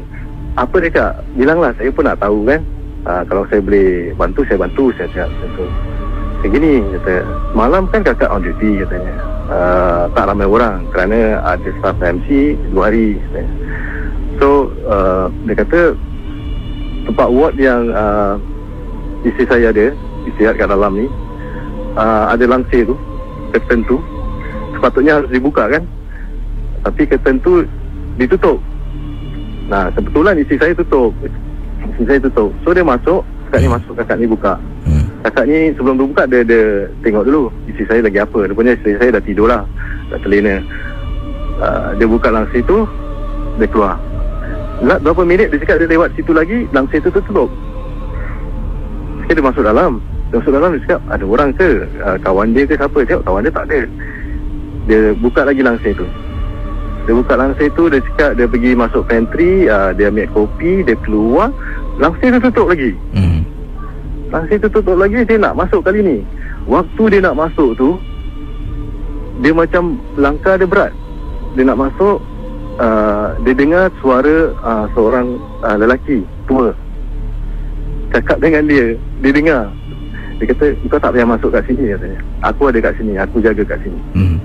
Apa 0.54 0.76
dia 0.78 0.90
kak? 0.90 1.12
Bilanglah 1.34 1.74
saya 1.74 1.90
pun 1.90 2.06
nak 2.06 2.22
tahu 2.22 2.46
kan. 2.46 2.62
Ah, 3.04 3.22
kalau 3.26 3.44
saya 3.52 3.60
boleh 3.60 4.16
bantu 4.16 4.46
saya 4.48 4.64
bantu 4.64 4.88
saya 4.96 5.10
cakap 5.12 5.28
macam 5.28 6.48
gini 6.48 6.80
kata. 7.00 7.14
Malam 7.52 7.84
kan 7.92 8.00
kakak 8.06 8.30
on 8.32 8.44
duty 8.44 8.80
katanya. 8.86 9.14
Ah, 9.50 10.02
tak 10.14 10.30
ramai 10.30 10.46
orang 10.46 10.86
kerana 10.94 11.42
ada 11.42 11.68
staff 11.80 11.98
MC 12.00 12.54
dua 12.72 12.88
hari 12.88 13.18
katanya. 13.28 13.52
So 14.42 14.74
uh, 14.90 15.30
dia 15.46 15.54
kata 15.62 15.94
tempat 17.06 17.28
ward 17.30 17.54
yang 17.54 17.92
uh, 17.94 18.34
isteri 19.22 19.46
saya 19.46 19.66
ada 19.70 19.94
istirahat 20.26 20.58
kat 20.58 20.68
dalam 20.72 20.92
ni 20.98 21.06
uh, 21.94 22.34
ada 22.34 22.44
langsir 22.48 22.82
tu 22.88 22.96
curtain 23.54 23.86
tu 23.86 24.02
sepatutnya 24.74 25.22
harus 25.22 25.30
dibuka 25.30 25.70
kan 25.70 25.86
tapi 26.82 27.06
curtain 27.06 27.38
tu 27.44 27.62
ditutup 28.18 28.58
Nah, 29.64 29.88
kebetulan 29.96 30.36
isteri 30.36 30.60
saya 30.60 30.72
tutup. 30.76 31.12
Isteri 31.96 32.04
saya 32.04 32.20
tutup. 32.28 32.50
So 32.64 32.76
dia 32.76 32.84
masuk, 32.84 33.24
kakak 33.48 33.60
ni 33.64 33.68
masuk, 33.72 33.94
kakak 33.96 34.16
ni 34.20 34.26
buka. 34.28 34.54
Hmm. 34.84 35.04
Kakak 35.24 35.44
ni 35.48 35.72
sebelum 35.72 35.96
tu 35.96 36.04
buka 36.12 36.28
dia, 36.28 36.44
dia 36.44 36.90
tengok 37.00 37.24
dulu 37.24 37.48
isteri 37.70 37.86
saya 37.88 38.00
lagi 38.04 38.18
apa. 38.20 38.38
Rupanya 38.50 38.76
isteri 38.76 39.00
saya 39.00 39.16
dah 39.16 39.22
tidur 39.24 39.48
lah. 39.48 39.62
Dah 40.12 40.18
terlena. 40.20 40.60
Uh, 41.54 41.88
dia 41.96 42.06
buka 42.10 42.28
langsir 42.28 42.60
tu, 42.66 42.84
dia 43.56 43.68
keluar. 43.70 43.96
Tak 44.84 45.00
berapa 45.00 45.22
minit 45.24 45.48
dia 45.48 45.62
cakap 45.62 45.80
dia 45.80 45.96
lewat 45.96 46.12
situ 46.18 46.32
lagi, 46.34 46.68
langsir 46.74 47.00
tu 47.00 47.08
tutup. 47.08 47.48
Sekali 49.24 49.40
dia 49.40 49.46
masuk 49.48 49.64
dalam. 49.64 50.02
Dia 50.28 50.36
masuk 50.42 50.52
dalam 50.52 50.70
dia 50.76 50.82
cakap 50.84 51.00
ada 51.08 51.24
orang 51.24 51.50
ke? 51.56 51.70
Uh, 52.04 52.16
kawan 52.20 52.52
dia 52.52 52.68
ke 52.68 52.74
siapa? 52.76 52.96
Dia 53.00 53.08
cakap 53.16 53.24
kawan 53.24 53.42
dia 53.46 53.54
tak 53.54 53.64
ada. 53.70 53.80
Dia 54.84 55.00
buka 55.16 55.40
lagi 55.48 55.62
langsir 55.64 55.96
tu. 55.96 56.04
Dia 57.04 57.12
buka 57.12 57.34
langsir 57.36 57.68
tu 57.76 57.92
Dia 57.92 58.00
cakap 58.00 58.40
dia 58.40 58.48
pergi 58.48 58.72
masuk 58.72 59.04
pantry 59.04 59.68
uh, 59.68 59.92
Dia 59.92 60.08
ambil 60.08 60.28
kopi 60.32 60.80
Dia 60.82 60.96
keluar 61.04 61.52
Langsir 62.00 62.32
tu 62.36 62.48
tutup 62.48 62.72
lagi 62.72 62.96
Hmm. 63.12 63.44
Langsir 64.32 64.56
tu 64.58 64.68
tutup 64.72 64.96
lagi 64.96 65.20
Dia 65.22 65.36
nak 65.36 65.54
masuk 65.54 65.84
kali 65.84 66.00
ni 66.00 66.18
Waktu 66.64 67.02
dia 67.12 67.20
nak 67.20 67.36
masuk 67.36 67.76
tu 67.76 68.00
Dia 69.44 69.52
macam 69.52 70.00
Langkah 70.16 70.56
dia 70.56 70.64
berat 70.64 70.92
Dia 71.54 71.68
nak 71.68 71.76
masuk 71.76 72.24
uh, 72.80 73.36
Dia 73.44 73.52
dengar 73.52 73.92
suara 74.00 74.36
uh, 74.64 74.84
Seorang 74.96 75.36
uh, 75.60 75.76
lelaki 75.76 76.24
Tua 76.48 76.72
Cakap 78.16 78.40
dengan 78.40 78.64
dia 78.64 78.96
Dia 79.20 79.30
dengar 79.30 79.62
Dia 80.40 80.56
kata 80.56 80.72
Kau 80.88 80.98
tak 80.98 81.12
payah 81.12 81.28
masuk 81.28 81.52
kat 81.52 81.62
sini 81.68 81.92
katanya. 81.92 82.18
Aku 82.48 82.72
ada 82.72 82.78
kat 82.80 82.96
sini 82.96 83.12
Aku 83.20 83.44
jaga 83.44 83.62
kat 83.62 83.78
sini 83.84 84.00
Hmm. 84.16 84.38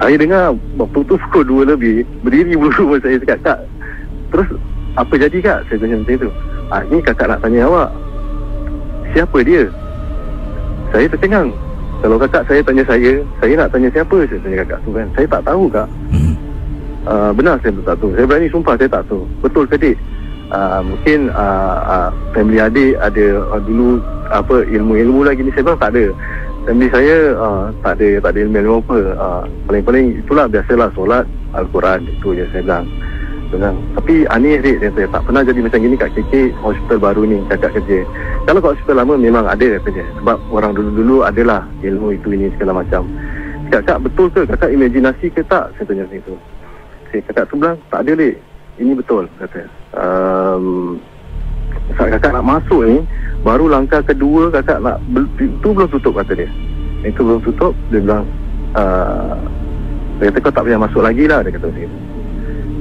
Saya 0.00 0.16
dengar 0.18 0.44
waktu 0.78 1.00
tu 1.06 1.14
pukul 1.28 1.66
2 1.66 1.72
lebih. 1.76 2.06
Berdiri 2.24 2.54
bulu 2.60 2.98
saya 2.98 3.16
cakap 3.20 3.38
Kak 3.44 3.58
Terus 4.34 4.48
apa 4.94 5.14
jadi 5.18 5.38
kak? 5.42 5.58
Saya 5.66 5.78
tanya 5.82 5.96
macam 6.02 6.16
tu. 6.22 6.30
Ah, 6.70 6.82
Ni 6.86 6.98
kakak 7.02 7.26
nak 7.30 7.40
tanya 7.42 7.66
awak. 7.66 7.90
Siapa 9.10 9.38
dia? 9.42 9.66
Saya 10.94 11.06
tercengang. 11.10 11.50
Kalau 12.02 12.16
kakak 12.18 12.46
saya 12.46 12.60
tanya 12.62 12.82
saya 12.86 13.22
Saya 13.42 13.52
nak 13.58 13.68
tanya 13.74 13.88
siapa? 13.90 14.16
Saya 14.26 14.38
tanya 14.42 14.56
kakak 14.62 14.78
tu 14.86 14.90
kan. 14.94 15.06
Saya 15.18 15.26
tak 15.26 15.42
tahu 15.46 15.64
kak. 15.70 15.88
Uh, 17.04 17.30
Benar 17.34 17.58
saya 17.62 17.74
tak 17.82 17.98
tahu. 17.98 18.10
Saya 18.14 18.26
berani 18.26 18.48
sumpah 18.50 18.74
saya 18.78 18.90
tak 18.90 19.04
tahu. 19.10 19.22
Betul 19.42 19.64
ke 19.66 19.76
dik 19.76 19.96
uh, 20.54 20.80
Mungkin 20.82 21.30
uh, 21.34 21.76
uh, 21.84 22.08
Family 22.32 22.58
adik 22.62 22.94
ada 22.96 23.26
uh, 23.50 23.60
Dulu 23.60 23.98
apa 24.30 24.66
ilmu-ilmu 24.66 25.26
lagi 25.26 25.42
ni. 25.42 25.50
Saya 25.54 25.68
bilang 25.68 25.82
tak 25.82 25.90
ada 25.94 26.04
Family 26.64 26.88
saya 26.88 27.36
uh, 27.36 27.68
tak 27.84 28.00
ada 28.00 28.24
tak 28.24 28.30
ada 28.32 28.38
ilmu-ilmu 28.48 28.80
apa 28.88 28.98
uh, 29.20 29.42
Paling-paling 29.68 30.24
itulah 30.24 30.48
biasalah 30.48 30.88
solat 30.96 31.28
Al-Quran 31.52 32.08
itu 32.08 32.34
je 32.34 32.44
saya 32.50 32.64
bilang. 32.64 32.86
Bilang, 33.52 33.76
tapi 33.94 34.24
aneh 34.32 34.58
dik 34.58 34.82
dia 34.82 34.90
kata, 34.90 35.02
tak 35.14 35.22
pernah 35.28 35.42
jadi 35.46 35.60
macam 35.62 35.78
gini 35.78 35.94
kat 35.94 36.10
KK 36.16 36.34
hospital 36.58 36.98
baru 36.98 37.22
ni 37.28 37.38
kakak 37.46 37.76
kerja. 37.78 38.02
Kalau 38.48 38.58
kat 38.58 38.70
hospital 38.74 38.96
lama 39.04 39.14
memang 39.14 39.44
ada 39.46 39.66
kata 39.78 39.88
dia 39.94 40.06
sebab 40.18 40.40
orang 40.50 40.72
dulu-dulu 40.74 41.22
adalah 41.22 41.62
ilmu 41.84 42.16
itu 42.16 42.32
ini 42.34 42.50
segala 42.56 42.82
macam. 42.82 43.06
Cakap 43.70 43.84
kak 43.84 43.98
betul 44.10 44.26
ke? 44.32 44.40
Kakak 44.48 44.70
imajinasi 44.74 45.26
ke 45.30 45.44
tak? 45.46 45.70
Saya 45.76 45.84
tanya 45.86 46.08
macam 46.08 46.18
itu. 46.18 46.34
Saya 47.12 47.20
kakak 47.30 47.44
tu 47.46 47.54
bilang 47.60 47.76
tak 47.92 48.00
ada 48.08 48.12
dik 48.18 48.36
ini 48.80 48.92
betul 48.98 49.24
kata. 49.38 49.62
Um, 49.94 50.98
kakak 51.92 52.32
nak 52.32 52.46
masuk 52.46 52.80
ni 52.88 52.96
baru 53.44 53.68
langkah 53.68 54.00
kedua 54.00 54.48
kakak 54.48 54.80
nak 54.80 54.96
itu 55.36 55.68
belum 55.68 55.88
tutup 55.92 56.16
kata 56.16 56.32
dia. 56.32 56.48
Itu 57.04 57.20
belum 57.20 57.44
tutup 57.44 57.76
dia 57.92 58.00
bilang 58.00 58.24
uh, 58.72 59.36
dia 60.16 60.32
kata 60.32 60.38
kau 60.40 60.52
tak 60.54 60.64
payah 60.64 60.80
masuk 60.80 61.02
lagi 61.04 61.24
lah 61.28 61.44
dia 61.44 61.52
kata 61.52 61.68
itu 61.76 61.98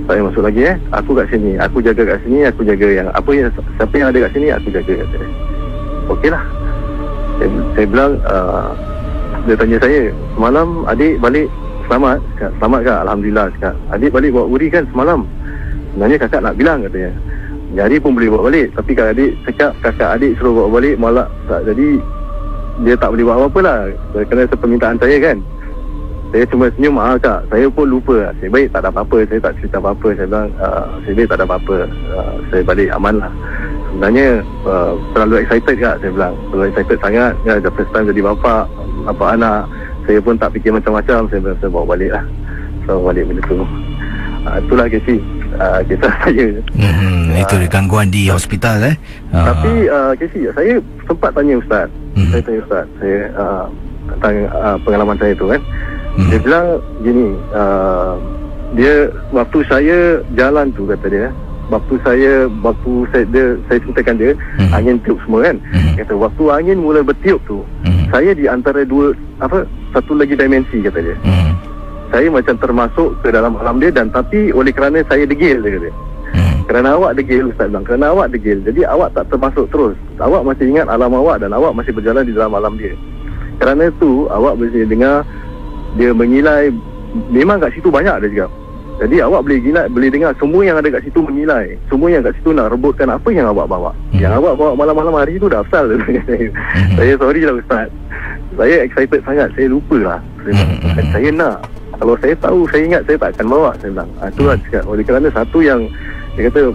tak 0.08 0.14
payah 0.16 0.26
masuk 0.32 0.43
lagi 0.43 0.62
eh. 0.64 0.76
Aku 0.95 1.12
kat 1.16 1.28
sini 1.28 1.51
aku 1.60 1.78
jaga 1.84 2.04
kat 2.16 2.20
sini 2.24 2.39
aku 2.47 2.62
jaga 2.64 2.88
yang 2.88 3.08
apa 3.12 3.30
yang 3.36 3.51
siapa 3.76 3.95
yang 3.95 4.08
ada 4.16 4.20
kat 4.24 4.32
sini 4.32 4.47
aku 4.56 4.68
jaga 4.72 4.93
kata 5.04 5.16
dia. 5.20 5.30
Okey 6.08 6.30
lah. 6.32 6.43
Saya, 7.34 7.47
saya 7.76 7.86
bilang 7.89 8.12
uh, 8.24 8.70
dia 9.43 9.56
tanya 9.60 9.78
saya 9.84 9.99
semalam 10.39 10.68
adik 10.88 11.20
balik 11.20 11.47
selamat? 11.91 12.20
Selamat 12.39 12.80
kak. 12.88 12.99
Alhamdulillah 13.04 13.45
cakap. 13.60 13.76
Adik 13.91 14.16
balik 14.16 14.32
bawa 14.32 14.47
uri 14.47 14.68
kan 14.72 14.88
semalam? 14.95 15.28
Sebenarnya 15.91 16.18
kakak 16.24 16.41
nak 16.41 16.56
bilang 16.56 16.80
katanya 16.88 17.12
jadi 17.74 17.96
pun 17.98 18.14
boleh 18.14 18.30
bawa 18.30 18.54
balik. 18.54 18.68
Tapi 18.78 18.92
kalau 18.94 19.12
adik 19.18 19.32
cakap 19.50 19.72
kakak 19.82 20.10
adik 20.22 20.38
suruh 20.38 20.54
bawa 20.54 20.78
balik 20.78 20.96
malah 21.02 21.28
tak. 21.50 21.66
Jadi 21.66 21.98
dia 22.86 22.94
tak 22.98 23.10
boleh 23.14 23.26
buat 23.26 23.38
apa-apa 23.42 23.60
lah. 23.66 23.78
Kerana 24.30 24.46
permintaan 24.54 24.98
saya 25.02 25.18
kan. 25.18 25.38
Saya 26.34 26.50
cuma 26.50 26.66
senyum 26.74 26.98
ah 26.98 27.14
kak 27.14 27.46
saya 27.54 27.70
pun 27.70 27.86
lupa 27.86 28.34
saya 28.42 28.50
baik 28.50 28.74
tak 28.74 28.86
ada 28.86 28.90
apa-apa. 28.94 29.26
Saya 29.26 29.40
tak 29.42 29.54
cerita 29.58 29.78
apa-apa. 29.82 30.08
Saya 30.18 30.26
bilang 30.30 30.50
uh, 30.62 30.86
saya 31.02 31.14
baik 31.18 31.28
tak 31.30 31.38
ada 31.42 31.46
apa-apa. 31.50 31.78
Uh, 32.14 32.34
saya 32.54 32.62
balik 32.62 32.90
aman 32.94 33.16
lah. 33.22 33.32
Sebenarnya 33.94 34.28
uh, 34.66 34.94
terlalu 35.18 35.36
excited 35.42 35.76
kak 35.82 35.96
saya 36.02 36.12
bilang. 36.14 36.34
Terlalu 36.54 36.66
excited 36.70 36.98
sangat. 37.02 37.34
Ya 37.46 37.54
the 37.58 37.74
first 37.74 37.90
time 37.90 38.06
jadi 38.06 38.22
bapa 38.22 38.70
bapa 39.10 39.26
anak. 39.34 39.62
Saya 40.06 40.20
pun 40.22 40.38
tak 40.38 40.54
fikir 40.54 40.78
macam-macam. 40.78 41.26
Saya 41.30 41.40
bilang 41.42 41.58
saya 41.58 41.70
bawa 41.74 41.86
balik 41.98 42.10
lah. 42.14 42.26
So 42.86 43.02
balik 43.02 43.26
benda 43.26 43.42
tu. 43.50 43.66
Itulah 44.44 44.86
Casey 44.92 45.43
uh, 45.56 45.80
kisah 45.84 46.14
saya 46.22 46.47
Hmm. 46.74 47.34
Itu 47.34 47.56
gangguan 47.68 48.08
di 48.08 48.28
hospital 48.28 48.80
eh. 48.84 48.95
Ah. 49.30 49.51
tapi 49.51 49.88
uh, 49.88 50.12
Casey 50.16 50.45
saya 50.49 50.78
sempat 51.04 51.34
tanya 51.34 51.58
Ustaz 51.58 51.88
Mhm. 52.14 52.30
saya 52.30 52.41
tanya 52.41 52.60
Ustaz 52.62 52.86
saya 52.97 53.20
uh, 53.34 53.66
tentang 54.10 54.36
uh, 54.51 54.78
pengalaman 54.82 55.18
saya 55.18 55.34
tu 55.34 55.47
kan 55.47 55.62
Hmm. 56.14 56.30
Dia 56.30 56.38
bilang 56.39 56.68
gini 57.01 57.34
uh, 57.51 58.14
Dia 58.72 59.10
Waktu 59.32 59.66
saya 59.66 59.97
Jalan 60.32 60.70
tu 60.72 60.86
kata 60.86 61.10
dia 61.10 61.34
Waktu 61.68 61.97
saya 61.99 62.32
Waktu 62.62 62.91
saya 63.10 63.26
dia, 63.28 63.45
Saya 63.66 63.82
ceritakan 63.82 64.16
dia 64.18 64.32
Hmm. 64.54 64.72
Angin 64.72 65.01
tiup 65.01 65.18
semua 65.26 65.41
kan 65.43 65.58
Hmm. 65.74 65.97
Kata 65.97 66.14
waktu 66.14 66.43
angin 66.47 66.78
mula 66.80 67.01
bertiup 67.01 67.41
tu 67.43 67.66
Hmm. 67.82 68.06
Saya 68.10 68.30
di 68.30 68.45
antara 68.45 68.86
dua 68.86 69.10
Apa 69.41 69.66
Satu 69.89 70.14
lagi 70.14 70.38
dimensi 70.38 70.86
kata 70.86 71.01
dia 71.01 71.18
Hmm. 71.20 71.53
Saya 72.14 72.30
macam 72.30 72.55
termasuk 72.61 73.18
Ke 73.26 73.34
dalam 73.34 73.57
alam 73.57 73.82
dia 73.82 73.89
Dan 73.89 74.14
tapi 74.14 74.53
oleh 74.53 74.70
kerana 74.70 75.01
saya 75.09 75.26
degil 75.26 75.59
dia 75.66 75.82
kata. 75.82 75.91
Hmm. 76.34 76.66
kerana 76.66 76.97
awak 76.97 77.18
degil 77.18 77.49
Ustaz 77.49 77.70
bilang. 77.70 77.86
Kerana 77.86 78.05
awak 78.14 78.34
degil. 78.34 78.61
Jadi 78.66 78.86
awak 78.86 79.14
tak 79.14 79.30
termasuk 79.34 79.66
terus. 79.70 79.97
Awak 80.18 80.41
masih 80.45 80.66
ingat 80.70 80.88
alam 80.89 81.14
awak 81.14 81.41
Dan 81.41 81.53
awak 81.53 81.74
masih 81.74 81.93
berjalan 81.93 82.26
di 82.26 82.34
dalam 82.34 82.53
alam 82.53 82.78
dia. 82.78 82.93
Kerana 83.57 83.89
itu 83.89 84.30
Awak 84.30 84.53
boleh 84.57 84.86
dengar 84.86 85.26
Dia 85.97 86.09
mengilai. 86.14 86.70
Memang 87.30 87.61
kat 87.61 87.74
situ 87.78 87.89
banyak 87.93 88.26
dia 88.26 88.30
cakap. 88.34 88.51
Jadi 88.93 89.26
awak 89.26 89.41
boleh 89.45 89.57
gila, 89.57 89.89
boleh 89.89 90.09
dengar 90.14 90.32
Semua 90.38 90.61
yang 90.61 90.78
ada 90.78 90.89
kat 90.89 91.01
situ 91.05 91.20
mengilai. 91.22 91.78
Semua 91.89 92.07
yang 92.14 92.22
kat 92.26 92.34
situ 92.38 92.49
nak 92.53 92.70
rebutkan 92.70 93.09
Apa 93.09 93.30
yang 93.34 93.49
awak 93.49 93.66
bawa. 93.70 93.91
Hmm. 94.14 94.22
Yang 94.22 94.34
awak 94.41 94.53
bawa 94.57 94.72
malam-malam 94.78 95.14
hari 95.18 95.41
tu 95.41 95.49
dah 95.49 95.66
asal 95.66 95.89
saya. 95.97 96.22
saya 96.97 97.14
sorry 97.18 97.41
lah 97.45 97.57
Ustaz. 97.57 97.88
Saya 98.53 98.76
excited 98.86 99.22
sangat. 99.26 99.49
Saya 99.57 99.68
lupa 99.70 99.97
lah. 99.97 100.20
Saya, 100.45 100.53
Hmm. 100.53 101.09
saya 101.09 101.30
nak 101.34 101.55
Kalau 102.00 102.16
saya 102.20 102.36
tahu 102.41 102.66
Saya 102.70 102.82
ingat 102.86 103.02
saya 103.06 103.18
tak 103.20 103.30
akan 103.38 103.48
bawa 103.50 103.70
Saya 103.78 103.89
bilang. 103.94 104.12
Ah, 104.22 104.28
Itulah 104.30 104.56
cakap. 104.68 104.84
Oleh 104.89 105.04
kerana 105.06 105.28
satu 105.34 105.60
yang 105.62 105.82
dia 106.34 106.50
kata 106.50 106.74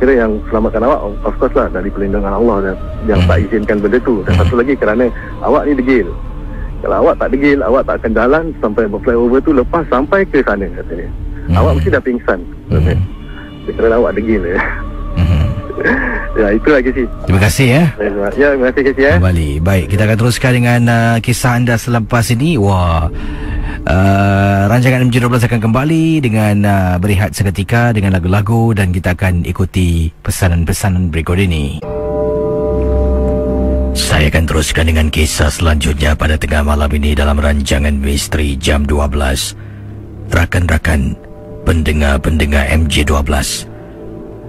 kira 0.00 0.24
yang 0.24 0.40
selamatkan 0.48 0.80
awak 0.80 1.00
of 1.28 1.36
course 1.36 1.52
lah 1.52 1.68
dari 1.68 1.92
perlindungan 1.92 2.32
Allah 2.32 2.56
dan 2.64 2.76
yang 3.04 3.20
tak 3.28 3.44
izinkan 3.44 3.76
benda 3.84 4.00
tu. 4.00 4.24
Dan 4.24 4.40
satu 4.40 4.56
lagi 4.56 4.72
kerana 4.72 5.12
awak 5.44 5.68
ni 5.68 5.76
degil. 5.76 6.08
Kalau 6.80 7.04
awak 7.04 7.20
tak 7.20 7.36
degil 7.36 7.60
awak 7.60 7.84
tak 7.84 8.00
akan 8.00 8.12
jalan 8.16 8.44
sampai 8.64 8.88
flyover 8.88 9.44
tu 9.44 9.52
lepas 9.52 9.84
sampai 9.92 10.24
ke 10.24 10.40
sana 10.40 10.64
kata 10.80 10.92
dia. 10.96 11.08
Hmm. 11.12 11.60
awak 11.60 11.72
mesti 11.76 11.92
dah 11.92 12.00
pingsan. 12.00 12.40
Kata. 12.72 12.92
Dia 13.68 13.72
kerana 13.76 13.94
awak 14.00 14.16
degil 14.16 14.42
ya. 14.48 14.56
Ya 16.36 16.52
itu 16.52 16.68
lagi 16.68 16.92
sih 16.92 17.06
Terima 17.24 17.40
kasih 17.40 17.66
ya. 17.72 17.84
ya 18.36 18.48
terima 18.52 18.68
kasih 18.68 18.82
Casey 18.92 19.04
ya 19.08 19.14
Kembali. 19.16 19.50
Baik, 19.64 19.86
kita 19.88 20.02
akan 20.04 20.16
teruskan 20.20 20.52
dengan 20.52 20.80
uh, 20.84 21.16
kisah 21.24 21.52
anda 21.56 21.80
selepas 21.80 22.28
ini. 22.28 22.60
Wah. 22.60 23.08
Uh, 23.86 24.66
rancangan 24.66 25.06
MJ12 25.06 25.46
akan 25.46 25.60
kembali 25.62 26.20
dengan 26.20 26.56
uh, 26.66 26.94
berehat 27.00 27.32
seketika 27.32 27.94
dengan 27.94 28.12
lagu-lagu 28.18 28.74
dan 28.74 28.90
kita 28.92 29.14
akan 29.14 29.46
ikuti 29.46 30.10
pesanan-pesanan 30.20 31.08
berikut 31.08 31.38
ini. 31.40 31.80
Saya 33.96 34.28
akan 34.28 34.44
teruskan 34.44 34.92
dengan 34.92 35.08
kisah 35.08 35.48
selanjutnya 35.48 36.12
pada 36.12 36.36
tengah 36.36 36.66
malam 36.66 36.92
ini 36.92 37.16
dalam 37.16 37.40
rancangan 37.40 37.96
misteri 37.96 38.58
jam 38.60 38.84
12. 38.84 39.08
Rakan-rakan 40.34 41.16
pendengar-pendengar 41.64 42.68
MJ12. 42.76 43.75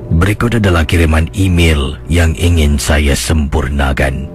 Berikut 0.08 0.64
adalah 0.64 0.88
kiriman 0.88 1.28
email 1.36 2.00
yang 2.08 2.32
ingin 2.40 2.80
saya 2.80 3.12
sempurnakan. 3.12 4.32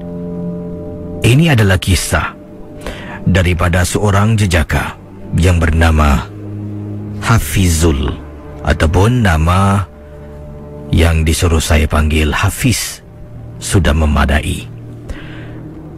Ini 1.25 1.57
adalah 1.57 1.81
kisah 1.81 2.37
daripada 3.25 3.81
seorang 3.87 4.37
jejaka 4.37 5.01
yang 5.39 5.57
bernama 5.57 6.29
Hafizul 7.23 8.13
ataupun 8.67 9.25
nama 9.25 9.87
yang 10.93 11.25
disuruh 11.25 11.63
saya 11.63 11.89
panggil 11.89 12.29
Hafiz 12.35 13.01
sudah 13.57 13.97
memadai. 13.97 14.69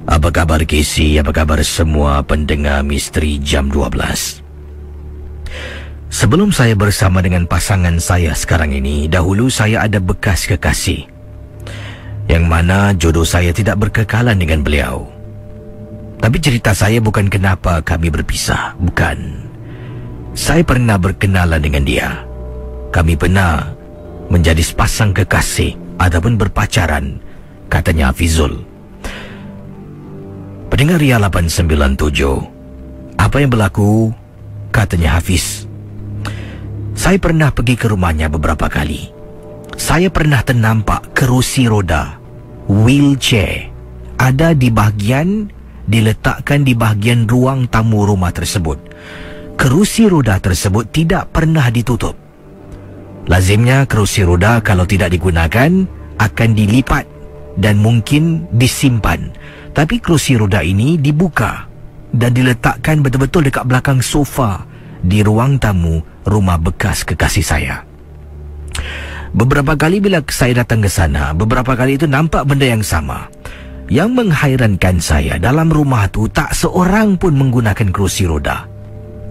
Apa 0.05 0.29
kabar 0.29 0.63
Casey? 0.69 1.17
Apa 1.17 1.33
kabar 1.33 1.65
semua 1.65 2.21
pendengar 2.23 2.85
misteri 2.85 3.41
jam 3.41 3.73
12? 3.73 4.44
Sebelum 6.15 6.55
saya 6.55 6.79
bersama 6.79 7.19
dengan 7.27 7.43
pasangan 7.43 7.99
saya 7.99 8.39
sekarang 8.39 8.71
ini, 8.71 9.11
dahulu 9.11 9.51
saya 9.51 9.83
ada 9.83 9.99
bekas 9.99 10.47
kekasih. 10.47 11.11
Yang 12.31 12.45
mana 12.47 12.95
jodoh 12.95 13.27
saya 13.27 13.51
tidak 13.51 13.83
berkekalan 13.83 14.39
dengan 14.39 14.63
beliau. 14.63 15.11
Tapi 16.23 16.39
cerita 16.39 16.71
saya 16.71 17.03
bukan 17.03 17.27
kenapa 17.27 17.83
kami 17.83 18.15
berpisah, 18.15 18.79
bukan. 18.79 19.43
Saya 20.39 20.63
pernah 20.63 20.95
berkenalan 21.03 21.59
dengan 21.59 21.83
dia. 21.83 22.23
Kami 22.95 23.19
pernah 23.19 23.75
menjadi 24.31 24.63
sepasang 24.63 25.11
kekasih 25.11 25.99
ataupun 25.99 26.39
berpacaran, 26.39 27.19
katanya 27.67 28.15
Hafizul. 28.15 28.63
Pendengar 30.71 31.03
Ria 31.03 31.19
897, 31.19 33.19
apa 33.19 33.37
yang 33.43 33.51
berlaku, 33.51 34.15
katanya 34.71 35.19
Hafiz. 35.19 35.74
Saya 36.95 37.19
pernah 37.19 37.51
pergi 37.51 37.75
ke 37.75 37.91
rumahnya 37.91 38.31
beberapa 38.31 38.71
kali. 38.71 39.11
Saya 39.75 40.09
pernah 40.09 40.41
ternampak 40.47 41.11
kerusi 41.13 41.67
roda, 41.67 42.17
wheelchair, 42.71 43.69
ada 44.15 44.55
di 44.55 44.71
bahagian 44.71 45.51
diletakkan 45.85 46.63
di 46.63 46.73
bahagian 46.73 47.27
ruang 47.27 47.67
tamu 47.67 48.07
rumah 48.07 48.31
tersebut. 48.31 48.79
Kerusi 49.59 50.07
roda 50.07 50.39
tersebut 50.39 50.89
tidak 50.95 51.35
pernah 51.35 51.67
ditutup. 51.69 52.15
Lazimnya 53.27 53.91
kerusi 53.91 54.23
roda 54.23 54.63
kalau 54.63 54.87
tidak 54.87 55.11
digunakan 55.11 55.71
akan 56.23 56.51
dilipat 56.55 57.05
dan 57.59 57.83
mungkin 57.83 58.47
disimpan. 58.55 59.35
Tapi 59.75 59.99
kerusi 59.99 60.39
roda 60.39 60.63
ini 60.63 60.95
dibuka 60.95 61.67
dan 62.15 62.31
diletakkan 62.31 63.03
betul-betul 63.03 63.51
dekat 63.51 63.67
belakang 63.67 63.99
sofa 63.99 64.63
di 65.05 65.21
ruang 65.21 65.61
tamu 65.61 66.01
rumah 66.25 66.57
bekas 66.57 67.05
kekasih 67.05 67.45
saya. 67.45 67.77
Beberapa 69.37 69.77
kali 69.77 70.01
bila 70.01 70.25
saya 70.31 70.65
datang 70.65 70.81
ke 70.81 70.89
sana, 70.89 71.37
beberapa 71.37 71.77
kali 71.77 72.01
itu 72.01 72.09
nampak 72.09 72.49
benda 72.49 72.65
yang 72.65 72.81
sama. 72.81 73.29
Yang 73.85 74.11
menghairankan 74.17 74.97
saya 74.97 75.37
dalam 75.37 75.69
rumah 75.69 76.09
tu 76.09 76.25
tak 76.33 76.57
seorang 76.57 77.21
pun 77.21 77.37
menggunakan 77.37 77.93
kerusi 77.93 78.25
roda. 78.25 78.65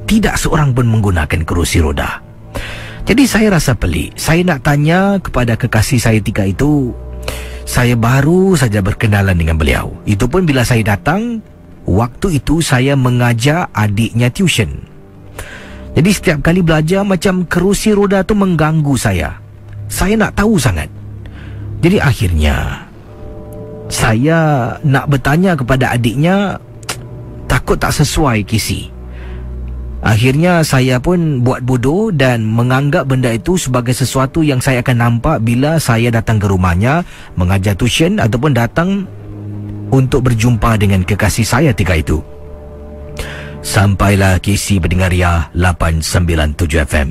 Tidak 0.06 0.36
seorang 0.38 0.78
pun 0.78 0.86
menggunakan 0.86 1.42
kerusi 1.42 1.82
roda. 1.82 2.22
Jadi 3.04 3.24
saya 3.26 3.58
rasa 3.58 3.74
pelik. 3.74 4.14
Saya 4.14 4.46
nak 4.46 4.62
tanya 4.62 5.18
kepada 5.18 5.58
kekasih 5.58 5.98
saya 5.98 6.20
tiga 6.22 6.46
itu. 6.46 6.94
Saya 7.66 7.98
baru 7.98 8.54
saja 8.54 8.84
berkenalan 8.84 9.34
dengan 9.34 9.58
beliau. 9.58 9.90
Itu 10.06 10.30
pun 10.30 10.46
bila 10.46 10.62
saya 10.62 10.84
datang, 10.86 11.42
waktu 11.88 12.38
itu 12.38 12.62
saya 12.62 12.94
mengajar 12.94 13.72
adiknya 13.74 14.30
tuition. 14.30 14.93
Jadi 15.94 16.10
setiap 16.10 16.40
kali 16.42 16.66
belajar 16.66 17.06
macam 17.06 17.46
kerusi 17.46 17.94
roda 17.94 18.26
tu 18.26 18.34
mengganggu 18.34 18.98
saya. 18.98 19.38
Saya 19.86 20.18
nak 20.18 20.34
tahu 20.34 20.58
sangat. 20.58 20.90
Jadi 21.86 22.02
akhirnya 22.02 22.88
saya 23.94 24.74
nak 24.82 25.06
bertanya 25.06 25.54
kepada 25.54 25.94
adiknya 25.94 26.58
takut 27.52 27.78
tak 27.78 27.94
sesuai 27.94 28.42
kisi. 28.42 28.90
Akhirnya 30.04 30.68
saya 30.68 31.00
pun 31.00 31.40
buat 31.48 31.64
bodoh 31.64 32.12
dan 32.12 32.44
menganggap 32.44 33.08
benda 33.08 33.32
itu 33.32 33.56
sebagai 33.56 33.96
sesuatu 33.96 34.44
yang 34.44 34.60
saya 34.60 34.84
akan 34.84 34.98
nampak 35.00 35.40
bila 35.40 35.80
saya 35.80 36.12
datang 36.12 36.44
ke 36.44 36.52
rumahnya 36.52 37.08
mengajar 37.40 37.72
tuition 37.80 38.20
ataupun 38.20 38.52
datang 38.52 39.08
untuk 39.96 40.28
berjumpa 40.28 40.76
dengan 40.76 41.08
kekasih 41.08 41.48
saya 41.48 41.72
tiga 41.72 41.96
itu. 41.96 42.20
Sampailah 43.64 44.44
kisi 44.44 44.76
pendengar 44.76 45.16
ya 45.16 45.48
897 45.56 46.84
FM. 46.84 47.10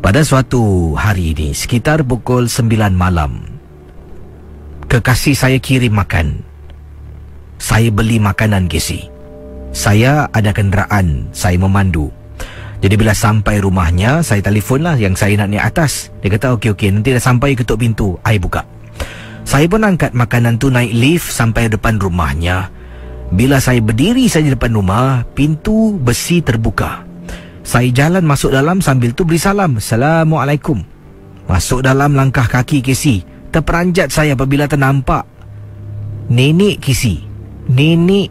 Pada 0.00 0.24
suatu 0.24 0.96
hari 0.96 1.36
ini 1.36 1.52
sekitar 1.52 2.00
pukul 2.08 2.48
9 2.48 2.96
malam 2.96 3.44
Kekasih 4.88 5.36
saya 5.36 5.60
kirim 5.60 5.92
makan. 5.92 6.40
Saya 7.60 7.92
beli 7.92 8.16
makanan 8.16 8.72
Casey. 8.72 9.12
Saya 9.76 10.24
ada 10.32 10.56
kenderaan, 10.56 11.28
saya 11.36 11.60
memandu. 11.60 12.08
Jadi 12.80 12.96
bila 12.96 13.12
sampai 13.12 13.60
rumahnya, 13.60 14.24
saya 14.24 14.40
telefonlah 14.40 14.96
yang 14.96 15.12
saya 15.12 15.36
nak 15.36 15.52
naik 15.52 15.68
atas. 15.68 16.08
Dia 16.24 16.32
kata, 16.32 16.56
okey, 16.56 16.72
okey, 16.72 16.88
nanti 16.96 17.12
dah 17.12 17.20
sampai 17.20 17.52
ketuk 17.52 17.84
pintu, 17.84 18.16
I 18.24 18.40
buka. 18.40 18.64
Saya 19.44 19.68
pun 19.68 19.84
angkat 19.84 20.16
makanan 20.16 20.56
tu 20.56 20.72
naik 20.72 20.96
lift 20.96 21.28
sampai 21.28 21.68
depan 21.68 22.00
rumahnya. 22.00 22.72
Bila 23.28 23.60
saya 23.60 23.84
berdiri 23.84 24.24
saja 24.26 24.48
depan 24.48 24.72
rumah, 24.72 25.22
pintu 25.36 25.94
besi 26.00 26.40
terbuka. 26.40 27.04
Saya 27.60 27.92
jalan 27.92 28.24
masuk 28.24 28.56
dalam 28.56 28.80
sambil 28.80 29.12
tu 29.12 29.28
beri 29.28 29.36
salam. 29.36 29.76
Assalamualaikum. 29.76 30.80
Masuk 31.44 31.84
dalam 31.84 32.16
langkah 32.16 32.48
kaki 32.48 32.80
Casey. 32.80 33.38
Terperanjat 33.48 34.12
saya 34.12 34.36
apabila 34.36 34.68
ternampak 34.68 35.24
Nenek 36.28 36.84
Kisi 36.84 37.24
Nenek 37.72 38.28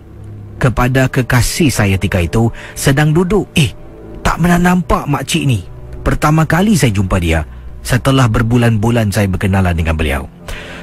kepada 0.62 1.10
kekasih 1.10 1.74
saya 1.74 1.98
tika 1.98 2.22
itu 2.22 2.50
Sedang 2.78 3.14
duduk 3.14 3.50
Eh, 3.58 3.74
tak 4.22 4.42
pernah 4.42 4.62
nampak 4.62 5.10
makcik 5.10 5.50
ni 5.50 5.66
Pertama 6.06 6.46
kali 6.46 6.78
saya 6.78 6.94
jumpa 6.94 7.18
dia 7.18 7.42
Setelah 7.82 8.30
berbulan-bulan 8.30 9.10
saya 9.10 9.26
berkenalan 9.30 9.74
dengan 9.74 9.98
beliau 9.98 10.24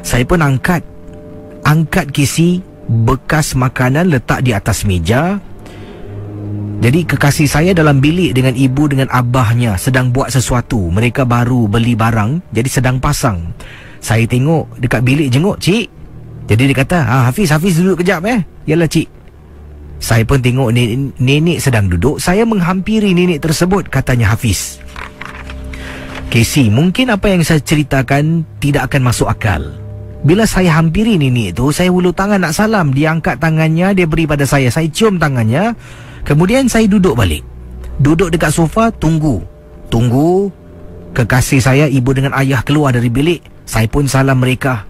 Saya 0.03 0.27
pun 0.27 0.43
angkat 0.43 0.83
Angkat 1.63 2.11
Kisi 2.11 2.74
Bekas 2.85 3.57
makanan 3.57 4.13
letak 4.13 4.45
di 4.45 4.53
atas 4.53 4.85
meja. 4.85 5.41
Jadi 6.85 7.01
kekasih 7.09 7.49
saya 7.49 7.73
dalam 7.73 7.97
bilik 7.97 8.37
dengan 8.37 8.53
ibu 8.53 8.85
dengan 8.85 9.09
abahnya 9.09 9.81
sedang 9.81 10.13
buat 10.13 10.29
sesuatu. 10.29 10.93
Mereka 10.93 11.25
baru 11.25 11.65
beli 11.65 11.97
barang 11.97 12.53
jadi 12.53 12.69
sedang 12.69 13.01
pasang. 13.01 13.57
Saya 14.05 14.29
tengok 14.29 14.77
dekat 14.85 15.01
bilik 15.01 15.33
jenguk 15.33 15.57
cik. 15.65 15.89
Jadi 16.45 16.63
dia 16.69 16.77
kata 16.77 16.99
ha, 17.01 17.17
Hafiz, 17.33 17.49
Hafiz 17.49 17.81
duduk 17.81 18.05
kejap 18.05 18.21
eh. 18.29 18.45
Yalah 18.69 18.85
cik. 18.85 19.09
Saya 19.97 20.29
pun 20.29 20.45
tengok 20.45 20.77
nenek 21.17 21.57
sedang 21.57 21.89
duduk. 21.89 22.21
Saya 22.21 22.45
menghampiri 22.45 23.17
nenek 23.17 23.41
tersebut 23.41 23.89
Katanya 23.89 24.37
Hafiz. 24.37 24.77
Casey, 26.29 26.69
mungkin 26.69 27.15
apa 27.15 27.31
yang 27.31 27.47
saya 27.47 27.63
ceritakan 27.63 28.43
Tidak 28.59 28.83
akan 28.83 29.01
masuk 29.07 29.31
akal 29.31 29.84
Bila 30.25 30.49
saya 30.49 30.81
hampiri 30.81 31.21
nenek 31.21 31.53
itu 31.53 31.69
Saya 31.69 31.93
ulu 31.93 32.09
tangan 32.11 32.41
nak 32.41 32.57
salam. 32.57 32.97
Dia 32.97 33.13
angkat 33.13 33.37
tangannya 33.39 33.93
Dia 33.93 34.09
beri 34.09 34.25
pada 34.25 34.49
saya. 34.49 34.73
Saya 34.73 34.89
cium 34.89 35.21
tangannya. 35.21 35.77
Kemudian 36.25 36.65
saya 36.67 36.89
duduk 36.89 37.13
balik. 37.13 37.45
Duduk 38.01 38.33
dekat 38.33 38.51
sofa 38.51 38.89
Tunggu. 38.89 39.45
Tunggu 39.93 40.49
Kekasih 41.15 41.61
saya 41.61 41.85
Ibu 41.87 42.11
dengan 42.17 42.33
ayah 42.41 42.65
keluar 42.65 42.91
dari 42.91 43.13
bilik. 43.13 43.45
Saya 43.69 43.85
pun 43.87 44.09
salam 44.09 44.41
mereka. 44.41 44.89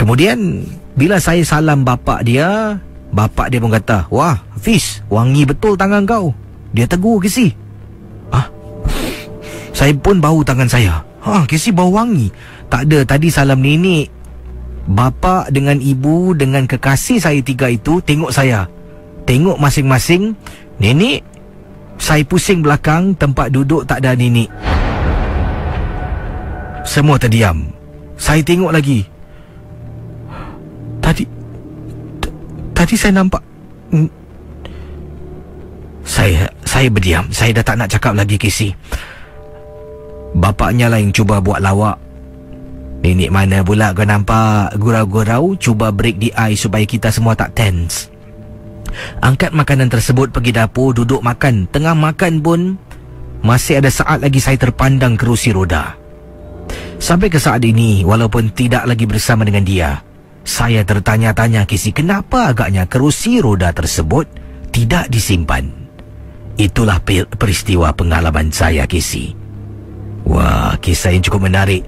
Kemudian 0.00 0.64
Bila 0.96 1.20
saya 1.20 1.44
salam 1.44 1.84
bapak 1.84 2.24
dia 2.24 2.80
Bapak 3.14 3.52
dia 3.52 3.60
pun 3.60 3.70
kata 3.70 4.08
Wah 4.08 4.40
Hafiz 4.56 5.04
Wangi 5.12 5.44
betul 5.44 5.76
tangan 5.76 6.08
kau. 6.08 6.32
Dia 6.72 6.88
tegur 6.88 7.20
Kesi. 7.20 7.52
Ah, 8.32 8.48
Saya 9.76 9.92
pun 10.00 10.18
bau 10.18 10.40
tangan 10.40 10.66
saya. 10.66 11.04
Ha 11.28 11.44
Kesi 11.44 11.70
bau 11.70 11.92
wangi. 11.92 12.32
Tak 12.72 12.88
ada 12.88 13.04
Tadi 13.04 13.28
salam 13.28 13.60
nenek 13.60 14.13
Bapak 14.84 15.48
dengan 15.48 15.80
ibu 15.80 16.36
Dengan 16.36 16.68
kekasih 16.68 17.16
saya 17.16 17.40
tiga 17.40 17.72
itu 17.72 18.04
Tengok 18.04 18.32
saya 18.32 18.68
Tengok 19.24 19.56
masing-masing 19.56 20.36
Nenek 20.76 21.24
Saya 21.96 22.20
pusing 22.28 22.60
belakang 22.60 23.16
Tempat 23.16 23.48
duduk 23.48 23.88
tak 23.88 24.04
ada 24.04 24.12
nenek 24.12 24.52
semua 26.84 27.16
terdiam. 27.16 27.64
Saya 28.20 28.44
tengok 28.44 28.70
lagi. 28.70 29.00
Tadi 31.00 31.24
tadi 32.76 32.94
saya 32.94 33.12
nampak 33.24 33.40
saya 36.04 36.44
saya 36.68 36.88
berdiam. 36.92 37.24
Saya 37.32 37.56
dah 37.56 37.64
tak 37.64 37.76
nak 37.80 37.88
cakap 37.88 38.12
lagi 38.12 38.36
Casey. 38.36 38.70
Bapaknya 40.36 40.92
lah 40.92 41.00
yang 41.00 41.10
cuba 41.10 41.40
buat 41.40 41.64
lawak. 41.64 41.96
Nenek 43.04 43.28
mana 43.28 43.60
pula 43.60 43.92
kau 43.92 44.08
nampak 44.08 44.80
gurau-gurau 44.80 45.60
cuba 45.60 45.92
break 45.92 46.16
the 46.16 46.32
ice 46.40 46.64
supaya 46.64 46.88
kita 46.88 47.12
semua 47.12 47.36
tak 47.36 47.52
tense. 47.52 48.08
Angkat 49.20 49.52
makanan 49.52 49.92
tersebut 49.92 50.32
pergi 50.32 50.56
dapur 50.56 50.96
duduk 50.96 51.20
makan. 51.20 51.68
Tengah 51.68 51.92
makan 51.92 52.40
pun 52.40 52.80
masih 53.44 53.84
ada 53.84 53.92
saat 53.92 54.24
lagi 54.24 54.40
saya 54.40 54.56
terpandang 54.56 55.20
kerusi 55.20 55.52
roda. 55.52 56.00
Sampai 56.96 57.28
ke 57.28 57.36
saat 57.36 57.60
ini, 57.60 58.00
walaupun 58.08 58.56
tidak 58.56 58.88
lagi 58.88 59.04
bersama 59.04 59.44
dengan 59.44 59.68
dia, 59.68 60.00
saya 60.40 60.80
tertanya-tanya 60.88 61.68
Kisi 61.68 61.92
kenapa 61.92 62.56
agaknya 62.56 62.88
kerusi 62.88 63.44
roda 63.44 63.68
tersebut 63.76 64.24
tidak 64.72 65.12
disimpan. 65.12 65.68
Itulah 66.56 67.04
peristiwa 67.36 67.92
pengalaman 67.92 68.48
saya 68.48 68.88
Kisi. 68.88 69.36
Wah, 70.24 70.80
kisah 70.80 71.12
yang 71.12 71.20
cukup 71.20 71.52
menarik 71.52 71.84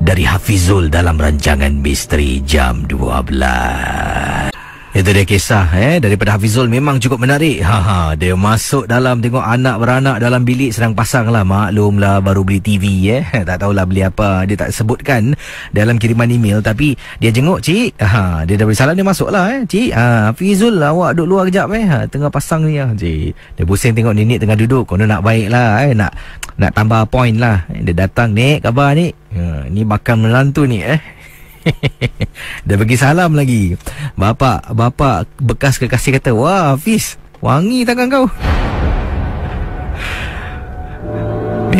dari 0.00 0.24
Hafizul 0.24 0.88
dalam 0.88 1.20
rancangan 1.20 1.76
Misteri 1.76 2.40
Jam 2.40 2.88
12. 2.88 4.59
Itu 4.90 5.14
dia 5.14 5.22
kisah 5.22 5.70
eh 5.78 6.02
daripada 6.02 6.34
Hafizul 6.34 6.66
memang 6.66 6.98
cukup 6.98 7.22
menarik. 7.22 7.62
Ha 7.62 7.78
ha 7.78 7.98
dia 8.18 8.34
masuk 8.34 8.90
dalam 8.90 9.22
tengok 9.22 9.38
anak 9.38 9.78
beranak 9.78 10.18
dalam 10.18 10.42
bilik 10.42 10.74
sedang 10.74 10.98
pasang 10.98 11.30
lah 11.30 11.46
maklumlah 11.46 12.18
baru 12.18 12.42
beli 12.42 12.58
TV 12.58 13.06
eh. 13.06 13.22
Tak 13.48 13.62
tahulah 13.62 13.86
beli 13.86 14.02
apa. 14.02 14.42
Dia 14.50 14.58
tak 14.58 14.74
sebutkan 14.74 15.38
dalam 15.70 15.94
kiriman 15.94 16.26
email 16.26 16.58
tapi 16.58 16.98
dia 17.22 17.30
jenguk 17.30 17.62
cik. 17.62 18.02
Ha 18.02 18.42
dia 18.42 18.58
dah 18.58 18.66
beri 18.66 18.74
salam 18.74 18.98
dia 18.98 19.06
masuklah 19.06 19.46
eh. 19.54 19.62
Cik 19.62 19.94
ha 19.94 20.34
Hafizul 20.34 20.82
awak 20.82 21.14
duduk 21.14 21.38
luar 21.38 21.44
kejap 21.46 21.70
eh. 21.70 21.86
Ha, 21.86 22.10
tengah 22.10 22.30
pasang 22.34 22.66
ni 22.66 22.82
ah 22.82 22.90
cik. 22.90 23.30
Dia 23.30 23.62
pusing 23.62 23.94
tengok 23.94 24.10
nenek 24.10 24.42
tengah 24.42 24.58
duduk. 24.58 24.90
Kono 24.90 25.06
nak 25.06 25.22
baik 25.22 25.54
lah 25.54 25.86
eh 25.86 25.94
nak 25.94 26.10
nak 26.58 26.74
tambah 26.74 27.06
point 27.06 27.38
lah. 27.38 27.62
Dia 27.70 27.94
datang 27.94 28.34
nek 28.34 28.66
khabar 28.66 28.98
ni. 28.98 29.14
Ha, 29.38 29.70
ni 29.70 29.86
bakal 29.86 30.18
melantu 30.18 30.66
ni 30.66 30.82
eh. 30.82 31.19
Dia 32.66 32.76
bagi 32.76 32.96
salam 32.96 33.36
lagi. 33.36 33.76
Bapak 34.16 34.72
Bapak 34.72 35.28
bekas 35.40 35.76
kekasih 35.76 36.20
kata 36.20 36.32
Wah 36.32 36.74
Hafiz 36.74 37.16
Wangi 37.40 37.84
tangan 37.88 38.08
kau. 38.08 38.26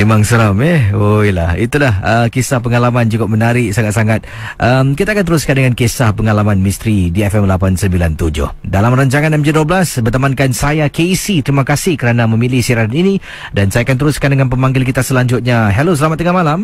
Memang 0.01 0.24
seram 0.24 0.57
eh? 0.64 0.97
Oh 0.97 1.20
lah 1.20 1.61
Itulah 1.61 1.95
uh, 2.01 2.26
Kisah 2.33 2.64
pengalaman 2.64 3.11
cukup 3.12 3.28
menarik 3.37 3.68
Sangat-sangat. 3.74 4.24
Um, 4.57 4.97
Kita 4.97 5.12
akan 5.12 5.28
teruskan 5.28 5.61
dengan 5.61 5.76
Kisah 5.76 6.16
pengalaman 6.16 6.57
misteri 6.62 7.12
Di 7.12 7.20
FM 7.20 7.45
897 7.45 8.16
Dalam 8.64 8.97
rancangan 8.97 9.35
MJ12 9.37 10.01
Bertemankan 10.01 10.57
saya 10.57 10.89
Casey 10.89 11.45
Terima 11.45 11.68
kasih 11.68 12.01
kerana 12.01 12.24
memilih 12.24 12.64
siaran 12.64 12.89
ini. 12.95 13.20
Dan 13.53 13.68
saya 13.68 13.85
akan 13.85 14.01
teruskan 14.01 14.33
dengan 14.33 14.49
Pemanggil 14.49 14.89
kita 14.89 15.05
selanjutnya. 15.05 15.68
Hello 15.68 15.93
selamat 15.93 16.16
tengah 16.22 16.37
malam. 16.37 16.61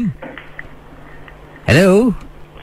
Hello 1.67 2.15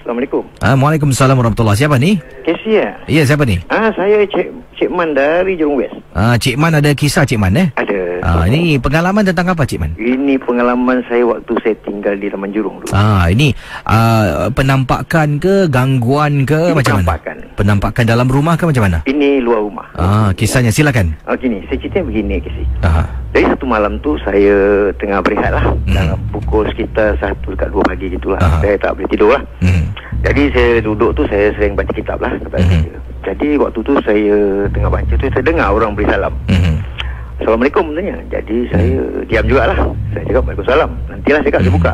Assalamualaikum. 0.04 0.44
Ah, 0.60 0.76
Waalaikumsalam 0.76 1.32
warahmatullahi 1.40 1.80
Siapa 1.80 1.96
ni? 1.96 2.20
Casey 2.44 2.76
ya? 2.76 2.92
Ya, 3.08 3.24
siapa 3.24 3.48
ni? 3.48 3.56
Ah, 3.72 3.88
saya 3.96 4.28
Cik 4.28 4.52
Cik 4.76 4.92
Man 4.92 5.16
dari 5.16 5.56
Jurong 5.56 5.80
West. 5.80 5.96
Ah, 6.12 6.36
Cik 6.36 6.60
Man 6.60 6.76
ada 6.76 6.92
kisah 6.92 7.24
Cik 7.24 7.40
Man 7.40 7.56
eh? 7.56 7.72
Ada. 7.80 8.20
Ah, 8.20 8.44
ini 8.52 8.76
pengalaman 8.76 9.24
tentang 9.24 9.56
apa 9.56 9.64
Cik 9.64 9.80
Man? 9.80 9.96
Ini 9.96 10.36
pengalaman 10.44 11.08
saya 11.08 11.24
waktu 11.24 11.56
saya 11.64 11.76
tinggal 11.88 12.20
di 12.20 12.28
Taman 12.28 12.52
Jurong 12.52 12.84
dulu. 12.84 12.92
Ah, 12.92 13.32
ini 13.32 13.56
ah, 13.88 14.52
penampakan 14.52 15.40
ke 15.40 15.72
gangguan 15.72 16.44
ke 16.44 16.76
Ini 16.76 16.76
macam 16.76 17.00
penampakan. 17.00 17.36
mana? 17.40 17.56
Penampakan 17.56 18.04
dalam 18.04 18.28
rumah 18.28 18.60
ke 18.60 18.68
macam 18.68 18.84
mana? 18.84 19.00
Ini 19.08 19.40
luar 19.40 19.64
rumah. 19.64 19.88
Ah, 19.96 20.36
kisahnya 20.36 20.76
silakan. 20.76 21.16
Ah, 21.24 21.40
gini, 21.40 21.64
saya 21.72 21.80
cerita 21.80 22.04
begini 22.04 22.44
Casey. 22.44 22.68
Ah. 22.84 23.08
Dari 23.32 23.48
satu 23.48 23.64
malam 23.66 23.98
tu 24.04 24.20
saya 24.22 24.92
tengah 25.00 25.24
berehat 25.24 25.56
lah. 25.56 25.66
Hmm. 25.88 25.96
Dalam 25.96 26.20
pukul 26.30 26.68
sekitar 26.76 27.16
satu 27.24 27.56
dekat 27.56 27.72
dua 27.72 27.82
pagi 27.88 28.12
gitulah. 28.12 28.44
Ah. 28.44 28.60
Saya 28.60 28.76
tak 28.84 29.00
boleh 29.00 29.08
tidur 29.08 29.32
lah. 29.32 29.42
Hmm. 29.64 29.93
Jadi 30.24 30.44
saya 30.52 30.72
duduk 30.80 31.12
tu 31.14 31.24
saya 31.28 31.52
sering 31.54 31.76
baca 31.76 31.92
kitab 31.92 32.18
lah 32.18 32.32
Mhm. 32.32 32.48
saya. 32.50 33.00
Jadi 33.24 33.48
waktu 33.56 33.80
tu 33.80 33.94
saya 34.04 34.36
tengah 34.72 34.90
baca 34.90 35.14
tu 35.14 35.26
saya 35.26 35.44
dengar 35.44 35.68
orang 35.72 35.92
beri 35.94 36.08
salam. 36.08 36.34
Hmm. 36.48 36.76
Assalamualaikum 37.40 37.92
tanya. 37.92 38.16
Jadi 38.30 38.58
saya 38.70 38.96
diam 39.26 39.46
jugalah. 39.48 39.78
Saya 40.12 40.24
cakap 40.24 40.44
Waalaikumsalam. 40.46 40.90
Nantilah 41.10 41.40
saya 41.40 41.50
cakap 41.50 41.62
saya 41.62 41.72
Hmm. 41.72 41.80
buka. 41.80 41.92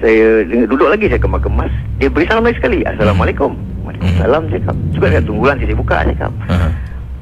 Saya 0.00 0.26
duduk 0.66 0.88
lagi 0.88 1.06
saya 1.06 1.20
kemas-kemas. 1.20 1.72
Dia 1.96 2.08
beri 2.08 2.26
salam 2.26 2.44
lagi 2.44 2.56
sekali. 2.56 2.78
Assalamualaikum. 2.82 3.50
Waalaikumsalam 3.82 4.42
saya 4.46 4.60
cakap. 4.60 4.76
Juga 4.90 5.06
saya 5.10 5.22
tunggu 5.22 5.44
nanti 5.46 5.64
saya 5.64 5.78
buka 5.78 5.96
saya 5.96 6.12
cakap. 6.12 6.32
Ah. 6.46 6.70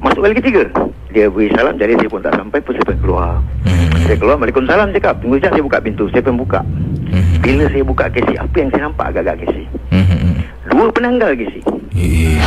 Masuk 0.03 0.21
kali 0.21 0.35
ketiga. 0.37 0.63
Dia 1.11 1.27
beri 1.29 1.49
salam 1.53 1.75
jadi 1.77 1.93
saya 1.95 2.09
pun 2.09 2.21
tak 2.21 2.35
sampai 2.35 2.59
pun 2.59 2.73
saya 2.75 2.87
pun 2.87 2.97
keluar. 2.99 3.31
Hmm. 3.63 3.91
Saya 4.03 4.17
keluar 4.17 4.37
Waalaikumsalam 4.37 4.87
saya 4.89 4.97
cakap. 4.99 5.15
Tunggu 5.19 5.35
sekejap 5.37 5.53
saya 5.53 5.65
buka 5.65 5.79
pintu. 5.79 6.05
Saya 6.11 6.23
pun 6.23 6.37
buka. 6.37 6.61
Hmm. 7.07 7.32
Bila 7.43 7.67
saya 7.67 7.83
buka 7.83 8.07
kesi, 8.07 8.39
apa 8.39 8.55
yang 8.55 8.71
saya 8.71 8.83
nampak 8.87 9.07
agak-agak 9.11 9.37
kesi? 9.43 9.65
Hmm. 9.91 10.39
Dua 10.71 10.87
penanggal 10.95 11.35
kesi. 11.35 11.61
Eh. 11.99 12.39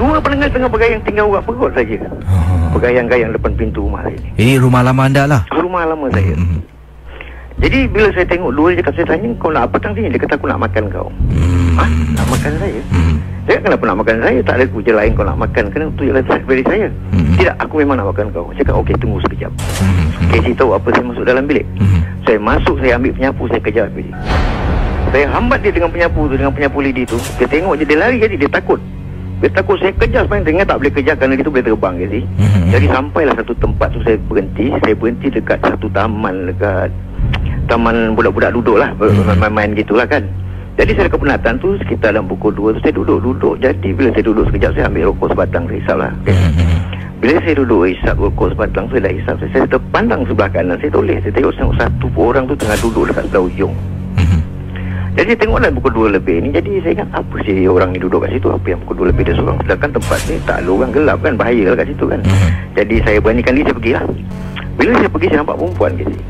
Dua 0.00 0.16
penanggal 0.18 0.48
tengah 0.48 0.68
bergayang 0.72 1.04
tinggal 1.04 1.28
urat 1.28 1.44
perut 1.44 1.70
saja. 1.76 2.00
Ah. 2.24 2.72
Bergayang-gayang 2.72 3.36
depan 3.36 3.52
pintu 3.54 3.84
rumah 3.84 4.00
saya 4.08 4.16
ni. 4.16 4.30
Ini 4.40 4.52
rumah 4.56 4.80
lama 4.80 5.02
anda 5.04 5.28
lah. 5.28 5.44
Rumah 5.52 5.84
lama 5.84 6.08
saya. 6.08 6.32
Hmm. 6.32 6.64
Jadi 7.60 7.86
bila 7.92 8.08
saya 8.16 8.26
tengok 8.26 8.50
dua 8.56 8.66
dia 8.72 8.80
cakap 8.80 8.94
saya 8.96 9.06
tanya 9.14 9.28
kau 9.36 9.52
nak 9.52 9.68
apa 9.68 9.76
tang 9.78 9.92
sini? 9.92 10.08
Dia 10.08 10.20
kata 10.24 10.34
aku 10.40 10.48
nak 10.48 10.60
makan 10.64 10.84
kau. 10.88 11.08
Hmm. 11.28 11.76
Ha? 11.76 11.84
Nak 12.16 12.26
makan 12.32 12.52
saya? 12.56 12.80
Hmm. 12.88 13.16
Saya 13.42 13.58
kenapa 13.58 13.82
nak 13.90 13.98
makan 14.06 14.16
saya? 14.22 14.38
Tak 14.46 14.54
ada 14.54 14.64
kerja 14.70 14.92
lain 14.94 15.10
kau 15.18 15.26
nak 15.26 15.38
makan. 15.42 15.64
Kena 15.74 15.90
tu 15.98 16.06
je 16.06 16.12
dari 16.14 16.62
saya. 16.62 16.86
Hmm. 17.10 17.34
Tidak, 17.34 17.54
aku 17.58 17.74
memang 17.82 17.98
nak 17.98 18.14
makan 18.14 18.30
kau. 18.30 18.54
Saya 18.54 18.64
kata 18.70 18.78
okey 18.86 18.94
tunggu 19.02 19.18
sekejap. 19.26 19.52
Hmm. 19.82 20.06
Casey 20.30 20.54
tahu 20.54 20.70
apa 20.78 20.88
saya 20.94 21.04
masuk 21.10 21.24
dalam 21.26 21.44
bilik. 21.50 21.66
Hmm. 21.82 22.00
Saya 22.22 22.38
masuk, 22.38 22.78
saya 22.78 23.02
ambil 23.02 23.12
penyapu, 23.18 23.42
saya 23.50 23.60
kejar 23.66 23.86
bilik. 23.90 24.14
Saya 25.10 25.26
hambat 25.26 25.58
dia 25.66 25.74
dengan 25.74 25.90
penyapu 25.90 26.30
tu, 26.30 26.38
dengan 26.38 26.54
penyapu 26.54 26.78
lidi 26.78 27.02
tu. 27.02 27.18
Dia 27.42 27.50
tengok 27.50 27.74
je, 27.82 27.84
dia 27.84 27.98
lari 27.98 28.16
jadi, 28.22 28.34
dia 28.38 28.50
takut. 28.50 28.78
Dia 29.42 29.50
takut 29.50 29.74
saya 29.82 29.90
kejar 29.98 30.22
sebenarnya 30.22 30.46
Dengar 30.46 30.64
tak 30.70 30.78
boleh 30.78 30.92
kejar 30.94 31.14
kerana 31.18 31.34
dia 31.34 31.42
tu 31.42 31.50
boleh 31.50 31.66
terbang 31.66 31.94
je 31.98 32.06
sih. 32.14 32.24
Hmm. 32.38 32.70
Jadi 32.70 32.86
sampailah 32.94 33.34
satu 33.42 33.52
tempat 33.58 33.88
tu 33.90 33.98
saya 34.06 34.16
berhenti. 34.30 34.70
Saya 34.86 34.94
berhenti 34.94 35.26
dekat 35.34 35.58
satu 35.66 35.90
taman 35.90 36.46
dekat 36.54 36.94
taman 37.66 38.14
budak-budak 38.14 38.54
duduk 38.54 38.78
lah. 38.78 38.94
Hmm. 39.02 39.34
Main-main 39.34 39.74
gitulah 39.74 40.06
kan. 40.06 40.22
Jadi 40.72 40.90
saya 40.96 41.04
dekat 41.04 41.20
penatan 41.20 41.54
tu 41.60 41.76
sekitar 41.84 42.16
dalam 42.16 42.24
pukul 42.24 42.52
2 42.56 42.76
tu 42.76 42.80
saya 42.80 42.94
duduk-duduk. 42.96 43.60
Jadi 43.60 43.88
bila 43.92 44.08
saya 44.16 44.24
duduk 44.24 44.44
sekejap 44.48 44.70
saya 44.72 44.84
ambil 44.88 45.12
rokok 45.12 45.28
sebatang 45.36 45.64
saya 45.68 45.78
hisap 45.84 45.96
lah. 46.00 46.12
Hmm. 46.24 46.80
Bila 47.20 47.36
saya 47.44 47.54
duduk 47.60 47.80
hisap 47.92 48.14
rokok 48.16 48.48
sebatang 48.56 48.84
saya 48.88 49.00
dah 49.04 49.12
hisap. 49.12 49.34
Saya, 49.36 49.50
saya 49.52 49.66
terpandang 49.68 50.20
sebelah 50.24 50.48
kanan. 50.48 50.76
Saya 50.80 50.90
toleh. 50.96 51.16
Saya 51.20 51.32
tengok 51.36 51.52
tengok 51.60 51.76
satu 51.76 52.06
orang 52.16 52.44
tu 52.48 52.54
tengah 52.56 52.78
duduk 52.80 53.04
dekat 53.12 53.24
sebelah 53.28 53.44
ujung. 53.52 53.74
Hmm. 54.16 54.40
Jadi 55.12 55.28
saya 55.28 55.40
tengok 55.44 55.58
dalam 55.60 55.74
pukul 55.76 55.92
2 56.08 56.16
lebih 56.16 56.36
ni 56.40 56.48
Jadi 56.56 56.70
saya 56.80 56.92
ingat 56.96 57.08
apa 57.12 57.36
sih 57.44 57.68
orang 57.68 57.92
ni 57.92 58.00
duduk 58.00 58.24
kat 58.24 58.32
situ 58.32 58.48
Apa 58.48 58.66
yang 58.72 58.80
pukul 58.80 59.04
2 59.04 59.10
lebih 59.12 59.22
dia 59.28 59.36
seorang 59.36 59.60
Sedangkan 59.60 59.90
tempat 59.92 60.20
ni 60.24 60.36
tak 60.48 60.56
ada 60.64 60.70
orang 60.72 60.88
gelap 60.88 61.18
kan 61.20 61.32
Bahaya 61.36 61.62
lah 61.68 61.76
kat 61.76 61.88
situ 61.92 62.04
kan 62.08 62.20
Hmm. 62.24 62.48
Jadi 62.72 62.96
saya 63.04 63.18
beranikan 63.20 63.52
diri 63.52 63.68
saya 63.68 63.76
pergi 63.76 63.92
lah 63.92 64.04
Bila 64.72 64.90
saya 64.96 65.08
pergi 65.12 65.26
saya 65.28 65.38
nampak 65.44 65.56
perempuan 65.60 65.92
ke 66.00 66.02
sini. 66.08 66.20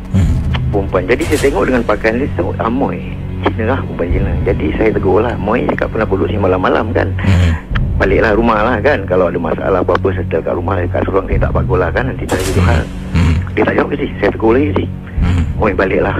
Perempuan 0.74 1.02
Jadi 1.06 1.22
saya 1.30 1.38
tengok 1.46 1.64
dengan 1.70 1.82
pakaian 1.86 2.14
dia 2.18 2.26
Saya 2.26 2.38
tengok 2.42 2.54
Amoy 2.58 2.98
Cina 3.44 3.64
lah 3.68 3.78
perempuan 3.80 4.08
Cina 4.08 4.30
Jadi 4.42 4.66
saya 4.74 4.90
tegur 4.90 5.18
lah 5.18 5.34
Moy 5.36 5.66
cakap 5.68 5.88
pernah 5.90 6.06
duduk 6.06 6.26
sini 6.26 6.40
malam-malam 6.40 6.86
kan? 6.90 7.08
Hmm. 7.18 7.52
Baliklah 7.92 8.32
rumah 8.32 8.58
lah 8.58 8.76
kan. 8.80 9.04
Kalau 9.04 9.28
ada 9.28 9.36
masalah 9.36 9.78
apa-apa 9.80 10.08
Settle 10.12 10.40
kat 10.40 10.54
rumah 10.54 10.74
Kat 10.88 11.02
seorang 11.02 11.26
saya 11.26 11.40
tak 11.40 11.52
bagus 11.52 11.76
lah 11.76 11.90
kan 11.90 12.04
Nanti 12.06 12.24
saya 12.24 12.42
jadi 12.44 12.62
hal 12.62 12.82
Hmm. 13.12 13.34
Dia 13.52 13.62
tak 13.62 13.74
jawab 13.76 13.88
ke 13.88 13.96
sini 13.98 14.12
Saya 14.18 14.30
tegur 14.30 14.52
lagi 14.52 14.68
sini 14.72 14.86
Hmm. 15.22 15.42
Moy 15.54 15.70
baliklah. 15.72 16.18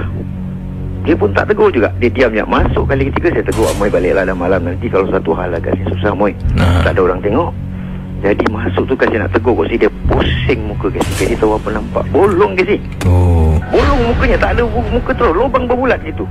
Dia 1.03 1.11
pun 1.13 1.29
tak 1.29 1.45
tegur 1.45 1.67
juga. 1.67 1.91
Dia 1.97 2.07
diam 2.07 2.31
je 2.31 2.43
Masuk 2.45 2.83
kali 2.85 3.11
ketiga 3.11 3.29
Saya 3.33 3.45
tegur 3.45 3.67
Moy 3.75 3.89
baliklah 3.89 4.23
dalam 4.23 4.39
malam. 4.39 4.61
Nanti 4.63 4.87
kalau 4.87 5.07
satu 5.07 5.31
hal 5.33 5.51
agak 5.51 5.73
sini 5.73 5.91
susah 5.91 6.11
Moy 6.13 6.31
Ah. 6.55 6.79
Tak 6.81 6.95
ada 6.95 7.01
orang 7.03 7.19
tengok. 7.19 7.51
Jadi 8.23 8.43
masuk 8.47 8.87
tu 8.87 8.95
kasi 8.95 9.15
nak 9.15 9.27
tegur 9.29 9.51
Kasi 9.57 9.75
dia. 9.75 9.91
Pusing 10.03 10.61
muka 10.63 10.87
kasi 10.89 11.11
Kasi 11.19 11.35
tahu 11.35 11.55
apa 11.55 11.69
nampak. 11.69 12.03
Bolong 12.07 12.53
kasi 12.53 12.79
Oh. 13.03 13.59
Bolong 13.67 13.99
mukanya. 14.05 14.37
Tak 14.37 14.51
ada 14.53 14.63
muka 14.63 15.11
terus. 15.11 15.33
Lubang 15.33 15.65
berbulat 15.65 15.99
gitu 16.01 16.23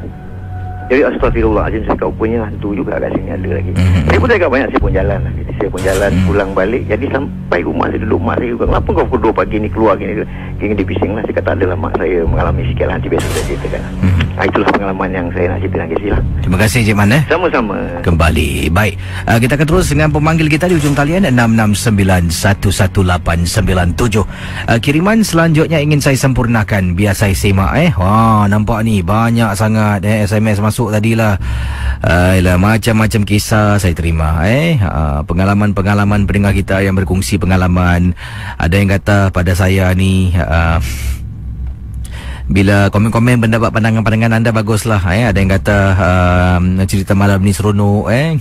jadi 0.85 1.03
astagfirullahaladzim 1.09 1.83
Saya 1.85 1.97
kau 1.97 2.11
punya 2.11 2.43
hantu 2.43 2.73
juga 2.73 2.97
kat 2.97 3.13
sini 3.13 3.31
ada 3.31 3.49
lagi 3.51 3.71
Mhm. 3.73 4.05
Saya 4.07 4.19
pun 4.19 4.29
tak 4.29 4.49
banyak 4.49 4.69
Saya 4.69 4.81
pun 4.81 4.93
jalan 4.93 5.19
lah 5.19 5.33
Jadi 5.33 5.42
saya 5.55 5.69
pun 5.69 5.81
jalan 5.81 6.11
Mhm. 6.13 6.25
Pulang 6.25 6.51
balik. 6.53 6.83
Jadi 6.85 7.07
sampai 7.09 7.61
rumah 7.61 7.87
saya 7.87 8.01
duduk 8.01 8.21
Mak 8.21 8.37
saya 8.37 8.49
juga 8.51 8.65
Kenapa 8.67 8.89
kau 8.91 9.05
pukul 9.07 9.21
2 9.25 9.35
pagi 9.35 9.57
ni 9.57 9.69
keluar? 9.69 9.95
Gini 9.95 10.13
Gini 10.57 10.73
dia 10.73 10.85
bising 10.85 11.13
lah. 11.13 11.23
Saya 11.23 11.35
kata 11.35 11.51
adalah 11.53 11.77
mak 11.77 11.93
saya 11.95 12.23
Mengalami 12.23 12.63
sikit 12.65 12.85
lah 12.87 12.95
Nanti 12.95 13.09
besok 13.09 13.31
saya 13.31 13.45
ceritakan 13.47 13.83
Mhm. 13.99 14.23
ah, 14.33 14.45
Itulah 14.45 14.69
pengalaman 14.71 15.11
yang 15.11 15.27
saya 15.31 15.47
nak 15.49 15.59
ceritakan 15.61 15.87
Casey 15.89 16.09
lah. 16.09 16.21
Terima 16.41 16.59
kasih 16.59 16.81
Cik 16.83 16.97
Man 16.97 17.11
eh. 17.11 17.23
Sama-sama. 17.27 17.77
Kembali. 18.01 18.51
Baik. 18.69 18.95
Uh, 19.25 19.39
Kita 19.39 19.53
akan 19.55 19.67
terus 19.67 19.87
dengan 19.87 20.09
pemanggil 20.09 20.47
kita 20.47 20.65
Di 20.67 20.75
ujung 20.75 20.93
talian 20.93 21.23
669-11897 21.29 23.03
uh, 24.19 24.27
Kiriman 24.79 25.21
selanjutnya 25.21 25.79
Ingin 25.79 25.99
saya 25.99 26.17
sempurnakan. 26.17 26.95
Biar 26.95 27.13
saya 27.13 27.33
semak 27.33 27.73
eh. 27.77 27.91
Wah 27.95 28.45
nampak 28.47 28.83
ni 28.83 29.01
Banyak 29.01 29.53
sangat 29.53 30.03
eh 30.03 30.25
SMS 30.25 30.59
masuk 30.59 30.91
tadilah 30.91 31.37
uh, 32.03 32.33
Yalah, 32.35 32.57
Macam-macam 32.57 33.23
kisah 33.23 33.77
Saya 33.77 33.93
terima 33.93 34.43
eh. 34.45 34.77
Uh, 34.79 35.21
Pengalaman-pengalaman 35.43 36.23
pendengar 36.23 36.55
kita 36.55 36.87
Yang 36.87 37.03
berkongsi 37.03 37.35
pengalaman. 37.35 38.15
Ada 38.63 38.75
yang 38.79 38.95
kata 38.95 39.35
pada 39.35 39.59
saya 39.59 39.91
ni 39.91 40.31
uh, 40.39 40.79
bila 42.47 42.95
komen-komen 42.95 43.43
pendapat 43.43 43.75
pandangan-pandangan 43.75 44.39
anda 44.39 44.55
baguslah 44.55 45.03
eh. 45.11 45.27
Ada 45.27 45.39
yang 45.43 45.51
kata 45.51 45.79
um, 45.99 46.63
cerita 46.87 47.19
malam 47.19 47.43
ni 47.43 47.51
seronok 47.51 48.07
eh 48.15 48.39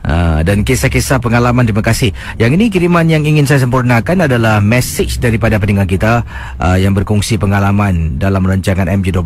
Uh, 0.00 0.40
dan 0.40 0.64
kisah-kisah 0.64 1.20
pengalaman 1.20 1.68
terima 1.68 1.84
kasih. 1.84 2.10
Yang 2.40 2.52
ini 2.56 2.66
kiriman 2.72 3.04
yang 3.04 3.22
ingin 3.24 3.44
saya 3.44 3.60
sempurnakan 3.62 4.24
adalah 4.24 4.58
message 4.64 5.20
daripada 5.20 5.60
pendengar 5.60 5.84
kita 5.84 6.24
uh, 6.56 6.76
yang 6.80 6.96
berkongsi 6.96 7.36
pengalaman 7.36 8.16
dalam 8.16 8.40
rancangan 8.44 8.88
MJ12. 8.88 9.20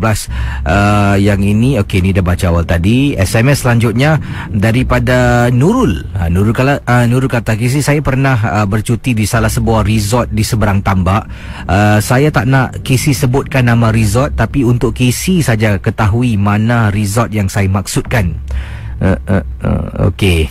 Uh, 0.67 1.15
yang 1.15 1.39
ini 1.39 1.79
okey 1.79 2.03
ni 2.03 2.11
dah 2.11 2.23
baca 2.23 2.51
awal 2.51 2.67
tadi. 2.67 3.15
SMS 3.15 3.63
selanjutnya 3.63 4.19
daripada 4.51 5.47
Nurul. 5.47 6.03
Uh, 6.11 6.27
Nurul 6.27 6.51
kala 6.51 6.83
uh, 6.83 7.07
Nurul 7.07 7.31
kata 7.31 7.55
kisi 7.55 7.79
saya 7.79 8.03
pernah 8.03 8.35
uh, 8.35 8.67
bercuti 8.67 9.15
di 9.15 9.23
salah 9.23 9.49
sebuah 9.49 9.87
resort 9.87 10.27
di 10.35 10.43
seberang 10.43 10.83
tambak. 10.83 11.23
Uh, 11.65 12.03
saya 12.03 12.27
tak 12.35 12.51
nak 12.51 12.83
kisi 12.83 13.15
sebutkan 13.15 13.71
nama 13.71 13.95
resort 13.95 14.35
tapi 14.35 14.67
untuk 14.67 14.91
kisi 14.91 15.39
saja 15.39 15.79
ketahui 15.79 16.35
mana 16.35 16.91
resort 16.91 17.31
yang 17.31 17.47
saya 17.47 17.71
maksudkan. 17.71 18.35
Uh, 18.99 20.09
okey. 20.11 20.47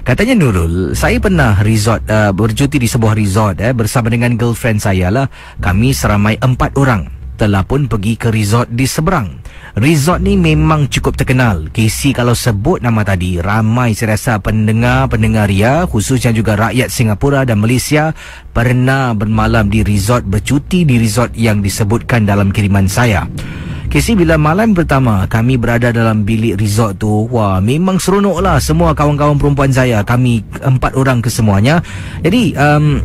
Katanya 0.00 0.34
Nurul, 0.34 0.96
saya 0.96 1.20
pernah 1.20 1.60
resort 1.60 2.02
uh, 2.08 2.32
bercuti 2.32 2.80
di 2.80 2.88
sebuah 2.88 3.14
resort 3.14 3.60
eh 3.60 3.70
bersama 3.76 4.08
dengan 4.10 4.34
girlfriend 4.34 4.80
saya 4.82 5.12
lah. 5.12 5.28
Kami 5.60 5.92
seramai 5.92 6.40
empat 6.40 6.74
orang 6.80 7.20
telah 7.40 7.64
pun 7.64 7.88
pergi 7.88 8.20
ke 8.20 8.28
resort 8.28 8.68
di 8.68 8.84
seberang. 8.84 9.40
Resort 9.80 10.20
ni 10.20 10.36
memang 10.36 10.92
cukup 10.92 11.16
terkenal. 11.16 11.72
Casey 11.72 12.12
kalau 12.12 12.36
sebut 12.36 12.84
nama 12.84 13.00
tadi, 13.00 13.40
ramai 13.40 13.96
saya 13.96 14.12
rasa 14.18 14.36
pendengar-pendengar 14.42 15.48
Ria, 15.48 15.88
khususnya 15.88 16.36
juga 16.36 16.58
rakyat 16.58 16.92
Singapura 16.92 17.48
dan 17.48 17.64
Malaysia 17.64 18.12
pernah 18.52 19.16
bermalam 19.16 19.72
di 19.72 19.80
resort, 19.80 20.28
bercuti 20.28 20.84
di 20.84 21.00
resort 21.00 21.32
yang 21.32 21.64
disebutkan 21.64 22.28
dalam 22.28 22.52
kiriman 22.52 22.84
saya. 22.90 23.24
Casey 23.90 24.14
bila 24.14 24.38
malam 24.38 24.70
pertama 24.70 25.26
kami 25.26 25.58
berada 25.58 25.90
dalam 25.90 26.22
bilik 26.22 26.62
resort 26.62 27.02
tu 27.02 27.26
Wah 27.26 27.58
memang 27.58 27.98
seronok 27.98 28.38
lah 28.38 28.62
semua 28.62 28.94
kawan-kawan 28.94 29.34
perempuan 29.34 29.74
saya 29.74 30.06
Kami 30.06 30.46
empat 30.62 30.94
orang 30.94 31.18
kesemuanya 31.18 31.82
Jadi 32.22 32.54
um, 32.54 33.02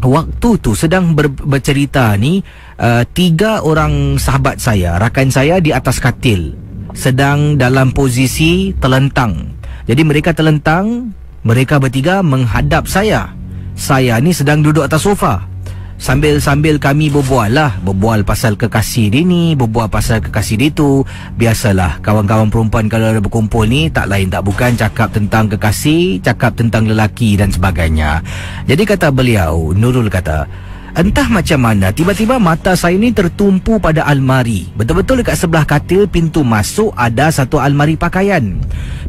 waktu 0.00 0.48
tu 0.64 0.72
sedang 0.72 1.12
ber, 1.12 1.28
bercerita 1.28 2.16
ni 2.16 2.40
uh, 2.80 3.04
Tiga 3.04 3.60
orang 3.68 4.16
sahabat 4.16 4.64
saya 4.64 4.96
Rakan 4.96 5.28
saya 5.28 5.60
di 5.60 5.76
atas 5.76 6.00
katil 6.00 6.56
Sedang 6.96 7.60
dalam 7.60 7.92
posisi 7.92 8.72
telentang. 8.80 9.60
Jadi 9.84 10.08
mereka 10.08 10.32
telentang 10.32 11.12
Mereka 11.44 11.76
bertiga 11.76 12.24
menghadap 12.24 12.88
saya. 12.88 13.28
Saya 13.76 14.16
ni 14.24 14.32
sedang 14.32 14.64
duduk 14.64 14.88
atas 14.88 15.04
sofa 15.04 15.53
Sambil-sambil 15.94 16.82
kami 16.82 17.06
berbual 17.06 17.54
lah 17.54 17.78
Berbual 17.86 18.26
pasal 18.26 18.58
kekasih 18.58 19.14
dia 19.14 19.22
ni 19.22 19.54
Berbual 19.54 19.86
pasal 19.86 20.18
kekasih 20.18 20.56
dia 20.58 20.70
tu 20.74 21.06
Biasalah 21.38 22.02
kawan-kawan 22.02 22.50
perempuan 22.50 22.90
kalau 22.90 23.14
ada 23.14 23.22
berkumpul 23.22 23.62
ni 23.64 23.86
Tak 23.88 24.10
lain 24.10 24.26
tak 24.26 24.42
bukan 24.42 24.74
cakap 24.74 25.14
tentang 25.14 25.46
kekasih 25.46 26.18
Cakap 26.18 26.58
tentang 26.58 26.90
lelaki 26.90 27.38
dan 27.38 27.54
sebagainya 27.54 28.26
Jadi 28.66 28.82
kata 28.82 29.14
beliau 29.14 29.70
Nurul 29.70 30.10
kata 30.10 30.50
Entah 30.94 31.26
macam 31.26 31.58
mana 31.58 31.90
tiba-tiba 31.90 32.38
mata 32.38 32.78
saya 32.78 32.94
ni 32.94 33.10
tertumpu 33.10 33.82
pada 33.82 34.06
almari. 34.06 34.70
Betul-betul 34.78 35.26
dekat 35.26 35.42
sebelah 35.42 35.66
katil 35.66 36.06
pintu 36.06 36.46
masuk 36.46 36.94
ada 36.94 37.34
satu 37.34 37.58
almari 37.58 37.98
pakaian. 37.98 38.62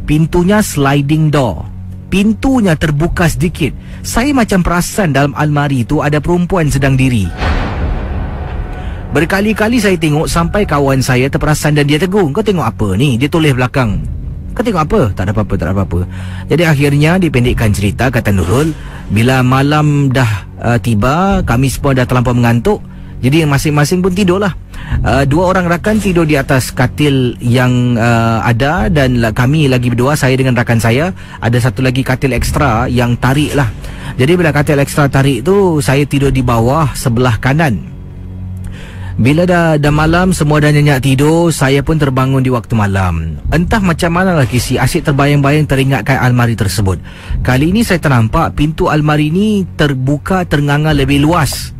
Pintunya 0.10 0.66
sliding 0.66 1.30
door 1.30 1.75
pintunya 2.16 2.80
terbuka 2.80 3.28
sedikit. 3.28 3.76
Saya 4.00 4.32
macam 4.32 4.64
perasan 4.64 5.12
dalam 5.12 5.36
almari 5.36 5.84
itu 5.84 6.00
ada 6.00 6.24
perempuan 6.24 6.72
sedang 6.72 6.96
diri. 6.96 7.28
Berkali-kali 9.12 9.84
saya 9.84 10.00
tengok 10.00 10.24
sampai 10.24 10.64
kawan 10.64 11.04
saya 11.04 11.28
terperasan 11.28 11.76
dan 11.76 11.84
dia 11.84 12.00
tegur. 12.00 12.32
Kau 12.32 12.40
tengok 12.40 12.64
apa 12.64 12.96
ni? 12.96 13.20
Dia 13.20 13.28
tulis 13.28 13.52
belakang. 13.52 14.00
Kau 14.56 14.64
tengok 14.64 14.88
apa? 14.88 15.02
Tak 15.12 15.28
ada 15.28 15.32
apa-apa, 15.36 15.54
tak 15.60 15.66
ada 15.68 15.74
apa-apa. 15.76 16.00
Jadi 16.48 16.64
akhirnya 16.64 17.20
dipendekkan 17.20 17.76
cerita 17.76 18.08
kata 18.08 18.32
Nurul. 18.32 18.72
Bila 19.12 19.44
malam 19.44 20.08
dah 20.08 20.48
uh, 20.64 20.80
tiba, 20.80 21.44
kami 21.44 21.68
semua 21.68 22.00
dah 22.00 22.08
terlampau 22.08 22.32
mengantuk. 22.32 22.80
Jadi 23.24 23.48
masing-masing 23.48 24.04
pun 24.04 24.12
tidurlah. 24.12 24.54
Uh, 25.06 25.24
dua 25.26 25.54
orang 25.54 25.70
rakan 25.70 25.98
tidur 25.98 26.26
di 26.26 26.38
atas 26.38 26.70
katil 26.70 27.38
yang 27.42 27.98
uh, 27.98 28.42
ada 28.42 28.90
dan 28.90 29.18
kami 29.34 29.70
lagi 29.70 29.90
berdua 29.90 30.18
saya 30.18 30.38
dengan 30.38 30.54
rakan 30.58 30.78
saya 30.82 31.14
ada 31.42 31.58
satu 31.58 31.82
lagi 31.82 32.02
katil 32.02 32.34
ekstra 32.34 32.86
yang 32.90 33.18
tarik 33.18 33.54
lah. 33.54 33.70
Jadi 34.16 34.32
bila 34.38 34.54
katil 34.54 34.82
ekstra 34.82 35.10
tarik 35.10 35.42
tu 35.46 35.82
saya 35.82 36.06
tidur 36.06 36.30
di 36.30 36.46
bawah 36.46 36.94
sebelah 36.94 37.38
kanan. 37.42 37.96
Bila 39.16 39.48
dah, 39.48 39.80
dah 39.80 39.96
malam 39.96 40.36
semua 40.36 40.60
dah 40.60 40.76
nyenyak 40.76 41.00
tidur 41.00 41.48
Saya 41.48 41.80
pun 41.80 41.96
terbangun 41.96 42.44
di 42.44 42.52
waktu 42.52 42.76
malam 42.76 43.40
Entah 43.48 43.80
macam 43.80 44.12
mana 44.12 44.36
lah 44.36 44.44
kisi 44.44 44.76
Asyik 44.76 45.08
terbayang-bayang 45.08 45.64
teringatkan 45.64 46.20
almari 46.20 46.60
tersebut 46.60 47.00
Kali 47.40 47.72
ini 47.72 47.88
saya 47.88 48.04
ternampak 48.04 48.60
Pintu 48.60 48.92
almari 48.92 49.32
ni 49.32 49.64
terbuka 49.80 50.44
ternganga 50.44 50.92
lebih 50.92 51.24
luas 51.24 51.72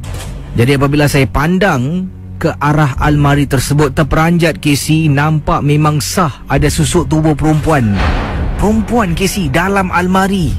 Jadi 0.56 0.80
apabila 0.80 1.04
saya 1.12 1.28
pandang 1.28 2.08
ke 2.40 2.48
arah 2.64 2.96
almari 3.04 3.44
tersebut 3.44 3.92
terperanjat 3.92 4.64
Casey 4.64 5.12
nampak 5.12 5.60
memang 5.60 6.00
sah 6.00 6.48
ada 6.48 6.72
susuk 6.72 7.12
tubuh 7.12 7.36
perempuan. 7.36 7.92
Perempuan 8.56 9.12
Casey 9.20 9.52
dalam 9.52 9.92
almari 9.92 10.56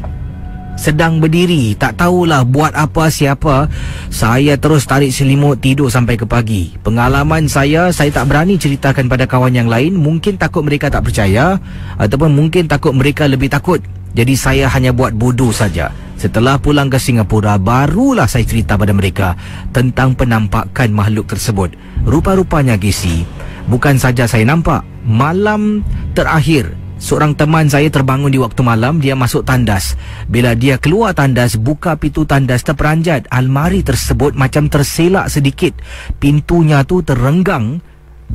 sedang 0.76 1.16
berdiri. 1.18 1.72
Tak 1.80 1.96
tahulah 1.96 2.44
buat 2.44 2.76
apa 2.76 3.08
siapa. 3.08 3.72
Saya 4.12 4.60
terus 4.60 4.84
tarik 4.84 5.10
selimut 5.10 5.64
tidur 5.64 5.88
sampai 5.88 6.20
ke 6.20 6.28
pagi. 6.28 6.76
Pengalaman 6.84 7.48
saya 7.48 7.88
saya 7.88 8.12
tak 8.12 8.28
berani 8.28 8.60
ceritakan 8.60 9.08
pada 9.08 9.24
kawan 9.24 9.56
yang 9.56 9.68
lain. 9.72 9.96
Mungkin 9.96 10.36
takut 10.36 10.60
mereka 10.60 10.92
tak 10.92 11.08
percaya 11.08 11.56
ataupun 11.96 12.36
mungkin 12.36 12.68
takut 12.68 12.92
mereka 12.92 13.24
lebih 13.24 13.48
takut 13.48 13.80
jadi 14.16 14.32
saya 14.32 14.64
hanya 14.72 14.96
buat 14.96 15.12
bodoh 15.12 15.52
saja. 15.52 15.92
Setelah 16.16 16.56
pulang 16.56 16.88
ke 16.88 16.96
Singapura, 16.96 17.60
barulah 17.60 18.24
saya 18.24 18.48
cerita 18.48 18.80
pada 18.80 18.96
mereka 18.96 19.36
tentang 19.76 20.16
penampakan 20.16 20.88
makhluk 20.88 21.28
tersebut. 21.28 21.76
Rupa-rupanya 22.08 22.80
Gisi, 22.80 23.28
bukan 23.68 24.00
saja 24.00 24.24
saya 24.24 24.48
nampak, 24.48 24.80
malam 25.04 25.84
terakhir 26.16 26.72
Seorang 26.96 27.36
teman 27.36 27.68
saya 27.68 27.92
terbangun 27.92 28.32
di 28.32 28.40
waktu 28.40 28.64
malam 28.64 29.04
Dia 29.04 29.12
masuk 29.12 29.44
tandas. 29.44 30.00
Bila 30.32 30.56
dia 30.56 30.80
keluar 30.80 31.12
tandas 31.12 31.60
Buka 31.60 32.00
pintu 32.00 32.24
tandas 32.24 32.64
terperanjat 32.64 33.28
Almari 33.28 33.84
tersebut 33.84 34.32
macam 34.32 34.72
terselak 34.72 35.28
sedikit. 35.28 35.76
Pintunya 36.16 36.88
tu 36.88 37.04
terenggang 37.04 37.84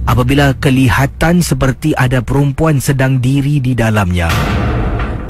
Apabila 0.06 0.54
kelihatan 0.62 1.42
seperti 1.42 1.98
ada 1.98 2.22
perempuan 2.22 2.78
sedang 2.78 3.18
diri 3.18 3.58
di 3.58 3.74
dalamnya 3.74 4.30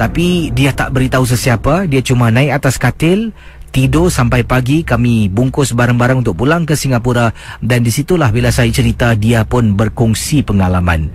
tapi 0.01 0.49
dia 0.49 0.73
tak 0.73 0.97
beritahu 0.97 1.29
sesiapa. 1.29 1.85
Dia 1.85 2.01
cuma 2.01 2.33
naik 2.33 2.57
atas 2.57 2.81
katil 2.81 3.37
Tidur 3.69 4.09
sampai 4.09 4.41
pagi. 4.41 4.81
Kami 4.81 5.29
bungkus 5.29 5.77
barang-barang 5.77 6.25
untuk 6.25 6.41
pulang 6.41 6.65
ke 6.65 6.73
Singapura. 6.73 7.29
Dan 7.61 7.85
disitulah 7.85 8.33
bila 8.33 8.49
saya 8.49 8.73
cerita 8.73 9.13
Dia 9.13 9.45
pun 9.45 9.77
berkongsi 9.77 10.41
pengalaman. 10.41 11.13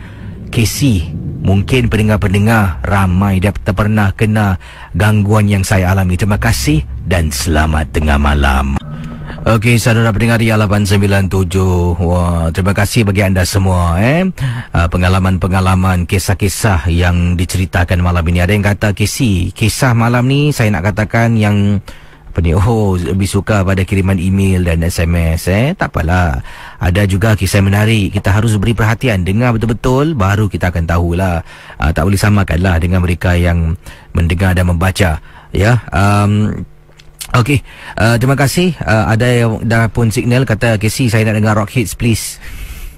Casey 0.54 1.10
Mungkin 1.42 1.90
pendengar-pendengar 1.90 2.86
Ramai 2.86 3.42
dah 3.42 3.50
pernah 3.74 4.14
kena 4.14 4.62
Gangguan 4.94 5.50
yang 5.50 5.66
saya 5.66 5.90
alami. 5.90 6.14
Terima 6.14 6.38
kasih 6.38 6.86
Dan 7.02 7.34
selamat 7.34 7.90
tengah 7.90 8.22
malam 8.22 8.78
Okey, 9.46 9.78
saudara 9.78 10.10
pendengar 10.10 10.42
di 10.42 10.50
897. 10.50 12.02
Wah, 12.02 12.50
terima 12.50 12.74
kasih 12.74 13.06
bagi 13.06 13.22
anda 13.22 13.46
semua 13.46 13.94
eh. 14.02 14.26
Uh, 14.74 14.90
pengalaman-pengalaman 14.90 16.02
kisah-kisah 16.02 16.90
yang 16.90 17.38
diceritakan 17.38 18.02
malam 18.02 18.26
ini. 18.26 18.42
Ada 18.42 18.58
yang 18.58 18.66
kata 18.66 18.90
kisi, 18.90 19.54
kisah 19.54 19.94
malam 19.94 20.26
ni 20.26 20.50
saya 20.50 20.74
nak 20.74 20.90
katakan 20.90 21.38
yang 21.38 21.78
apa 22.26 22.42
ni? 22.42 22.58
Oh, 22.58 22.98
lebih 22.98 23.30
suka 23.30 23.62
pada 23.62 23.86
kiriman 23.86 24.18
email 24.18 24.66
dan 24.66 24.82
SMS 24.82 25.46
eh. 25.46 25.78
Tak 25.78 25.94
apalah. 25.94 26.42
Ada 26.82 27.06
juga 27.06 27.38
kisah 27.38 27.62
menarik. 27.62 28.18
Kita 28.18 28.34
harus 28.34 28.58
beri 28.58 28.74
perhatian 28.74 29.22
dengar 29.22 29.54
betul-betul 29.54 30.18
baru 30.18 30.50
kita 30.50 30.74
akan 30.74 30.90
tahulah. 30.90 31.46
Uh, 31.78 31.94
tak 31.94 32.02
boleh 32.02 32.18
samakanlah 32.18 32.82
dengan 32.82 32.98
mereka 32.98 33.38
yang 33.38 33.78
mendengar 34.10 34.58
dan 34.58 34.66
membaca. 34.66 35.22
Ya. 35.54 35.86
Um, 35.94 36.66
Okey, 37.34 37.58
uh, 37.98 38.14
terima 38.22 38.38
kasih. 38.38 38.78
Uh, 38.78 39.04
ada 39.10 39.26
yang 39.26 39.58
dah 39.66 39.90
pun 39.90 40.14
signal 40.14 40.46
kata 40.46 40.78
Casey 40.78 41.10
saya 41.10 41.26
nak 41.26 41.42
dengar 41.42 41.58
rock 41.58 41.74
hits 41.74 41.98
please. 41.98 42.38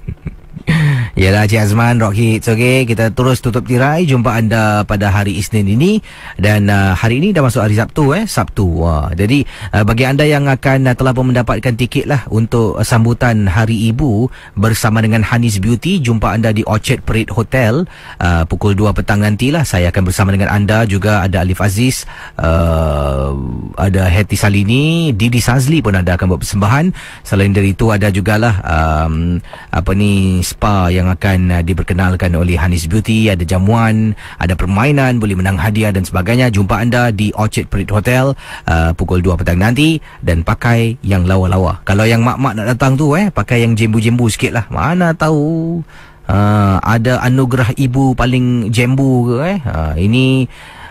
Yalah 1.21 1.49
Cik 1.49 1.59
Azman 1.67 1.97
Rock 1.99 2.15
Hits 2.15 2.47
okay? 2.47 2.85
Kita 2.85 3.11
terus 3.11 3.41
tutup 3.41 3.65
tirai. 3.65 4.05
Jumpa 4.05 4.39
anda 4.39 4.83
pada 4.85 5.09
hari 5.11 5.37
Isnin 5.39 5.67
ini. 5.67 5.99
Dan 6.37 6.69
uh, 6.69 6.93
hari 6.95 7.19
ini 7.19 7.33
dah 7.33 7.43
masuk 7.43 7.63
hari 7.63 7.75
Sabtu 7.75 8.15
eh? 8.15 8.23
Sabtu. 8.25 8.85
Wah. 8.85 9.11
Jadi 9.13 9.43
uh, 9.73 9.83
bagi 9.83 10.05
anda 10.05 10.25
yang 10.25 10.47
akan 10.47 10.89
uh, 10.91 10.95
telah 10.95 11.13
pun 11.15 11.31
mendapatkan 11.33 11.73
tiket 11.75 12.05
lah 12.07 12.25
Untuk 12.29 12.77
uh, 12.77 12.85
sambutan 12.85 13.49
Hari 13.49 13.91
Ibu 13.93 14.29
Bersama 14.55 15.01
dengan 15.03 15.25
Hanis 15.25 15.59
Beauty 15.59 15.99
Jumpa 15.99 16.31
anda 16.33 16.53
di 16.53 16.63
Orchard 16.65 17.03
Parade 17.03 17.33
Hotel 17.33 17.83
uh, 18.21 18.43
Pukul 18.45 18.77
2 18.77 18.91
petang 18.95 19.21
nanti 19.23 19.51
lah 19.51 19.65
Saya 19.65 19.91
akan 19.91 20.03
bersama 20.09 20.31
dengan 20.33 20.51
anda 20.53 20.85
Juga. 20.85 21.25
Ada 21.25 21.43
Alif 21.43 21.59
Aziz 21.59 22.07
uh, 22.39 23.33
Ada 23.75 24.07
Heti 24.07 24.37
Salini 24.37 25.11
Didi 25.11 25.41
Sazli 25.41 25.81
pun 25.81 25.95
ada 25.97 26.15
akan 26.15 26.35
buat 26.35 26.41
persembahan. 26.43 26.85
Selain 27.25 27.51
dari 27.51 27.73
itu 27.73 27.89
ada 27.91 28.07
jugalah 28.13 28.61
um, 28.63 29.39
Apa 29.71 29.91
ni 29.95 30.39
spa 30.59 30.91
yang 30.91 31.07
akan 31.07 31.55
uh, 31.55 31.63
diperkenalkan 31.63 32.35
oleh 32.35 32.59
Hanis 32.59 32.91
Beauty. 32.91 33.31
Ada 33.31 33.47
jamuan 33.47 34.11
ada 34.35 34.59
permainan 34.59 35.23
boleh 35.23 35.39
menang 35.39 35.55
hadiah 35.55 35.95
dan 35.95 36.03
sebagainya. 36.03 36.51
Jumpa 36.51 36.83
anda 36.83 37.15
di 37.15 37.31
Orchard 37.31 37.71
Parade 37.71 37.95
Hotel 37.95 38.25
uh, 38.67 38.91
pukul 38.91 39.23
2 39.23 39.39
petang 39.39 39.55
nanti. 39.55 40.03
Dan 40.19 40.43
pakai 40.43 40.99
yang 40.99 41.23
lawa-lawa. 41.23 41.79
Kalau 41.87 42.03
yang 42.03 42.27
mak-mak 42.27 42.59
nak 42.59 42.75
datang 42.75 42.99
tu 42.99 43.15
eh 43.15 43.31
pakai 43.31 43.63
yang 43.63 43.79
jembu-jembu 43.79 44.27
sikit 44.27 44.51
lah. 44.51 44.65
Mana 44.67 45.15
tahu 45.15 45.79
uh, 46.27 46.75
ada 46.83 47.23
anugerah 47.23 47.71
ibu 47.79 48.11
paling 48.11 48.67
jembu 48.75 49.31
ke 49.31 49.35
eh. 49.55 49.57
Uh, 49.63 49.95
ini 49.95 50.43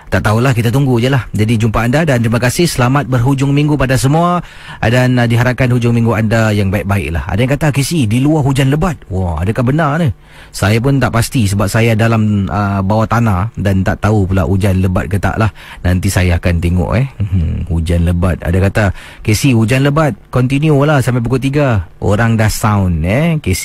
tak 0.08 0.24
tahulah 0.24 0.56
kita 0.56 0.72
tunggu 0.72 0.96
je 0.96 1.12
lah. 1.12 1.28
Jadi 1.36 1.60
jumpa 1.60 1.84
anda 1.84 2.00
dan 2.02 2.24
terima 2.24 2.40
kasih. 2.40 2.64
Selamat 2.64 3.04
berhujung 3.04 3.52
minggu 3.52 3.76
pada 3.76 4.00
semua. 4.00 4.40
Dan 4.80 5.20
uh, 5.20 5.28
diharapkan 5.28 5.68
hujung 5.68 5.92
minggu 5.92 6.16
anda 6.16 6.48
yang 6.48 6.72
baik-baik 6.72 7.12
lah. 7.12 7.28
Ada 7.28 7.44
yang 7.44 7.52
kata 7.52 7.68
KC 7.76 8.08
di 8.08 8.24
luar 8.24 8.40
hujan 8.40 8.72
lebat. 8.72 8.96
Wah 9.12 9.44
adakah 9.44 9.68
benar 9.68 10.00
ni? 10.00 10.08
Saya 10.48 10.80
pun 10.80 10.96
tak 10.96 11.12
pasti 11.12 11.44
sebab 11.44 11.68
saya 11.68 11.92
dalam 11.92 12.48
uh, 12.48 12.80
bawah 12.80 13.04
tanah 13.04 13.52
dan 13.60 13.84
tak 13.84 14.00
tahu 14.00 14.24
pula 14.24 14.48
hujan 14.48 14.80
lebat 14.80 15.12
ke 15.12 15.20
tak 15.20 15.36
lah. 15.36 15.52
Nanti 15.84 16.08
saya 16.08 16.40
akan 16.40 16.56
tengok 16.56 16.90
eh. 16.96 17.06
Hmm, 17.20 17.68
hujan 17.68 18.08
lebat. 18.08 18.40
Ada 18.40 18.58
kata 18.64 18.84
KC 19.20 19.52
hujan 19.52 19.84
lebat. 19.84 20.16
Continue 20.32 20.80
lah 20.88 21.04
sampai 21.04 21.20
pukul 21.20 21.40
3 21.40 22.00
orang 22.00 22.40
dah 22.40 22.48
sound 22.48 23.04
eh. 23.04 23.36
KC 23.44 23.64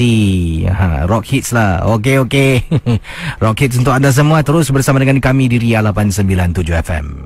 ha, 0.67 1.07
rock 1.07 1.23
hits 1.23 1.55
lah. 1.55 1.87
Okay 1.95 2.19
okay 2.19 2.59
rock 3.43 3.63
hits 3.63 3.79
untuk 3.79 3.95
anda 3.95 4.11
semua. 4.11 4.43
Terus 4.43 4.67
bersama 4.75 4.99
dengan 4.99 5.23
kami 5.23 5.47
di 5.47 5.55
Ria 5.55 5.79
89 5.79 6.32
97 6.35 6.73
FM. 6.83 7.23